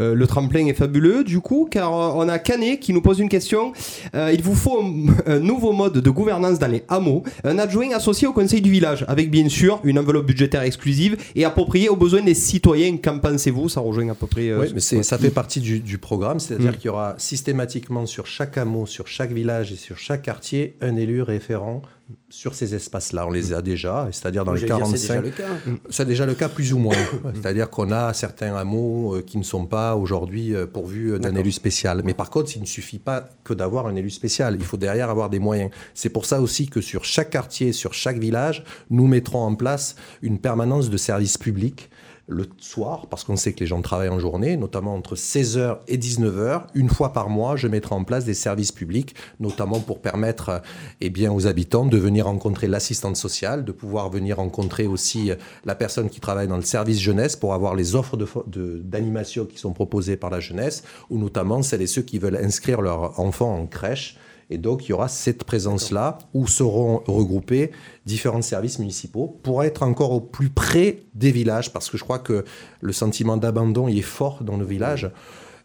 [0.00, 3.20] Euh, le tremplin est fabuleux du coup car euh, on a Canet qui nous pose
[3.20, 3.72] une question.
[4.14, 4.82] Euh, il vous faut
[5.26, 9.04] un, nouveau mode de gouvernance dans les hameaux, un adjoint associé au conseil du village
[9.08, 12.96] avec bien sûr une enveloppe budgétaire exclusive et appropriée aux besoins des citoyens.
[12.96, 13.68] Qu'en pensez-vous?
[13.68, 14.52] Ça rejoint à peu près.
[14.52, 16.76] oui, mais ça fait partie du, programme, c'est-à-dire mm.
[16.76, 20.96] qu'il y aura systématiquement sur chaque hameau, sur chaque village et sur chaque quartier un
[20.96, 21.82] élu référent
[22.28, 23.26] sur ces espaces-là.
[23.26, 24.96] On les a déjà, c'est-à-dire dans les 45.
[24.96, 25.78] C'est déjà le cas.
[25.88, 26.96] C'est déjà le cas plus ou moins.
[27.34, 31.52] c'est-à-dire qu'on a certains hameaux euh, qui ne sont pas aujourd'hui euh, pourvus d'un élu
[31.52, 32.02] spécial.
[32.04, 34.56] Mais par contre, il ne suffit pas que d'avoir un élu spécial.
[34.58, 35.70] Il faut derrière avoir des moyens.
[35.94, 39.96] C'est pour ça aussi que sur chaque quartier, sur chaque village, nous mettrons en place
[40.22, 41.90] une permanence de services publics
[42.26, 45.98] le soir, parce qu'on sait que les gens travaillent en journée, notamment entre 16h et
[45.98, 46.62] 19h.
[46.74, 50.62] Une fois par mois, je mettrai en place des services publics, notamment pour permettre
[51.00, 55.32] eh bien, aux habitants de venir rencontrer l'assistante sociale, de pouvoir venir rencontrer aussi
[55.64, 59.58] la personne qui travaille dans le service jeunesse pour avoir les offres d'animation de, qui
[59.58, 63.54] sont proposées par la jeunesse, ou notamment celles et ceux qui veulent inscrire leurs enfants
[63.54, 64.16] en crèche
[64.54, 67.72] et donc, il y aura cette présence-là où seront regroupés
[68.06, 72.20] différents services municipaux pour être encore au plus près des villages, parce que je crois
[72.20, 72.44] que
[72.80, 75.10] le sentiment d'abandon est fort dans nos villages.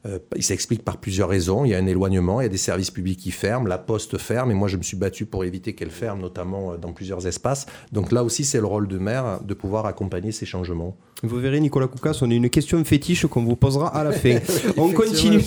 [0.06, 1.66] Euh, il s'explique par plusieurs raisons.
[1.66, 4.18] Il y a un éloignement, il y a des services publics qui ferment, la poste
[4.18, 7.28] ferme, et moi je me suis battu pour éviter qu'elle ferme, notamment euh, dans plusieurs
[7.28, 7.66] espaces.
[7.92, 10.96] Donc là aussi, c'est le rôle de maire de pouvoir accompagner ces changements.
[11.22, 14.40] Vous verrez, Nicolas Koukas, on a une question fétiche qu'on vous posera à la fin.
[14.78, 15.44] on continue.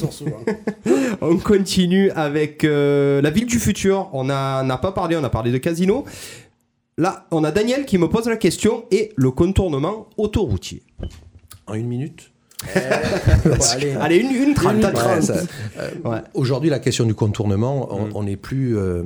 [1.23, 4.11] on continue avec euh, la ville du futur.
[4.13, 6.05] On n'a pas parlé, on a parlé de casino.
[6.99, 10.83] Là, on a Daniel qui me pose la question et le contournement autoroutier.
[11.67, 12.32] En une minute
[12.75, 14.19] Eh, allez.
[14.19, 14.85] une, une trente.
[14.85, 18.25] Euh, aujourd'hui, la question du contournement, on mm.
[18.25, 19.03] n'est plus, euh,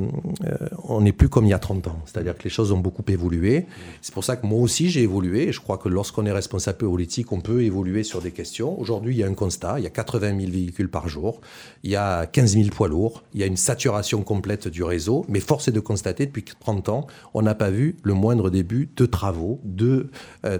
[0.85, 1.99] on n'est plus comme il y a 30 ans.
[2.05, 3.66] C'est-à-dire que les choses ont beaucoup évolué.
[4.03, 5.49] C'est pour ça que moi aussi j'ai évolué.
[5.49, 8.78] Et je crois que lorsqu'on est responsable politique, on peut évoluer sur des questions.
[8.78, 9.77] Aujourd'hui, il y a un constat.
[9.78, 11.41] Il y a 80 000 véhicules par jour.
[11.83, 13.23] Il y a 15 000 poids lourds.
[13.35, 15.24] Il y a une saturation complète du réseau.
[15.28, 18.89] Mais force est de constater, depuis 30 ans, on n'a pas vu le moindre début
[18.97, 20.11] de travaux, de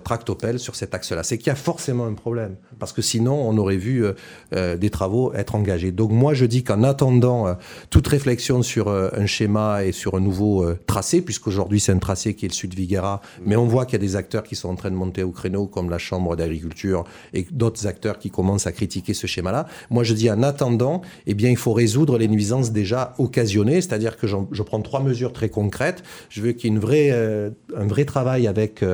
[0.05, 1.23] tractopelles sur cet axe-là.
[1.23, 4.12] C'est qu'il y a forcément un problème parce que sinon on aurait vu euh,
[4.54, 5.92] euh, des travaux être engagés.
[5.92, 7.54] Donc moi je dis qu'en attendant euh,
[7.90, 12.46] toute réflexion sur un schéma et sur un nouveau tracé, puisqu'aujourd'hui c'est un tracé qui
[12.46, 14.74] est le sud Viguera, mais on voit qu'il y a des acteurs qui sont en
[14.74, 18.72] train de monter au créneau, comme la Chambre d'agriculture et d'autres acteurs qui commencent à
[18.72, 19.66] critiquer ce schéma-là.
[19.90, 24.16] Moi je dis en attendant, eh bien il faut résoudre les nuisances déjà occasionnées, c'est-à-dire
[24.16, 26.02] que je prends trois mesures très concrètes.
[26.28, 27.10] Je veux qu'il y ait
[27.76, 28.84] un vrai travail avec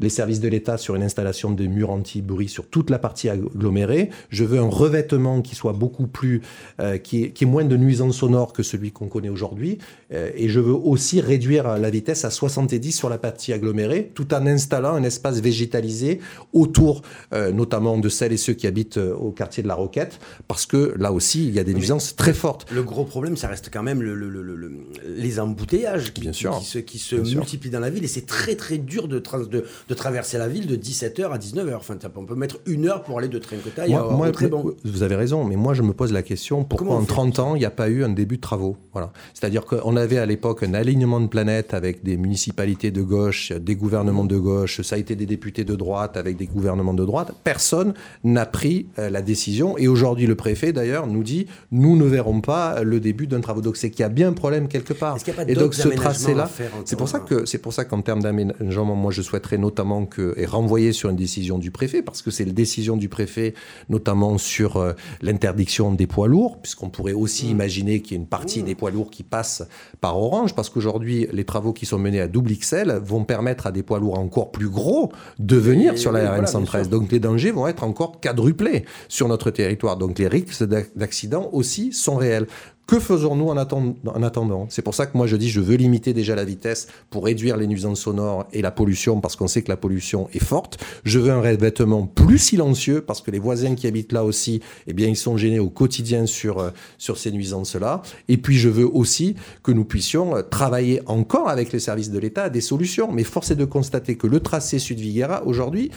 [0.00, 4.10] les services de l'État sur une installation de murs anti-bruit sur toute la partie aggloméré.
[4.30, 6.42] Je veux un revêtement qui soit beaucoup plus,
[6.80, 9.78] euh, qui, moins de nuisances sonores que celui qu'on connaît aujourd'hui.
[10.12, 14.32] Euh, et je veux aussi réduire la vitesse à 70 sur la partie agglomérée, tout
[14.34, 16.20] en installant un espace végétalisé
[16.52, 17.02] autour,
[17.32, 20.94] euh, notamment de celles et ceux qui habitent au quartier de la Roquette, parce que
[20.98, 22.66] là aussi, il y a des nuisances très fortes.
[22.72, 24.72] Le gros problème, ça reste quand même le, le,
[25.06, 26.58] les embouteillages qui, Bien sûr.
[26.58, 28.04] qui se, qui se multiplient dans la ville.
[28.04, 31.76] Et c'est très très dur de, de, de, traverser la ville de 17h à 19h.
[31.76, 34.74] Enfin, on peut mettre une heure pour aller de Trinquetaille moi, moi, très bon.
[34.84, 37.60] Vous avez raison, mais moi je me pose la question pourquoi en 30 ans il
[37.60, 38.76] n'y a pas eu un début de travaux?
[38.92, 39.12] Voilà.
[39.34, 43.76] C'est-à-dire qu'on avait à l'époque un alignement de planètes avec des municipalités de gauche, des
[43.76, 47.32] gouvernements de gauche, ça a été des députés de droite avec des gouvernements de droite.
[47.44, 47.94] Personne
[48.24, 52.40] n'a pris euh, la décision et aujourd'hui le préfet d'ailleurs nous dit nous ne verrons
[52.40, 53.60] pas le début d'un travaux.
[53.60, 55.18] Donc c'est qu'il y a bien un problème quelque part.
[55.46, 56.48] et donc ce tracé-là,
[56.84, 60.34] c'est pour ça que c'est pour ça qu'en termes d'aménagement, moi je souhaiterais notamment que
[60.36, 63.54] et renvoyer sur une décision du préfet parce que c'est la décision du préfet
[63.88, 64.92] notamment sur euh,
[65.22, 67.50] l'interdiction des poids lourds, puisqu'on pourrait aussi mmh.
[67.50, 68.66] imaginer qu'il y ait une partie mmh.
[68.66, 69.66] des poids lourds qui passent
[70.00, 73.72] par Orange, parce qu'aujourd'hui, les travaux qui sont menés à double XL vont permettre à
[73.72, 76.88] des poids lourds encore plus gros de venir sur la RN 113.
[76.88, 79.96] Donc les dangers vont être encore quadruplés sur notre territoire.
[79.96, 80.64] Donc les risques
[80.96, 82.46] d'accident aussi sont réels.
[82.88, 84.66] Que faisons-nous en, attendant?
[84.70, 87.58] C'est pour ça que moi je dis je veux limiter déjà la vitesse pour réduire
[87.58, 90.82] les nuisances sonores et la pollution parce qu'on sait que la pollution est forte.
[91.04, 94.94] Je veux un revêtement plus silencieux parce que les voisins qui habitent là aussi, eh
[94.94, 98.00] bien ils sont gênés au quotidien sur euh, sur ces nuisances-là.
[98.28, 102.18] Et puis je veux aussi que nous puissions euh, travailler encore avec les services de
[102.18, 103.12] l'État à des solutions.
[103.12, 105.90] Mais force est de constater que le tracé Sud-Viguera aujourd'hui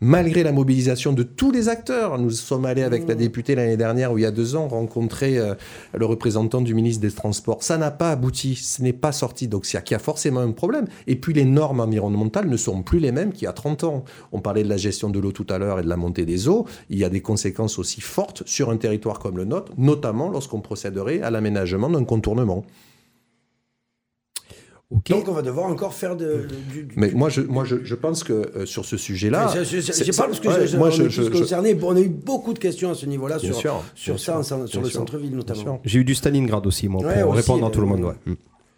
[0.00, 2.18] malgré la mobilisation de tous les acteurs.
[2.18, 3.18] Nous sommes allés avec la mmh.
[3.18, 5.54] députée l'année dernière, ou il y a deux ans, rencontrer euh,
[5.94, 7.62] le représentant du ministre des Transports.
[7.62, 9.48] Ça n'a pas abouti, ce n'est pas sorti.
[9.48, 10.86] Donc il y a forcément un problème.
[11.06, 14.04] Et puis les normes environnementales ne sont plus les mêmes qu'il y a 30 ans.
[14.32, 16.48] On parlait de la gestion de l'eau tout à l'heure et de la montée des
[16.48, 16.66] eaux.
[16.90, 20.60] Il y a des conséquences aussi fortes sur un territoire comme le nôtre, notamment lorsqu'on
[20.60, 22.64] procéderait à l'aménagement d'un contournement.
[24.90, 28.24] Donc on va devoir encore faire de, du, Mais moi je, moi je, je pense
[28.24, 29.52] que euh, sur ce sujet-là...
[29.62, 31.76] Je sais pas parce que ouais, moi, je, je, concerné.
[31.82, 34.88] on a eu beaucoup de questions à ce niveau-là sur, sûr, sur ça, sur le
[34.88, 35.80] centre-ville notamment.
[35.84, 38.04] J'ai eu du Stalingrad aussi, moi, pour répondre à tout le monde.
[38.04, 38.14] Ouais.
[38.26, 38.34] Mm.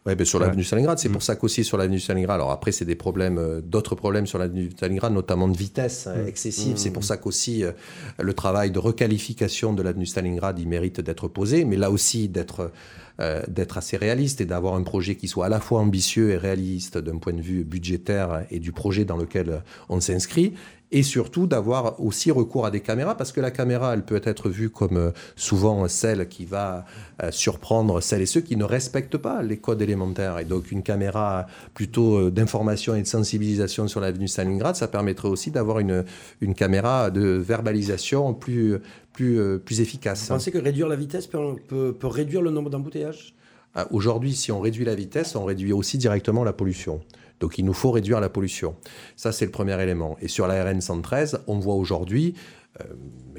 [0.07, 1.13] Oui, ben sur l'avenue Stalingrad, c'est mm.
[1.13, 4.39] pour ça qu'aussi sur l'avenue Stalingrad, alors après c'est des problèmes, euh, d'autres problèmes sur
[4.39, 6.79] l'avenue Stalingrad, notamment de vitesse hein, excessive.
[6.79, 7.73] C'est pour ça qu'aussi euh,
[8.19, 12.73] le travail de requalification de l'avenue Stalingrad, il mérite d'être posé, mais là aussi d'être
[13.21, 16.37] euh, d'être assez réaliste et d'avoir un projet qui soit à la fois ambitieux et
[16.37, 20.55] réaliste d'un point de vue budgétaire et du projet dans lequel on s'inscrit,
[20.93, 24.49] et surtout d'avoir aussi recours à des caméras, parce que la caméra, elle peut être
[24.49, 26.87] vue comme euh, souvent celle qui va
[27.23, 30.39] euh, surprendre celles et ceux qui ne respectent pas les codes élémentaires.
[30.39, 35.51] Et donc une caméra plutôt d'information et de sensibilisation sur l'avenue Stalingrad, ça permettrait aussi
[35.51, 36.05] d'avoir une,
[36.41, 38.81] une caméra de verbalisation plus,
[39.21, 40.23] plus, euh, plus efficace.
[40.23, 43.35] Vous pensez que réduire la vitesse peut, peut, réduire le nombre d'embouteillages?
[43.75, 47.01] Ah, Aujourd'hui, si on réduit la vitesse, on réduit aussi directement la pollution.
[47.39, 48.77] Donc il nous faut réduire la pollution.
[49.17, 50.17] Ça, c'est le premier élément.
[50.23, 52.33] Et sur la RN 113, on voit aujourd'hui
[52.81, 52.85] euh,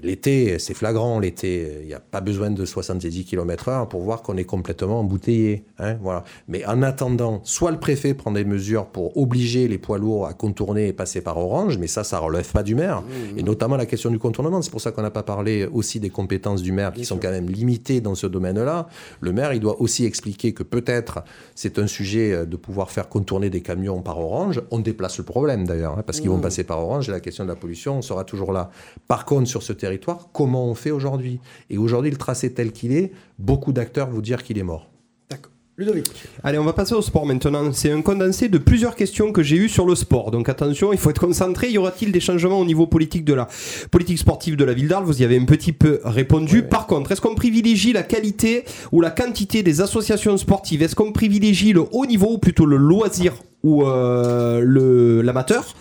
[0.04, 4.38] l'été, c'est flagrant, l'été, il n'y a pas besoin de 70 km/h pour voir qu'on
[4.38, 5.66] est complètement embouteillé.
[5.80, 6.24] Hein, voilà.
[6.48, 10.34] Mais en attendant, soit le préfet prend des mesures pour obliger les poids lourds à
[10.34, 13.02] contourner et passer par Orange, mais ça, ça ne relève pas du maire.
[13.02, 13.40] Mmh, mmh.
[13.40, 14.62] Et notamment la question du contournement.
[14.62, 17.32] C'est pour ça qu'on n'a pas parlé aussi des compétences du maire qui sont quand
[17.32, 18.88] même limitées dans ce domaine-là.
[19.20, 21.24] Le maire, il doit aussi expliquer que peut-être
[21.56, 24.62] c'est un sujet euh, de pouvoir faire contourner des camions par Orange.
[24.72, 26.42] On déplace le problème d'ailleurs, hein, parce qu'ils vont mmh.
[26.42, 28.70] passer par Orange et la question de la pollution sera toujours là.
[29.08, 29.91] Par contre, sur ce territoire,
[30.34, 31.40] comment on fait aujourd'hui
[31.70, 34.90] Et aujourd'hui, le tracé tel qu'il est, beaucoup d'acteurs vous dire qu'il est mort.
[35.30, 35.52] D'accord.
[35.78, 36.06] Ludovic.
[36.44, 37.72] Allez, on va passer au sport maintenant.
[37.72, 40.30] C'est un condensé de plusieurs questions que j'ai eues sur le sport.
[40.30, 41.72] Donc attention, il faut être concentré.
[41.72, 43.48] Y aura-t-il des changements au niveau politique de la
[43.90, 45.06] politique sportive de la ville d'Arles?
[45.06, 46.64] Vous y avez un petit peu répondu.
[46.64, 50.82] Par contre, est-ce qu'on privilégie la qualité ou la quantité des associations sportives?
[50.84, 55.76] Est-ce qu'on privilégie le haut niveau ou plutôt le loisir ou euh, l'amateur?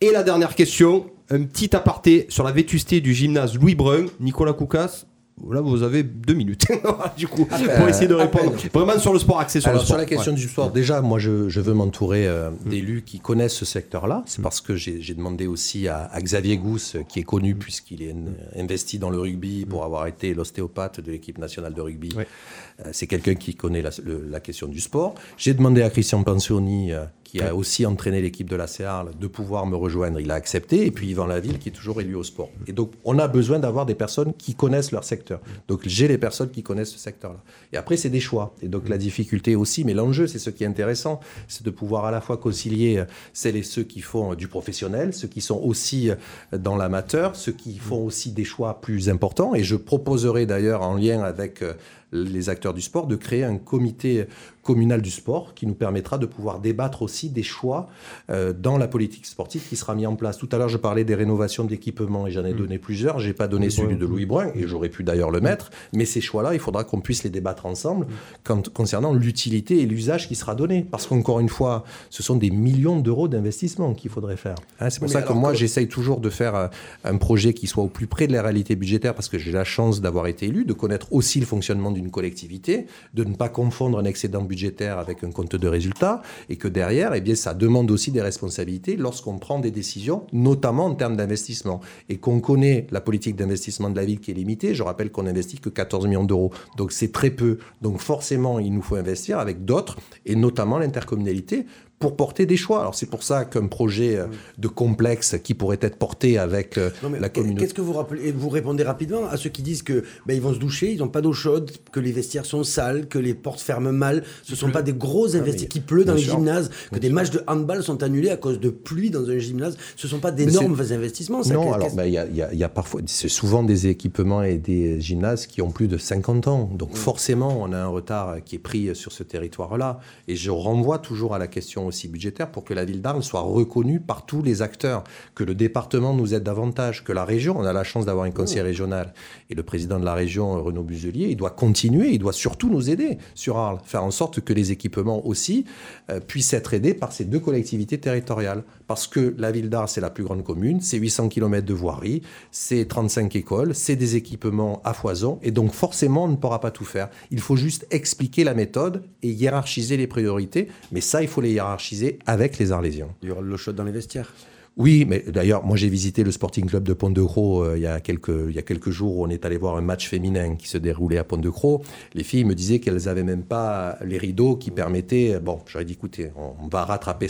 [0.00, 4.06] Et la dernière question, un petit aparté sur la vétusté du gymnase Louis Brun.
[4.20, 5.06] Nicolas Koukas,
[5.50, 6.64] Là, vous avez deux minutes,
[7.18, 9.86] du coup, pour essayer de répondre vraiment sur le sport, axé sur le sport.
[9.86, 12.70] Sur la question du sport, déjà, moi, je, veux m'entourer euh, mm.
[12.70, 14.22] d'élus qui connaissent ce secteur-là.
[14.24, 14.42] C'est mm.
[14.42, 17.58] parce que j'ai demandé aussi à, Xavier Gousse, qui est connu mm.
[17.58, 18.14] puisqu'il est
[18.56, 22.16] investi dans le rugby pour avoir été l'ostéopathe de l'équipe nationale de rugby.
[22.16, 25.14] Euh, c'est quelqu'un qui connaît la, question du sport.
[25.36, 29.26] J'ai demandé à Christian Pensioni, euh, qui a aussi entraîné l'équipe de la CEARL, de
[29.26, 30.20] pouvoir me rejoindre.
[30.20, 30.86] Il a accepté.
[30.86, 32.50] Et puis Yvan Laville, qui est toujours élu au sport.
[32.66, 35.40] Et donc, on a besoin d'avoir des personnes qui connaissent leur secteur.
[35.68, 37.40] Donc, j'ai les personnes qui connaissent ce secteur-là.
[37.72, 38.54] Et après, c'est des choix.
[38.62, 42.04] Et donc, la difficulté aussi, mais l'enjeu, c'est ce qui est intéressant, c'est de pouvoir
[42.04, 46.10] à la fois concilier celles et ceux qui font du professionnel, ceux qui sont aussi
[46.52, 49.54] dans l'amateur, ceux qui font aussi des choix plus importants.
[49.54, 51.74] Et je proposerai d'ailleurs, en lien avec euh,
[52.12, 54.26] les acteurs du sport, de créer un comité
[54.66, 57.88] communal du sport qui nous permettra de pouvoir débattre aussi des choix
[58.30, 60.38] euh, dans la politique sportive qui sera mis en place.
[60.38, 62.56] Tout à l'heure, je parlais des rénovations d'équipements et j'en ai mm.
[62.56, 63.20] donné plusieurs.
[63.20, 65.70] J'ai pas donné celui de Louis Brun et j'aurais pu d'ailleurs le mettre.
[65.92, 68.06] Mais ces choix-là, il faudra qu'on puisse les débattre ensemble
[68.42, 70.84] quand, concernant l'utilité et l'usage qui sera donné.
[70.90, 74.56] Parce qu'encore une fois, ce sont des millions d'euros d'investissement qu'il faudrait faire.
[74.80, 76.66] Hein, c'est pour ça que moi, j'essaye toujours de faire euh,
[77.04, 79.64] un projet qui soit au plus près de la réalité budgétaire parce que j'ai la
[79.64, 83.98] chance d'avoir été élu, de connaître aussi le fonctionnement d'une collectivité, de ne pas confondre
[83.98, 87.90] un excédent budgétaire avec un compte de résultats et que derrière, eh bien, ça demande
[87.90, 91.80] aussi des responsabilités lorsqu'on prend des décisions, notamment en termes d'investissement.
[92.08, 94.74] Et qu'on connaît la politique d'investissement de la ville qui est limitée.
[94.74, 96.52] Je rappelle qu'on n'investit que 14 millions d'euros.
[96.76, 97.58] Donc c'est très peu.
[97.82, 101.66] Donc forcément, il nous faut investir avec d'autres et notamment l'intercommunalité
[101.98, 102.80] pour porter des choix.
[102.80, 104.26] Alors c'est pour ça qu'un projet euh,
[104.58, 107.60] de complexe qui pourrait être porté avec euh, la communauté.
[107.60, 110.52] Qu'est-ce que vous rappelez Vous répondez rapidement à ceux qui disent que ben, ils vont
[110.52, 113.60] se doucher, ils n'ont pas d'eau chaude, que les vestiaires sont sales, que les portes
[113.60, 114.24] ferment mal.
[114.42, 117.08] Ce ne sont pas des gros ah, investissements qui pleut dans les gymnases, que des
[117.08, 119.78] matchs de handball sont annulés à cause de pluie dans un gymnase.
[119.96, 121.42] Ce ne sont pas d'énormes investissements.
[121.42, 125.46] Ça, non, alors ben, il y, a parfois, c'est souvent des équipements et des gymnases
[125.46, 126.70] qui ont plus de 50 ans.
[126.74, 130.00] Donc forcément, on a un retard qui est pris sur ce territoire-là.
[130.28, 133.40] Et je renvoie toujours à la question aussi budgétaire pour que la ville d'Arles soit
[133.40, 135.04] reconnue par tous les acteurs,
[135.34, 138.32] que le département nous aide davantage, que la région, on a la chance d'avoir une
[138.32, 138.66] conseiller mmh.
[138.66, 139.14] régionale,
[139.50, 142.90] et le président de la région, Renaud Buselier, il doit continuer, il doit surtout nous
[142.90, 145.64] aider sur Arles, faire en sorte que les équipements aussi
[146.10, 148.64] euh, puissent être aidés par ces deux collectivités territoriales.
[148.86, 152.22] Parce que la ville d'Arles, c'est la plus grande commune, c'est 800 km de voirie,
[152.50, 156.70] c'est 35 écoles, c'est des équipements à foison, et donc forcément, on ne pourra pas
[156.70, 157.08] tout faire.
[157.30, 161.52] Il faut juste expliquer la méthode et hiérarchiser les priorités, mais ça, il faut les
[161.52, 163.08] hiérarchiser avec les Arlésiens.
[163.22, 164.32] Il y aura de l'eau chaude dans les vestiaires
[164.78, 167.98] oui, mais d'ailleurs, moi j'ai visité le Sporting Club de Pont-de-Croix euh, il, y a
[167.98, 170.68] quelques, il y a quelques jours où on est allé voir un match féminin qui
[170.68, 171.80] se déroulait à Pont-de-Croix.
[172.12, 175.40] Les filles me disaient qu'elles n'avaient même pas les rideaux qui permettaient.
[175.40, 177.28] Bon, j'aurais dit écoutez, on, va rattraper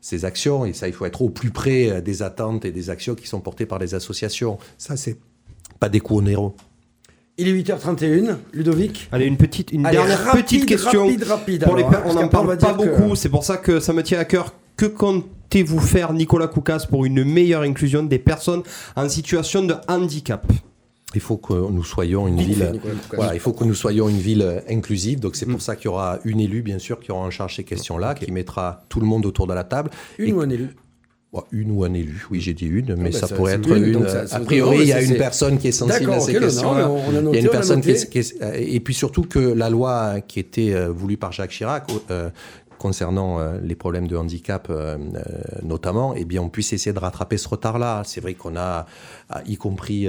[0.00, 3.14] ces actions et ça, il faut être au plus près des attentes et des actions
[3.14, 4.56] qui sont portées par les associations.
[4.78, 5.18] Ça, c'est
[5.80, 6.52] pas des coups onéreux.
[7.36, 9.08] Il est 8h31, Ludovic.
[9.12, 11.04] Allez, une petite, une dernière petite question.
[11.04, 11.64] Rapide, rapide.
[11.64, 14.24] Pour les, on n'en parle pas beaucoup, c'est pour ça que ça me tient à
[14.24, 14.54] cœur.
[14.76, 14.86] Que
[15.50, 18.62] comptez-vous faire, Nicolas Koukas, pour une meilleure inclusion des personnes
[18.94, 20.46] en situation de handicap?
[21.12, 22.80] Il faut que nous soyons une ville,
[23.12, 25.18] voilà, il faut que nous soyons une ville inclusive.
[25.18, 25.60] Donc c'est pour mm.
[25.60, 28.30] ça qu'il y aura une élue, bien sûr, qui aura en charge ces questions-là, qui
[28.30, 29.90] mettra tout le monde autour de la table.
[30.18, 30.68] Une ou un élu
[31.52, 34.04] une ou un élu, oui j'ai dit une, mais ah, ça pourrait être une.
[34.04, 36.90] a priori, il y a une personne qui est sensible à ces questions-là.
[37.32, 40.74] Il y a une personne qui est, et puis surtout que la loi qui était
[40.74, 42.30] euh, voulue par Jacques Chirac euh,
[42.80, 45.20] concernant euh, les problèmes de handicap euh, euh,
[45.62, 48.02] notamment, eh bien, on puisse essayer de rattraper ce retard-là.
[48.06, 48.86] C'est vrai qu'on a,
[49.46, 50.08] y compris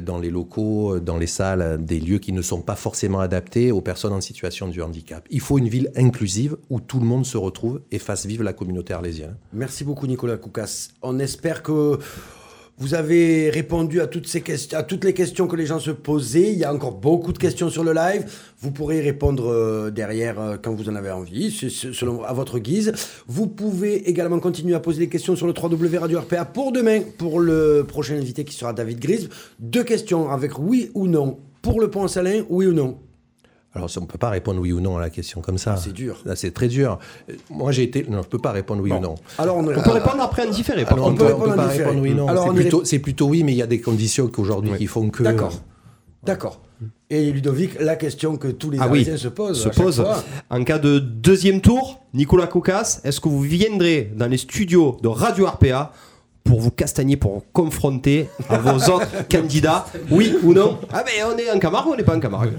[0.00, 3.80] dans les locaux, dans les salles, des lieux qui ne sont pas forcément adaptés aux
[3.80, 5.26] personnes en situation de handicap.
[5.30, 8.52] Il faut une ville inclusive où tout le monde se retrouve et fasse vivre la
[8.52, 9.34] communauté arlésienne.
[9.52, 10.90] Merci beaucoup Nicolas Koukas.
[11.02, 11.98] On espère que
[12.78, 15.90] vous avez répondu à toutes, ces questions, à toutes les questions que les gens se
[15.90, 16.52] posaient.
[16.52, 18.30] Il y a encore beaucoup de questions sur le live.
[18.60, 22.92] Vous pourrez répondre euh, derrière euh, quand vous en avez envie, selon à votre guise.
[23.26, 27.00] Vous pouvez également continuer à poser des questions sur le 3W Radio RPA pour demain,
[27.16, 29.30] pour le prochain invité qui sera David Grise.
[29.58, 31.38] Deux questions avec oui ou non.
[31.62, 32.98] Pour le pont Salin, oui ou non
[33.76, 35.74] alors, on ne peut pas répondre oui ou non à la question comme ça.
[35.76, 36.22] Ah, c'est dur.
[36.34, 36.98] c'est très dur.
[37.50, 38.04] Moi, j'ai été.
[38.04, 39.16] Non, je ne peux pas répondre oui ou non.
[39.38, 40.84] Alors, on, peut répondre après un différé.
[40.90, 42.28] on, ne peut, pas répondre oui ou non.
[42.28, 45.22] C'est plutôt, plutôt, oui, mais il y a des conditions qu'aujourd'hui qui font que.
[45.22, 45.52] D'accord.
[46.22, 46.60] D'accord.
[47.08, 49.62] Et Ludovic, la question que tous les ah se posent.
[49.62, 50.04] Se pose.
[50.50, 55.08] En cas de deuxième tour, Nicolas Koukas, est-ce que vous viendrez dans les studios de
[55.08, 55.92] Radio RPA
[56.46, 61.22] pour vous castagner, pour vous confronter à vos autres candidats Oui ou non Ah, mais
[61.24, 62.54] on est en Camargue ou on n'est pas en Camargue?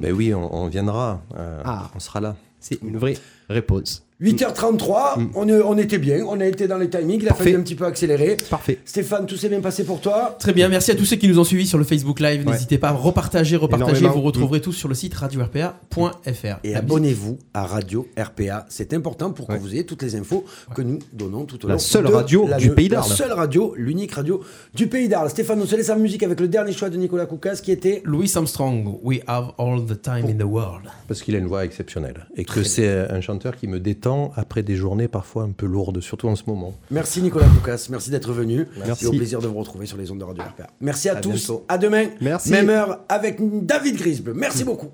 [0.00, 1.20] Mais oui, on, viendra.
[1.36, 1.90] Euh, ah.
[1.94, 2.36] On sera là.
[2.60, 3.16] C'est une vraie
[3.48, 4.04] réponse.
[4.22, 5.30] 8h33, mm.
[5.34, 7.74] on, on, était bien, on a été dans les timings, il a fallu un petit
[7.74, 8.36] peu accélérer.
[8.48, 8.78] Parfait.
[8.84, 11.40] Stéphane, tout s'est bien passé pour toi Très bien, merci à tous ceux qui nous
[11.40, 12.46] ont suivis sur le Facebook Live.
[12.46, 14.06] N'hésitez pas à repartager, repartager.
[14.06, 14.62] Vous retrouverez mm.
[14.62, 16.60] tout sur le site radio-rpa.fr.
[16.62, 18.66] Et abonnez-vous à Radio RPA.
[18.68, 20.44] C'est important pour que vous ayez toutes les infos
[20.74, 23.08] que nous donnons tout au long La seule radio du Pays d'Arles.
[23.08, 24.40] La seule radio, l'unique radio
[24.72, 25.30] du Pays d'Arles.
[25.30, 28.02] Stéphane, nous se laisse en musique avec le dernier choix de Nicolas Koukas qui était
[28.04, 30.84] Louis Armstrong, We Have All the Time in the World.
[31.08, 34.62] Parce qu'il a une voix exceptionnelle et que c'est un chanteur qui me détend après
[34.62, 36.74] des jours parfois un peu lourde, surtout en ce moment.
[36.90, 38.66] Merci Nicolas Lucas, merci d'être venu.
[38.84, 39.06] Merci.
[39.06, 40.66] au plaisir de vous retrouver sur les ondes de Radio RPA.
[40.80, 42.50] Merci à, tous, à demain, merci.
[42.50, 44.32] même heure avec David Grisble.
[44.34, 44.88] Merci beaucoup.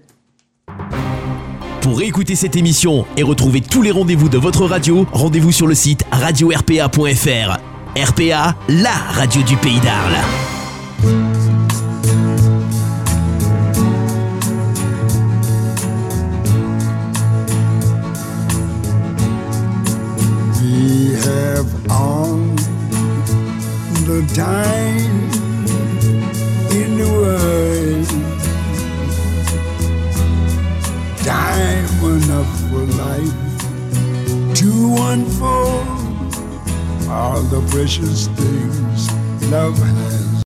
[1.82, 5.74] Pour écouter cette émission et retrouver tous les rendez-vous de votre radio, rendez-vous sur le
[5.74, 7.58] site radio-rpa.fr.
[7.96, 11.37] RPA, la radio du pays d'Arles.
[21.28, 22.36] Have all
[24.08, 25.12] the time
[26.80, 28.08] in the world.
[31.24, 33.34] Time enough for life
[34.60, 34.70] to
[35.10, 35.88] unfold
[37.10, 39.12] all the precious things
[39.50, 40.28] love has.